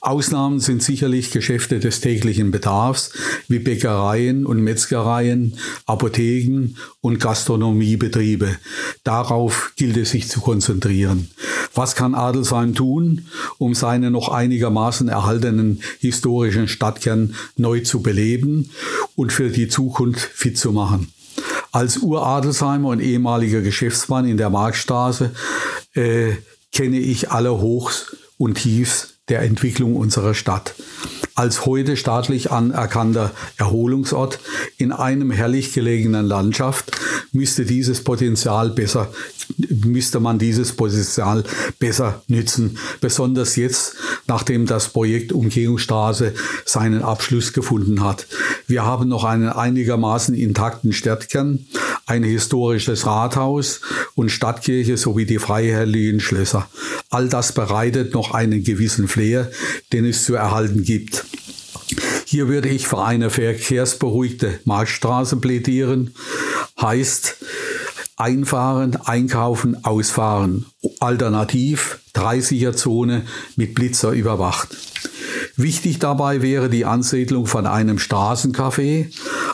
Ausnahmen 0.01 0.61
sind 0.61 0.83
sicherlich 0.83 1.31
Geschäfte 1.31 1.79
des 1.79 2.01
täglichen 2.01 2.51
Bedarfs 2.51 3.13
wie 3.49 3.59
Bäckereien 3.59 4.47
und 4.47 4.63
Metzgereien, 4.63 5.59
Apotheken 5.85 6.77
und 7.01 7.21
Gastronomiebetriebe. 7.21 8.57
Darauf 9.05 9.73
gilt 9.77 9.99
es 9.99 10.11
sich 10.11 10.29
zu 10.29 10.41
konzentrieren. 10.41 11.31
Was 11.75 11.95
kann 11.95 12.15
Adelsheim 12.15 12.75
tun, 12.75 13.27
um 13.59 13.75
seinen 13.75 14.13
noch 14.13 14.29
einigermaßen 14.31 15.09
erhaltenen 15.09 15.83
historischen 15.99 16.67
Stadtkern 16.67 17.35
neu 17.57 17.81
zu 17.81 18.03
beleben 18.03 18.71
und 19.17 19.33
für 19.33 19.51
die 19.51 19.69
Zukunft 19.69 20.21
fit 20.21 20.59
zu 20.59 20.73
machen? 20.73 21.13
Als 21.73 21.99
Uradelsheimer 21.99 22.89
und 22.89 23.01
ehemaliger 23.01 23.61
Geschäftsmann 23.61 24.27
in 24.27 24.37
der 24.37 24.51
Marktstraße 24.51 25.31
äh, 25.95 26.33
kenne 26.73 26.99
ich 26.99 27.31
alle 27.31 27.61
Hochs 27.61 28.17
und 28.39 28.55
Tiefs 28.55 29.20
der 29.31 29.43
Entwicklung 29.43 29.97
unserer 29.97 30.35
Stadt. 30.35 30.75
Als 31.35 31.65
heute 31.65 31.97
staatlich 31.97 32.51
anerkannter 32.51 33.31
Erholungsort 33.57 34.41
in 34.77 34.93
einem 34.93 35.31
herrlich 35.31 35.73
gelegenen 35.73 36.27
Landschaft 36.27 36.93
müsste 37.33 37.65
dieses 37.65 38.05
Potenzial 38.05 38.71
besser 38.71 39.09
müsste 39.85 40.21
man 40.21 40.39
dieses 40.39 40.73
Potenzial 40.73 41.45
besser 41.79 42.23
nützen. 42.29 42.79
Besonders 43.01 43.57
jetzt, 43.57 43.97
nachdem 44.27 44.67
das 44.67 44.89
Projekt 44.89 45.33
Umgehungsstraße 45.33 46.35
seinen 46.65 47.03
Abschluss 47.03 47.53
gefunden 47.53 48.05
hat. 48.05 48.27
Wir 48.67 48.85
haben 48.85 49.09
noch 49.09 49.25
einen 49.25 49.49
einigermaßen 49.49 50.35
intakten 50.35 50.93
Stadtkern, 50.93 51.67
ein 52.11 52.25
historisches 52.25 53.07
Rathaus 53.07 53.81
und 54.15 54.31
Stadtkirche 54.31 54.97
sowie 54.97 55.27
die 55.27 55.39
freiherrlichen 55.39 56.19
Schlösser. 56.19 56.69
All 57.09 57.29
das 57.29 57.53
bereitet 57.53 58.15
noch 58.15 58.35
einen 58.35 58.65
gewissen 58.65 59.07
Flair, 59.07 59.51
den 59.93 60.05
es 60.05 60.25
zu 60.25 60.35
erhalten 60.35 60.83
gibt. 60.83 61.25
Hier 62.25 62.49
würde 62.49 62.69
ich 62.69 62.89
für 62.89 63.03
eine 63.03 63.31
verkehrsberuhigte 63.31 64.59
Marktstraße 64.65 65.37
plädieren. 65.37 66.15
Heißt, 66.81 67.37
Einfahren, 68.17 68.97
einkaufen, 68.97 69.85
ausfahren. 69.85 70.67
Alternativ 70.99 72.01
30er 72.15 72.73
Zone 72.75 73.25
mit 73.57 73.75
Blitzer 73.75 74.11
überwacht. 74.11 74.77
Wichtig 75.63 75.99
dabei 75.99 76.41
wäre 76.41 76.71
die 76.71 76.87
Ansiedlung 76.87 77.45
von 77.45 77.67
einem 77.67 77.99
Straßencafé, 77.99 79.13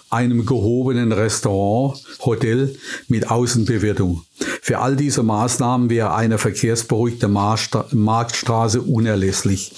einem 0.09 0.47
gehobenen 0.47 1.11
Restaurant, 1.11 2.01
Hotel 2.25 2.79
mit 3.09 3.29
Außenbewirtung. 3.29 4.23
Für 4.63 4.79
all 4.79 4.95
diese 4.95 5.25
Maßnahmen 5.25 5.91
wäre 5.91 6.15
eine 6.15 6.39
verkehrsberuhigte 6.39 7.27
Marktstraße 7.27 8.83
unerlässlich. 8.83 9.73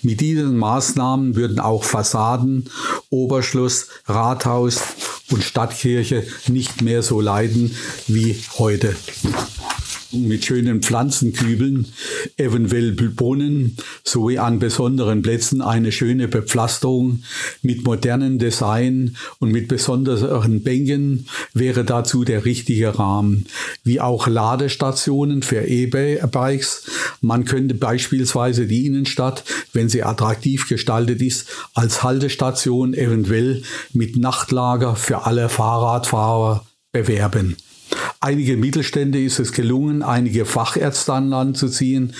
Mit 0.00 0.22
diesen 0.22 0.56
Maßnahmen 0.56 1.36
würden 1.36 1.60
auch 1.60 1.84
Fassaden, 1.84 2.70
Oberschluss, 3.10 3.88
Rathaus 4.06 4.80
und 5.30 5.44
Stadtkirche 5.44 6.24
nicht 6.48 6.80
mehr 6.80 7.02
so 7.02 7.20
leiden 7.20 7.76
wie 8.06 8.42
heute 8.56 8.96
mit 10.14 10.44
schönen 10.44 10.82
Pflanzenkübeln, 10.82 11.86
eventuell 12.36 12.92
Brunnen 12.92 13.76
sowie 14.04 14.38
an 14.38 14.58
besonderen 14.58 15.22
Plätzen 15.22 15.60
eine 15.60 15.92
schöne 15.92 16.28
Bepflasterung 16.28 17.22
mit 17.62 17.84
modernen 17.84 18.38
Design 18.38 19.16
und 19.38 19.50
mit 19.50 19.68
besonderen 19.68 20.62
Bänken 20.62 21.26
wäre 21.52 21.84
dazu 21.84 22.24
der 22.24 22.44
richtige 22.44 22.98
Rahmen, 22.98 23.46
wie 23.82 24.00
auch 24.00 24.26
Ladestationen 24.26 25.42
für 25.42 25.66
E-Bikes. 25.66 26.84
Man 27.20 27.44
könnte 27.44 27.74
beispielsweise 27.74 28.66
die 28.66 28.86
Innenstadt, 28.86 29.44
wenn 29.72 29.88
sie 29.88 30.02
attraktiv 30.02 30.68
gestaltet 30.68 31.20
ist, 31.22 31.48
als 31.74 32.02
Haltestation 32.02 32.94
eventuell 32.94 33.62
mit 33.92 34.16
Nachtlager 34.16 34.96
für 34.96 35.26
alle 35.26 35.48
Fahrradfahrer 35.48 36.64
bewerben. 36.92 37.56
Einige 38.20 38.56
Mittelstände 38.56 39.22
ist 39.22 39.38
es 39.38 39.52
gelungen, 39.52 40.02
einige 40.02 40.44
Fachärzte 40.44 41.12
an 41.12 41.28
Land 41.28 41.58
zu 41.58 41.68
ziehen. 41.68 42.14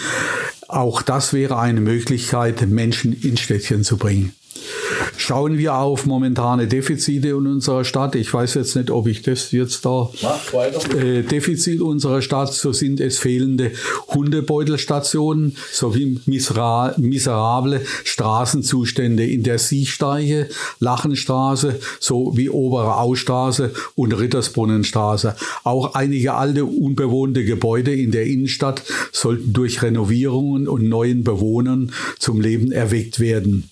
Auch 0.69 1.03
das 1.03 1.33
wäre 1.33 1.59
eine 1.59 1.81
Möglichkeit, 1.81 2.67
Menschen 2.69 3.13
in 3.13 3.37
Städtchen 3.37 3.85
zu 3.85 3.97
bringen. 3.97 4.35
Schauen 5.17 5.59
wir 5.59 5.77
auf 5.77 6.07
momentane 6.07 6.67
Defizite 6.67 7.29
in 7.29 7.47
unserer 7.47 7.85
Stadt. 7.85 8.15
Ich 8.15 8.33
weiß 8.33 8.55
jetzt 8.55 8.77
nicht, 8.77 8.91
ob 8.91 9.07
ich 9.07 9.23
das 9.23 9.53
jetzt 9.53 9.85
da 9.85 10.11
äh, 10.97 11.23
Defizit 11.23 11.81
unserer 11.81 12.23
Stadt, 12.23 12.53
so 12.53 12.73
sind 12.73 13.01
es 13.01 13.19
fehlende 13.19 13.73
Hundebeutelstationen 14.09 15.57
sowie 15.73 16.21
misera 16.27 16.95
miserable 16.99 17.81
Straßenzustände 18.05 19.27
in 19.27 19.43
der 19.43 19.59
Siechsteige, 19.59 20.49
Lachenstraße 20.81 21.81
sowie 22.01 22.49
Obere 22.49 22.97
Ausstraße 22.97 23.73
und 23.95 24.13
Rittersbrunnenstraße. 24.13 25.37
Auch 25.65 25.95
einige 25.95 26.35
alte 26.35 26.65
unbewohnte 26.65 27.45
Gebäude 27.45 27.95
in 27.95 28.11
der 28.11 28.27
Innenstadt 28.27 28.83
sollten 29.13 29.53
durch 29.53 29.83
Renovierungen 29.83 30.69
und 30.69 30.89
neuen 30.89 31.25
Bewohnern 31.25 31.93
zum 32.19 32.41
Leben 32.41 32.73
erweckt 32.73 33.21
werden. 33.21 33.71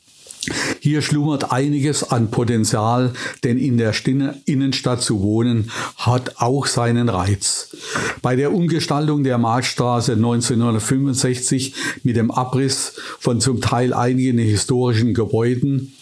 Hier 0.81 1.03
schlummert 1.03 1.53
einiges 1.53 2.11
an 2.11 2.31
Potenzial, 2.31 3.13
denn 3.45 3.59
in 3.59 3.79
der 3.79 3.93
Innenstadt 4.47 5.01
zu 5.01 5.23
wohnen 5.23 5.71
hat 5.97 6.39
auch 6.39 6.67
seinen 6.67 7.09
Reiz. 7.09 7.77
Bei 8.23 8.35
der 8.35 8.53
Umgestaltung 8.53 9.23
der 9.23 9.39
Marktstraße 9.39 10.13
1965 10.13 11.75
mit 12.03 12.17
dem 12.17 12.31
Abriss 12.31 12.95
von 13.21 13.41
zum 13.41 13.61
Teil 13.61 13.95
einigen 13.95 14.39
historischen 14.39 15.15
Gebäuden 15.15 15.95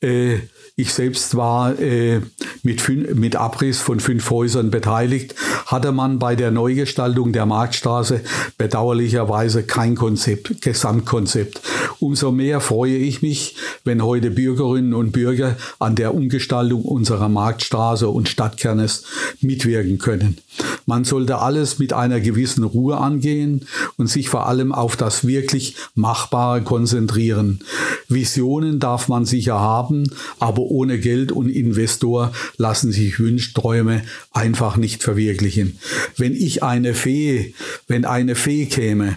äh, 0.00 0.38
ich 0.78 0.92
selbst 0.92 1.36
war 1.36 1.78
äh, 1.80 2.20
mit, 2.62 2.86
mit 3.16 3.34
Abriss 3.34 3.78
von 3.78 3.98
fünf 3.98 4.28
Häusern 4.28 4.70
beteiligt, 4.70 5.34
hatte 5.64 5.90
man 5.90 6.18
bei 6.18 6.36
der 6.36 6.50
Neugestaltung 6.50 7.32
der 7.32 7.46
Marktstraße 7.46 8.20
bedauerlicherweise 8.58 9.62
kein 9.62 9.94
Konzept, 9.94 10.60
Gesamtkonzept. 10.60 11.62
Umso 11.98 12.30
mehr 12.30 12.60
freue 12.60 12.96
ich 12.96 13.22
mich, 13.22 13.56
wenn 13.84 14.04
heute 14.04 14.30
Bürgerinnen 14.30 14.92
und 14.92 15.12
Bürger 15.12 15.56
an 15.78 15.94
der 15.94 16.14
Umgestaltung 16.14 16.82
unserer 16.82 17.30
Marktstraße 17.30 18.08
und 18.08 18.28
Stadtkernes 18.28 19.04
mitwirken 19.40 19.96
können. 19.96 20.36
Man 20.84 21.04
sollte 21.04 21.38
alles 21.38 21.78
mit 21.80 21.92
einer 21.92 22.20
gewissen 22.20 22.62
Ruhe 22.62 22.98
angehen 22.98 23.66
und 23.96 24.08
sich 24.08 24.28
vor 24.28 24.46
allem 24.46 24.72
auf 24.72 24.96
das 24.96 25.26
wirklich 25.26 25.74
Machbare 25.94 26.62
konzentrieren. 26.62 27.60
Visionen 28.08 28.78
darf 28.78 29.08
man 29.08 29.24
sicher 29.24 29.58
haben, 29.58 30.08
aber 30.38 30.65
ohne 30.70 30.98
Geld 30.98 31.32
und 31.32 31.48
Investor 31.48 32.32
lassen 32.56 32.92
sich 32.92 33.18
Wünschträume 33.18 34.02
einfach 34.32 34.76
nicht 34.76 35.02
verwirklichen. 35.02 35.78
Wenn 36.16 36.34
ich 36.34 36.62
eine 36.62 36.94
Fee, 36.94 37.54
wenn 37.88 38.04
eine 38.04 38.34
Fee 38.34 38.66
käme 38.66 39.16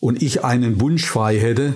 und 0.00 0.22
ich 0.22 0.44
einen 0.44 0.80
Wunsch 0.80 1.04
frei 1.04 1.38
hätte, 1.38 1.74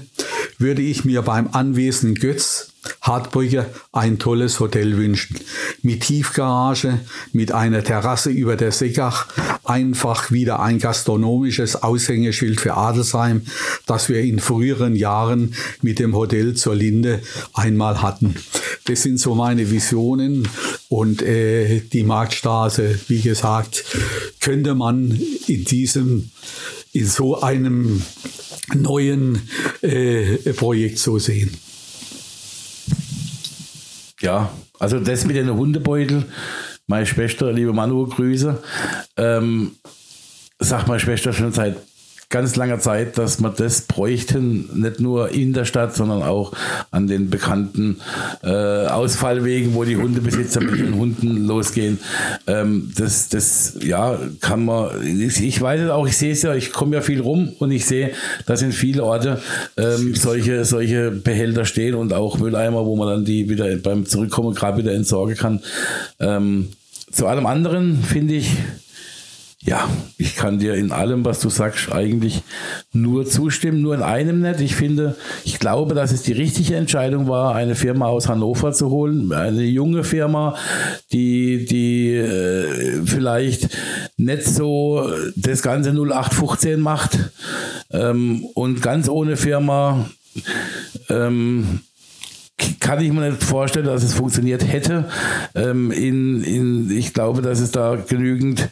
würde 0.59 0.83
ich 0.83 1.05
mir 1.05 1.23
beim 1.23 1.49
Anwesen 1.49 2.14
Götz 2.14 2.66
Hartbrücke 3.07 3.67
ein 3.93 4.19
tolles 4.19 4.59
Hotel 4.61 4.97
wünschen. 4.97 5.39
Mit 5.83 6.03
Tiefgarage, 6.03 7.01
mit 7.33 7.53
einer 7.53 7.85
Terrasse 7.85 8.31
über 8.31 8.57
der 8.57 8.73
Seckach, 8.73 9.29
einfach 9.65 10.31
wieder 10.31 10.61
ein 10.61 10.79
gastronomisches 10.79 11.83
Aushängeschild 11.83 12.61
für 12.61 12.75
Adelsheim, 12.75 13.43
das 13.87 14.09
wir 14.09 14.21
in 14.21 14.39
früheren 14.39 14.97
Jahren 14.97 15.55
mit 15.83 15.99
dem 15.99 16.15
Hotel 16.15 16.55
zur 16.55 16.75
Linde 16.75 17.23
einmal 17.53 18.03
hatten. 18.03 18.37
Das 18.85 19.03
sind 19.03 19.19
so 19.19 19.35
meine 19.35 19.71
Visionen 19.71 20.49
und 20.89 21.23
äh, 21.23 21.81
die 21.81 22.05
Marktstraße, 22.05 22.99
wie 23.09 23.21
gesagt, 23.21 23.85
könnte 24.41 24.75
man 24.75 25.19
in 25.47 25.65
diesem, 25.65 26.31
in 26.93 27.07
so 27.07 27.41
einem 27.41 28.03
neuen 28.75 29.49
äh, 29.83 30.37
Projekt 30.53 30.99
so 30.99 31.19
sehen. 31.19 31.57
Ja, 34.27 34.51
also 34.81 34.99
das 34.99 35.24
mit 35.24 35.37
den 35.37 35.55
Hundebeutel, 35.55 36.24
meine 36.89 37.07
Schwester, 37.07 37.53
liebe 37.53 37.72
Manu, 37.72 38.09
Grüße, 38.09 38.61
ähm, 39.16 39.77
sagt 40.59 40.89
meine 40.89 40.99
Schwester 40.99 41.33
schon 41.33 41.53
seit 41.53 41.77
ganz 42.29 42.57
langer 42.57 42.81
Zeit, 42.81 43.18
dass 43.18 43.41
wir 43.41 43.51
das 43.51 43.83
bräuchten, 43.83 44.81
nicht 44.81 45.01
nur 45.01 45.31
in 45.31 45.53
der 45.53 45.64
Stadt, 45.64 45.95
sondern 45.95 46.22
auch 46.22 46.53
an 46.91 47.07
den 47.07 47.31
bekannten 47.31 48.01
äh, 48.43 48.87
Ausfallwegen, 48.87 49.74
wo 49.74 49.85
die 49.85 49.97
Hundebesitzer 49.97 50.61
mit 50.61 50.81
den 50.81 50.97
Hunden 50.97 51.47
losgehen. 51.47 51.99
Ähm, 52.47 52.93
das, 52.97 53.29
das, 53.29 53.79
ja, 53.81 54.18
kann 54.41 54.64
man, 54.64 55.07
ich, 55.07 55.41
ich 55.41 55.61
weiß 55.61 55.83
es 55.83 55.91
auch, 55.91 56.07
ich 56.07 56.16
sehe 56.16 56.33
es 56.33 56.43
ja, 56.43 56.55
ich 56.55 56.72
komme 56.72 56.97
ja 56.97 57.03
viel 57.03 57.20
rum 57.20 57.53
und 57.59 57.70
ich 57.70 57.87
sehe, 57.87 58.11
dass 58.47 58.62
in 58.62 58.72
viele 58.72 59.05
Orte 59.05 59.41
ähm, 59.77 60.14
solche, 60.14 60.64
solche 60.64 61.12
Behälter 61.12 61.64
stehen 61.64 61.95
und 61.95 62.12
auch 62.12 62.39
Mülleimer, 62.39 62.85
wo 62.87 62.97
man 62.97 63.09
dann 63.09 63.24
die 63.24 63.49
wieder 63.49 63.77
beim 63.77 64.05
Zurückkommen 64.05 64.55
gerade 64.55 64.79
wieder 64.79 64.93
entsorgen 64.93 65.37
kann. 65.37 65.61
Ähm, 66.18 66.68
zu 67.11 67.27
allem 67.27 67.47
anderen 67.47 68.03
finde 68.03 68.35
ich, 68.35 68.51
ja, 69.67 69.89
ich 70.17 70.37
kann 70.37 70.61
dir 70.61 70.75
in 70.75 70.93
allem, 70.93 71.25
was 71.25 71.41
du 71.41 71.51
sagst, 71.51 71.91
eigentlich 71.91 72.43
nur 72.93 73.27
zustimmen, 73.27 73.83
nur 73.83 73.97
in 73.97 74.03
einem 74.03 74.41
nicht. 74.41 74.61
Ich 74.61 74.77
finde, 74.77 75.17
ich 75.45 75.59
glaube, 75.59 75.95
dass 75.95 76.12
es 76.12 76.23
die 76.23 76.33
richtige 76.33 76.77
Entscheidung 76.77 77.27
war, 77.29 77.57
eine 77.57 77.75
Firma 77.75 78.07
aus 78.07 78.29
Hannover 78.29 78.73
zu 78.73 78.91
holen, 78.91 79.33
eine 79.33 79.64
junge 79.64 80.05
Firma, 80.05 80.55
die, 81.12 81.67
die 81.67 82.14
äh, 82.14 83.03
vielleicht 83.05 83.77
nicht 84.17 84.45
so 84.45 85.11
das 85.35 85.62
ganze 85.62 85.91
0815 85.91 86.81
macht 86.81 87.19
ähm, 87.91 88.45
und 88.55 88.83
ganz 88.83 89.09
ohne 89.09 89.37
Firma 89.37 90.09
ähm, 91.09 91.81
kann 92.79 93.03
ich 93.03 93.12
mir 93.12 93.31
nicht 93.31 93.43
vorstellen, 93.43 93.87
dass 93.87 94.05
es 94.05 94.14
funktioniert 94.14 94.67
hätte. 94.67 95.09
Ähm, 95.57 95.91
in, 95.91 96.43
in, 96.45 96.91
ich 96.91 97.12
glaube, 97.12 97.43
dass 97.43 97.61
es 97.61 97.73
da 97.73 97.97
genügend 97.97 98.69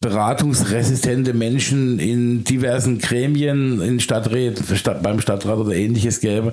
beratungsresistente 0.00 1.32
Menschen 1.32 1.98
in 1.98 2.44
diversen 2.44 2.98
Gremien, 2.98 3.80
in 3.80 3.98
Stadträten, 3.98 4.76
Stadt, 4.76 5.02
beim 5.02 5.20
Stadtrat 5.20 5.58
oder 5.58 5.74
ähnliches 5.74 6.20
gäbe, 6.20 6.52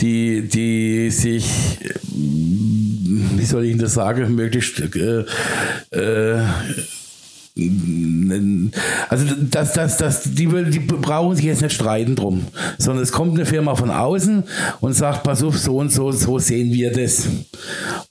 die, 0.00 0.48
die 0.48 1.10
sich, 1.10 1.78
wie 2.12 3.44
soll 3.44 3.64
ich 3.64 3.78
das 3.78 3.94
sagen, 3.94 4.34
möglichst 4.34 4.80
äh, 4.96 5.24
äh, 5.90 6.42
also 9.08 9.26
das, 9.50 9.72
das, 9.72 9.96
das, 9.96 10.22
die, 10.22 10.46
die 10.46 10.78
brauchen 10.78 11.36
sich 11.36 11.44
jetzt 11.44 11.62
nicht 11.62 11.74
streiten 11.74 12.16
drum, 12.16 12.46
sondern 12.78 13.02
es 13.02 13.12
kommt 13.12 13.34
eine 13.34 13.44
Firma 13.44 13.74
von 13.74 13.90
außen 13.90 14.44
und 14.80 14.92
sagt, 14.92 15.24
pass 15.24 15.42
auf, 15.42 15.58
so 15.58 15.76
und 15.78 15.90
so, 15.90 16.12
so 16.12 16.38
sehen 16.38 16.72
wir 16.72 16.92
das. 16.92 17.26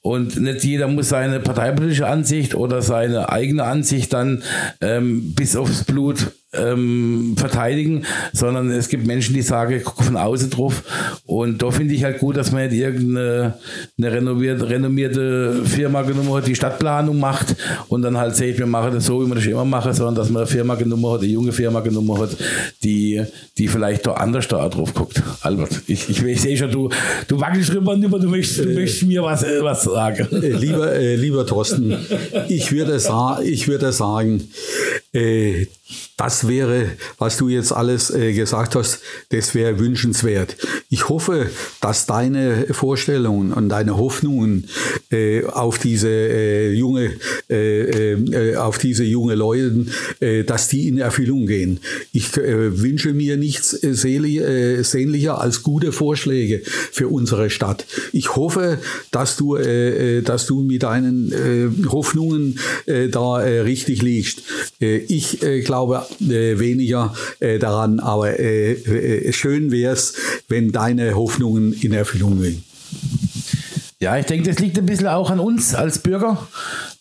Und 0.01 0.39
nicht 0.39 0.63
jeder 0.63 0.87
muss 0.87 1.09
seine 1.09 1.39
parteipolitische 1.39 2.07
Ansicht 2.07 2.53
oder 2.53 2.81
seine 2.81 3.29
eigene 3.29 3.63
Ansicht 3.63 4.13
dann 4.13 4.43
ähm, 4.81 5.33
bis 5.33 5.55
aufs 5.55 5.83
Blut 5.83 6.31
ähm, 6.53 7.35
verteidigen, 7.37 8.05
sondern 8.33 8.71
es 8.71 8.89
gibt 8.89 9.05
Menschen, 9.05 9.35
die 9.35 9.41
sagen, 9.41 9.75
ich 9.75 9.83
gucke 9.83 10.03
von 10.03 10.17
außen 10.17 10.49
drauf. 10.49 10.83
Und 11.25 11.61
da 11.61 11.69
finde 11.69 11.93
ich 11.93 12.03
halt 12.03 12.19
gut, 12.19 12.37
dass 12.37 12.51
man 12.51 12.67
nicht 12.67 12.79
irgendeine 12.79 13.55
eine 13.97 14.11
renovierte, 14.11 14.69
renommierte 14.69 15.61
Firma 15.65 16.01
genommen 16.01 16.33
hat, 16.33 16.47
die 16.47 16.55
Stadtplanung 16.55 17.19
macht 17.19 17.55
und 17.87 18.01
dann 18.01 18.17
halt 18.17 18.35
sagt, 18.35 18.57
wir 18.57 18.65
machen 18.65 18.93
das 18.93 19.05
so, 19.05 19.21
wie 19.21 19.27
wir 19.27 19.35
das 19.35 19.45
immer 19.45 19.65
machen, 19.65 19.93
sondern 19.93 20.15
dass 20.15 20.29
man 20.29 20.43
eine 20.43 20.51
Firma 20.51 20.75
genommen 20.75 21.05
hat, 21.11 21.21
eine 21.21 21.29
junge 21.29 21.51
Firma 21.51 21.81
genommen 21.81 22.17
hat, 22.19 22.35
die, 22.83 23.23
die 23.57 23.67
vielleicht 23.67 24.07
da 24.07 24.13
anders 24.13 24.47
da 24.47 24.67
drauf 24.69 24.93
guckt. 24.93 25.21
Albert, 25.41 25.81
ich, 25.87 26.09
ich, 26.09 26.23
ich 26.23 26.41
sehe 26.41 26.57
schon, 26.57 26.71
du, 26.71 26.89
du 27.27 27.39
wackelst 27.39 27.73
drüber 27.73 27.91
und 27.91 28.01
du 28.01 28.09
möchtest, 28.29 28.65
du 28.65 28.69
möchtest 28.69 29.03
mir 29.03 29.21
was, 29.21 29.43
äh, 29.43 29.61
was 29.61 29.83
sagen. 29.83 30.27
Äh, 30.31 30.49
lieber, 30.53 30.93
äh, 30.93 31.15
lieber 31.15 31.45
Thorsten, 31.45 31.95
ich 32.47 32.71
würde, 32.71 32.99
sa 32.99 33.39
ich 33.43 33.67
würde 33.67 33.91
sagen, 33.91 34.49
äh, 35.11 35.65
das 36.17 36.47
wäre, 36.47 36.91
was 37.17 37.37
du 37.37 37.49
jetzt 37.49 37.71
alles 37.71 38.11
äh, 38.11 38.33
gesagt 38.33 38.75
hast, 38.75 38.99
das 39.29 39.55
wäre 39.55 39.79
wünschenswert. 39.79 40.55
Ich 40.89 41.09
hoffe, 41.09 41.49
dass 41.81 42.05
deine 42.05 42.67
Vorstellungen 42.71 43.51
und 43.53 43.69
deine 43.69 43.97
Hoffnungen 43.97 44.67
äh, 45.09 45.45
auf 45.45 45.79
diese 45.79 46.69
junge, 46.69 47.11
auf 48.57 48.77
diese 48.77 49.03
junge 49.03 49.35
Leute, 49.35 49.85
dass 50.45 50.67
die 50.67 50.87
in 50.87 50.97
Erfüllung 50.99 51.47
gehen. 51.47 51.79
Ich 52.11 52.35
wünsche 52.35 53.13
mir 53.13 53.37
nichts 53.37 53.71
sehnlicher 53.71 55.41
als 55.41 55.63
gute 55.63 55.91
Vorschläge 55.91 56.61
für 56.91 57.07
unsere 57.07 57.49
Stadt. 57.49 57.85
Ich 58.11 58.35
hoffe, 58.35 58.79
dass 59.11 59.37
du, 59.37 59.57
dass 60.23 60.45
du 60.45 60.61
mit 60.61 60.83
deinen 60.83 61.33
Hoffnungen 61.91 62.59
da 62.85 63.35
richtig 63.35 64.01
liegst. 64.01 64.43
Ich 65.07 65.39
glaube 65.65 66.05
weniger 66.19 67.13
daran, 67.59 67.99
aber 67.99 68.33
schön 69.31 69.71
wäre 69.71 69.93
es, 69.93 70.13
wenn 70.47 70.71
deine 70.71 71.15
Hoffnungen 71.15 71.73
in 71.73 71.93
Erfüllung 71.93 72.41
gehen. 72.41 72.63
Ja, 74.01 74.17
ich 74.17 74.25
denke, 74.27 74.49
das 74.49 74.59
liegt 74.59 74.77
ein 74.77 74.85
bisschen 74.85 75.07
auch 75.07 75.29
an 75.29 75.41
uns 75.41 75.75
als 75.75 75.99
Bürger. 75.99 76.47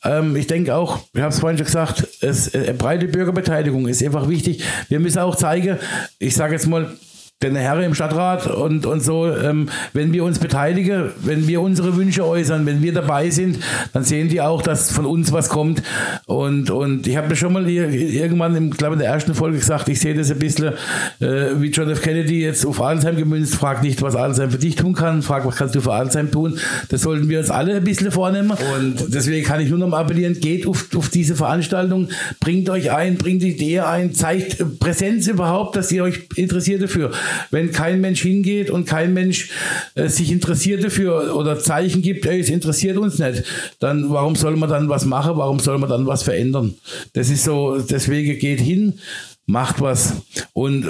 Ähm, 0.03 0.35
ich 0.35 0.49
denke 0.49 0.75
auch, 0.75 0.99
ich 1.15 1.21
habe 1.21 1.33
es 1.33 1.39
vorhin 1.39 1.57
schon 1.57 1.67
gesagt, 1.67 2.09
es, 2.21 2.49
äh, 2.49 2.75
breite 2.77 3.07
Bürgerbeteiligung 3.07 3.87
ist 3.87 4.03
einfach 4.03 4.29
wichtig. 4.29 4.65
Wir 4.89 4.99
müssen 4.99 5.21
auch 5.21 5.37
zeigen, 5.37 5.79
ich 6.19 6.35
sage 6.35 6.55
jetzt 6.55 6.67
mal, 6.67 6.97
den 7.41 7.55
Herren 7.55 7.85
im 7.85 7.95
Stadtrat 7.95 8.49
und, 8.49 8.85
und 8.85 9.01
so, 9.01 9.33
ähm, 9.33 9.69
wenn 9.93 10.13
wir 10.13 10.25
uns 10.25 10.41
beteiligen, 10.41 11.13
wenn 11.23 11.47
wir 11.47 11.61
unsere 11.61 11.97
Wünsche 11.97 12.27
äußern, 12.27 12.67
wenn 12.67 12.83
wir 12.83 12.93
dabei 12.93 13.31
sind, 13.31 13.61
dann 13.93 14.03
sehen 14.03 14.29
die 14.29 14.41
auch, 14.41 14.61
dass 14.61 14.91
von 14.91 15.07
uns 15.07 15.31
was 15.31 15.49
kommt. 15.49 15.81
Und, 16.27 16.71
und 16.71 17.07
ich 17.07 17.17
habe 17.17 17.29
mir 17.29 17.37
schon 17.37 17.53
mal 17.53 17.65
hier, 17.65 17.89
irgendwann, 17.89 18.57
im, 18.57 18.71
glaube 18.73 18.95
in 18.95 18.99
der 18.99 19.11
ersten 19.11 19.37
Folge 19.37 19.59
gesagt, 19.59 19.89
ich 19.89 20.01
sehe 20.01 20.17
das 20.17 20.33
ein 20.33 20.41
bisschen 20.41 20.73
äh, 21.21 21.51
wie 21.61 21.69
John 21.69 21.89
F. 21.89 22.03
Kennedy 22.03 22.43
jetzt 22.43 22.67
auf 22.67 22.83
Adelsheim 22.83 23.17
gemünzt, 23.17 23.55
fragt 23.55 23.85
nicht, 23.85 24.03
was 24.03 24.17
Adelsheim 24.17 24.51
für 24.51 24.59
dich 24.59 24.75
tun 24.75 24.95
kann, 24.95 25.23
fragt, 25.23 25.47
was 25.47 25.55
kannst 25.55 25.77
du 25.77 25.81
für 25.81 25.93
Adelsheim 25.93 26.33
tun. 26.33 26.59
Das 26.89 27.03
sollten 27.03 27.29
wir 27.29 27.39
uns 27.39 27.51
alle 27.51 27.77
ein 27.77 27.85
bisschen 27.85 28.11
vornehmen. 28.11 28.51
Und 28.51 29.15
deswegen 29.15 29.47
kann 29.47 29.61
ich 29.61 29.71
nur 29.71 29.79
noch 29.79 29.89
mal 29.89 30.01
appellieren, 30.01 30.35
geht 30.41 30.67
auf, 30.67 30.89
auf 30.97 31.09
diese 31.09 31.37
Veranstaltung, 31.37 32.09
bringt 32.41 32.69
euch 32.69 32.91
ein, 32.91 33.17
bringt 33.17 33.43
die 33.43 33.53
Idee 33.53 33.79
ein, 33.79 34.13
zeigt 34.13 34.81
Präsenz 34.81 35.29
überhaupt, 35.29 35.77
dass 35.77 35.93
ihr 35.93 36.03
euch 36.03 36.27
interessiert 36.35 36.83
dafür 36.83 37.13
wenn 37.51 37.73
kein 37.73 38.01
Mensch 38.01 38.23
hingeht 38.23 38.71
und 38.71 38.87
kein 38.87 39.15
Mensch 39.15 39.51
äh, 39.95 40.09
sich 40.09 40.31
interessiert 40.31 40.85
dafür 40.85 41.35
oder 41.37 41.59
Zeichen 41.59 42.03
gibt, 42.03 42.27
ey, 42.27 42.41
es 42.41 42.49
interessiert 42.49 42.97
uns 42.97 43.19
nicht, 43.19 43.45
dann 43.81 44.11
warum 44.11 44.37
soll 44.37 44.57
man 44.57 44.69
dann 44.69 44.89
was 44.89 45.05
machen, 45.05 45.33
warum 45.37 45.59
soll 45.59 45.79
man 45.79 45.91
dann 45.91 46.07
was 46.07 46.23
verändern? 46.23 46.75
Das 47.13 47.31
ist 47.31 47.45
so, 47.45 47.79
deswegen 47.79 48.39
geht 48.39 48.61
hin, 48.61 48.99
macht 49.47 49.81
was 49.81 50.15
und 50.53 50.87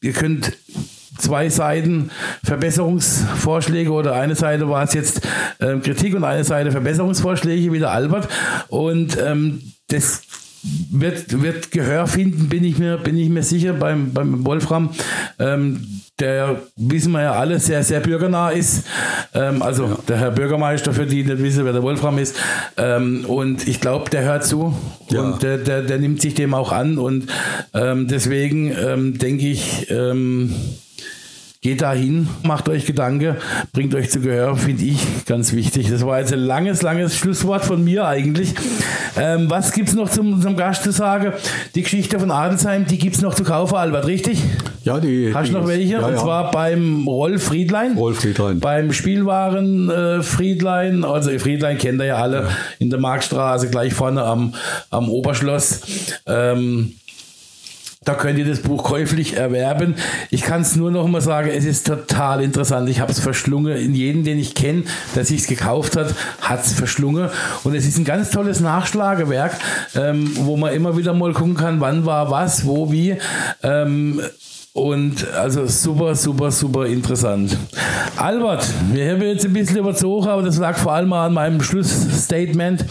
ihr 0.00 0.12
könnt 0.12 0.52
zwei 1.18 1.48
Seiten 1.48 2.10
Verbesserungsvorschläge 2.44 3.90
oder 3.90 4.14
eine 4.14 4.34
Seite 4.34 4.68
war 4.68 4.84
es 4.84 4.94
jetzt 4.94 5.20
äh, 5.58 5.76
Kritik 5.78 6.14
und 6.14 6.24
eine 6.24 6.44
Seite 6.44 6.70
Verbesserungsvorschläge, 6.70 7.72
wie 7.72 7.78
der 7.78 7.90
Albert. 7.90 8.28
Und 8.68 9.18
ähm, 9.20 9.72
das 9.88 10.22
wird, 10.90 11.42
wird 11.42 11.70
Gehör 11.70 12.06
finden, 12.06 12.48
bin 12.48 12.64
ich 12.64 12.78
mir, 12.78 12.98
bin 12.98 13.16
ich 13.16 13.28
mir 13.28 13.42
sicher 13.42 13.72
beim, 13.72 14.12
beim 14.12 14.44
Wolfram. 14.44 14.90
Ähm, 15.38 16.00
der, 16.18 16.62
wissen 16.76 17.12
wir 17.12 17.22
ja 17.22 17.32
alle, 17.32 17.60
sehr, 17.60 17.82
sehr 17.84 18.00
bürgernah 18.00 18.50
ist. 18.50 18.84
Ähm, 19.34 19.62
also 19.62 19.84
ja. 19.84 19.98
der 20.08 20.18
Herr 20.18 20.30
Bürgermeister, 20.32 20.92
für 20.92 21.06
die 21.06 21.22
nicht 21.22 21.42
wissen, 21.42 21.64
wer 21.64 21.72
der 21.72 21.82
Wolfram 21.82 22.18
ist. 22.18 22.36
Ähm, 22.76 23.24
und 23.26 23.68
ich 23.68 23.80
glaube, 23.80 24.10
der 24.10 24.22
hört 24.22 24.44
zu 24.44 24.74
ja. 25.10 25.20
und 25.20 25.42
der, 25.42 25.58
der, 25.58 25.82
der 25.82 25.98
nimmt 25.98 26.20
sich 26.20 26.34
dem 26.34 26.54
auch 26.54 26.72
an. 26.72 26.98
Und 26.98 27.26
ähm, 27.72 28.08
deswegen 28.08 28.72
ähm, 28.72 29.18
denke 29.18 29.46
ich, 29.46 29.90
ähm, 29.90 30.54
Geht 31.68 31.82
da 31.82 31.92
hin, 31.92 32.26
macht 32.44 32.66
euch 32.70 32.86
Gedanken, 32.86 33.36
bringt 33.74 33.94
euch 33.94 34.08
zu 34.08 34.20
Gehör, 34.20 34.56
finde 34.56 34.84
ich 34.84 35.26
ganz 35.26 35.52
wichtig. 35.52 35.90
Das 35.90 36.06
war 36.06 36.18
jetzt 36.18 36.32
ein 36.32 36.38
langes, 36.38 36.80
langes 36.80 37.14
Schlusswort 37.14 37.62
von 37.62 37.84
mir 37.84 38.06
eigentlich. 38.06 38.54
Ähm, 39.18 39.50
was 39.50 39.72
gibt 39.72 39.90
es 39.90 39.94
noch 39.94 40.08
zum, 40.08 40.40
zum 40.40 40.56
Gast 40.56 40.82
zu 40.82 40.92
sagen? 40.92 41.34
Die 41.74 41.82
Geschichte 41.82 42.18
von 42.18 42.30
Adelsheim, 42.30 42.86
die 42.86 42.96
gibt 42.96 43.16
es 43.16 43.20
noch 43.20 43.34
zu 43.34 43.44
kaufen, 43.44 43.74
Albert, 43.74 44.06
richtig? 44.06 44.42
Ja, 44.84 44.98
die. 44.98 45.30
Hast 45.34 45.50
du 45.50 45.58
noch 45.58 45.66
welche? 45.68 45.92
Ja, 45.92 46.06
Und 46.06 46.14
ja. 46.14 46.18
zwar 46.18 46.50
beim 46.52 47.06
Rolf 47.06 47.42
Friedlein. 47.42 47.98
Rolf 47.98 48.20
Friedlein. 48.20 48.60
Beim 48.60 48.94
Spielwaren 48.94 49.90
äh, 49.90 50.22
Friedlein. 50.22 51.04
Also 51.04 51.38
Friedlein 51.38 51.76
kennt 51.76 52.00
ihr 52.00 52.06
ja 52.06 52.16
alle 52.16 52.44
ja. 52.44 52.48
in 52.78 52.88
der 52.88 52.98
Marktstraße, 52.98 53.68
gleich 53.68 53.92
vorne 53.92 54.22
am, 54.22 54.54
am 54.88 55.10
Oberschloss. 55.10 55.82
Ähm, 56.24 56.94
da 58.08 58.14
könnt 58.14 58.38
ihr 58.38 58.46
das 58.46 58.60
Buch 58.60 58.84
käuflich 58.84 59.36
erwerben. 59.36 59.94
Ich 60.30 60.40
kann 60.40 60.62
es 60.62 60.74
nur 60.76 60.90
noch 60.90 61.06
mal 61.06 61.20
sagen, 61.20 61.50
es 61.50 61.66
ist 61.66 61.86
total 61.86 62.42
interessant. 62.42 62.88
Ich 62.88 63.00
habe 63.00 63.12
es 63.12 63.20
verschlungen. 63.20 63.76
In 63.76 63.94
jedem, 63.94 64.24
den 64.24 64.38
ich 64.38 64.54
kenne, 64.54 64.84
der 65.14 65.26
sich 65.26 65.42
es 65.42 65.46
gekauft 65.46 65.94
hat, 65.94 66.14
hat 66.40 66.64
es 66.64 66.72
verschlungen. 66.72 67.28
Und 67.64 67.74
es 67.74 67.86
ist 67.86 67.98
ein 67.98 68.06
ganz 68.06 68.30
tolles 68.30 68.60
Nachschlagewerk, 68.60 69.58
ähm, 69.94 70.30
wo 70.36 70.56
man 70.56 70.72
immer 70.72 70.96
wieder 70.96 71.12
mal 71.12 71.34
gucken 71.34 71.54
kann, 71.54 71.82
wann 71.82 72.06
war 72.06 72.30
was, 72.30 72.64
wo, 72.64 72.90
wie. 72.90 73.18
Ähm, 73.62 74.22
und 74.78 75.26
also 75.34 75.66
super, 75.66 76.14
super, 76.14 76.50
super 76.50 76.86
interessant. 76.86 77.56
Albert, 78.16 78.66
wir 78.92 79.10
haben 79.10 79.22
jetzt 79.22 79.44
ein 79.44 79.52
bisschen 79.52 79.78
überzogen, 79.78 80.28
aber 80.28 80.42
das 80.42 80.58
lag 80.58 80.76
vor 80.76 80.92
allem 80.92 81.12
an 81.12 81.34
meinem 81.34 81.60
Schlussstatement. 81.60 82.84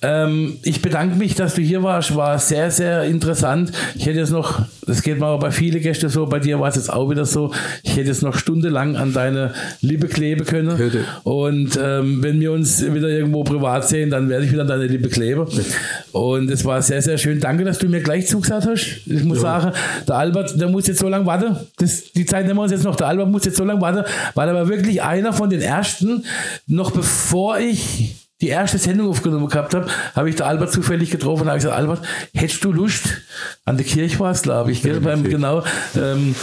Ähm, 0.00 0.58
ich 0.62 0.80
bedanke 0.80 1.16
mich, 1.16 1.34
dass 1.34 1.54
du 1.54 1.62
hier 1.62 1.82
warst. 1.82 2.14
War 2.14 2.38
sehr, 2.38 2.70
sehr 2.70 3.02
interessant. 3.04 3.72
Ich 3.96 4.06
hätte 4.06 4.18
jetzt 4.18 4.30
noch, 4.30 4.62
das 4.86 5.02
geht 5.02 5.18
mal 5.18 5.36
bei 5.38 5.50
vielen 5.50 5.80
Gästen 5.80 6.08
so, 6.08 6.26
bei 6.26 6.38
dir 6.38 6.60
war 6.60 6.68
es 6.68 6.76
jetzt 6.76 6.92
auch 6.92 7.10
wieder 7.10 7.24
so, 7.24 7.52
ich 7.82 7.96
hätte 7.96 8.08
jetzt 8.08 8.22
noch 8.22 8.36
stundenlang 8.36 8.96
an 8.96 9.12
deine 9.12 9.52
Lippe 9.80 10.06
kleben 10.06 10.44
können. 10.44 10.76
Bitte. 10.76 11.00
Und 11.24 11.78
ähm, 11.82 12.22
wenn 12.22 12.40
wir 12.40 12.52
uns 12.52 12.80
wieder 12.82 13.08
irgendwo 13.08 13.42
privat 13.42 13.88
sehen, 13.88 14.10
dann 14.10 14.28
werde 14.28 14.44
ich 14.44 14.52
wieder 14.52 14.62
an 14.62 14.68
deine 14.68 14.86
Lippe 14.86 15.08
kleben. 15.08 15.46
Und 16.12 16.50
es 16.50 16.64
war 16.64 16.80
sehr, 16.80 17.02
sehr 17.02 17.18
schön. 17.18 17.40
Danke, 17.40 17.64
dass 17.64 17.78
du 17.78 17.88
mir 17.88 18.00
gleich 18.00 18.28
zugesagt 18.28 18.66
hast. 18.66 18.86
Ich 19.06 19.24
muss 19.24 19.42
ja. 19.42 19.60
sagen, 19.60 19.72
der 20.06 20.14
Albert, 20.14 20.60
der 20.60 20.68
muss 20.68 20.86
jetzt 20.86 21.00
so 21.00 21.07
lange 21.08 21.26
warten. 21.26 21.56
Das, 21.76 22.12
die 22.12 22.26
Zeit 22.26 22.46
nehmen 22.46 22.58
wir 22.58 22.62
uns 22.62 22.72
jetzt 22.72 22.84
noch. 22.84 22.96
Der 22.96 23.08
Albert 23.08 23.28
muss 23.28 23.44
jetzt 23.44 23.56
so 23.56 23.64
lange 23.64 23.80
warten, 23.80 24.04
weil 24.34 24.48
er 24.48 24.54
war 24.54 24.68
wirklich 24.68 25.02
einer 25.02 25.32
von 25.32 25.50
den 25.50 25.60
ersten, 25.60 26.24
noch 26.66 26.90
bevor 26.90 27.58
ich 27.58 28.27
die 28.40 28.48
erste 28.48 28.78
Sendung 28.78 29.08
aufgenommen 29.08 29.48
gehabt 29.48 29.74
habe, 29.74 29.86
habe 30.14 30.30
ich 30.30 30.36
der 30.36 30.46
Albert 30.46 30.72
zufällig 30.72 31.10
getroffen 31.10 31.42
und 31.42 31.48
habe 31.48 31.58
gesagt, 31.58 31.74
Albert, 31.74 32.02
hättest 32.34 32.62
du 32.62 32.72
Lust? 32.72 33.04
An 33.64 33.76
der 33.76 33.84
Kirche 33.84 34.18
war 34.20 34.30
es, 34.30 34.42
glaube 34.42 34.70
ich, 34.70 34.82
gell? 34.82 35.00
Beim, 35.00 35.24
genau. 35.24 35.64
Ähm, 35.96 36.36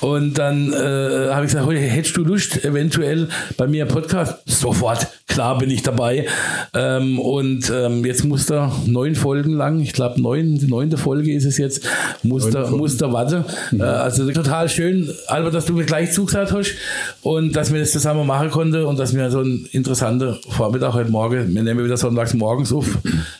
und 0.00 0.34
dann 0.34 0.72
äh, 0.72 1.30
habe 1.30 1.46
ich 1.46 1.52
gesagt, 1.52 1.70
hättest 1.70 2.16
du 2.16 2.24
Lust, 2.24 2.64
eventuell 2.64 3.28
bei 3.56 3.66
mir 3.66 3.82
im 3.82 3.88
Podcast? 3.88 4.42
Sofort, 4.44 5.06
klar 5.26 5.56
bin 5.56 5.70
ich 5.70 5.82
dabei. 5.82 6.26
Ähm, 6.74 7.18
und 7.18 7.72
ähm, 7.74 8.04
jetzt 8.04 8.24
muss 8.24 8.50
er 8.50 8.70
neun 8.86 9.14
Folgen 9.14 9.54
lang, 9.54 9.80
ich 9.80 9.94
glaube 9.94 10.20
neun, 10.20 10.58
die 10.58 10.66
neunte 10.66 10.98
Folge 10.98 11.32
ist 11.32 11.46
es 11.46 11.56
jetzt, 11.56 11.86
muss 12.22 12.50
der, 12.50 12.68
muss 12.68 13.00
warten. 13.00 13.44
Mhm. 13.70 13.80
Äh, 13.80 13.84
also 13.84 14.30
total 14.30 14.68
schön, 14.68 15.10
Albert, 15.28 15.54
dass 15.54 15.64
du 15.64 15.72
mir 15.72 15.84
gleich 15.84 16.12
zugesagt 16.12 16.52
hast 16.52 16.74
und 17.22 17.56
dass 17.56 17.72
wir 17.72 17.80
das 17.80 17.92
zusammen 17.92 18.26
machen 18.26 18.50
konnten 18.50 18.84
und 18.84 18.98
dass 18.98 19.14
wir 19.14 19.30
so 19.30 19.40
einen 19.40 19.66
interessanten 19.72 20.36
Vormittag 20.50 20.92
heute 20.92 21.10
Morgen 21.10 21.21
Morgen, 21.22 21.54
wir 21.54 21.62
nehmen 21.62 21.84
wieder 21.84 21.96
sonntags 21.96 22.34
morgens 22.34 22.72
auf, 22.72 22.98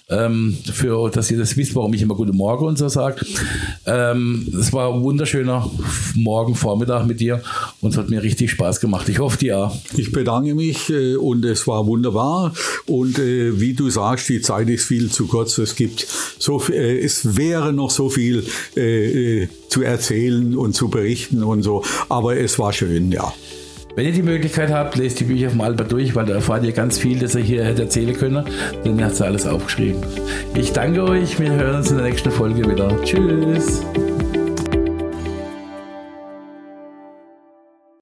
ähm, 0.09 0.57
für, 0.73 1.11
dass 1.11 1.33
ihr 1.33 1.39
das 1.39 1.57
wisst, 1.57 1.75
warum 1.75 1.93
ich 1.95 2.03
immer 2.03 2.15
Guten 2.15 2.37
Morgen 2.37 2.65
und 2.65 2.79
so 2.79 2.89
sage. 2.89 3.27
Ähm, 3.87 4.47
es 4.57 4.73
war 4.73 4.95
ein 4.95 5.03
wunderschöner 5.03 5.69
Morgen, 6.15 6.55
Vormittag 6.55 7.07
mit 7.07 7.19
dir 7.19 7.43
und 7.81 7.91
es 7.91 7.97
hat 7.97 8.09
mir 8.09 8.23
richtig 8.23 8.53
Spaß 8.53 8.79
gemacht. 8.79 9.09
Ich 9.09 9.19
hoffe, 9.19 9.59
auch. 9.59 9.77
Ich 9.97 10.13
bedanke 10.13 10.55
mich 10.55 10.91
äh, 10.91 11.17
und 11.17 11.45
es 11.45 11.67
war 11.67 11.85
wunderbar 11.85 12.55
und 12.87 13.19
äh, 13.19 13.61
wie 13.61 13.75
du 13.75 13.91
sagst, 13.91 14.29
die 14.29 14.41
Zeit 14.41 14.69
ist 14.69 14.85
viel 14.85 15.11
zu 15.11 15.27
kurz. 15.27 15.59
Es 15.59 15.75
gibt 15.75 16.07
so 16.39 16.63
äh, 16.69 17.01
es 17.01 17.37
wäre 17.37 17.73
noch 17.73 17.91
so 17.91 18.11
viel 18.11 18.45
äh, 18.77 19.41
äh, 19.43 19.49
zu 19.69 19.83
erzählen 19.83 20.57
und 20.57 20.75
zu 20.75 20.89
berichten 20.89 21.43
und 21.43 21.65
so, 21.65 21.83
aber 22.09 22.37
es 22.37 22.61
war 22.61 22.73
schön, 22.73 23.11
ja. 23.11 23.33
Wenn 23.95 24.07
ihr 24.07 24.13
die 24.13 24.23
Möglichkeit 24.23 24.71
habt, 24.71 24.97
lest 24.97 25.21
die 25.21 25.25
Bücher 25.25 25.51
vom 25.51 25.61
Albert 25.61 25.93
durch, 25.93 26.15
weil 26.15 26.25
da 26.25 26.35
erfahrt 26.35 26.65
ihr 26.65 26.73
ganz 26.73 26.99
viel, 26.99 27.19
das 27.19 27.35
ihr 27.35 27.43
hier 27.43 27.65
hätte 27.65 27.83
erzählen 27.83 28.17
können. 28.17 28.45
Denn 28.85 28.99
er 28.99 29.07
hat 29.07 29.13
es 29.13 29.21
alles 29.21 29.47
aufgeschrieben. 29.47 30.03
Ich 30.55 30.73
danke 30.73 31.03
euch. 31.05 31.39
Wir 31.39 31.53
hören 31.53 31.77
uns 31.77 31.91
in 31.91 31.99
der 31.99 32.07
nächsten 32.07 32.31
Folge 32.31 32.69
wieder. 32.71 32.89
Tschüss. 33.03 33.83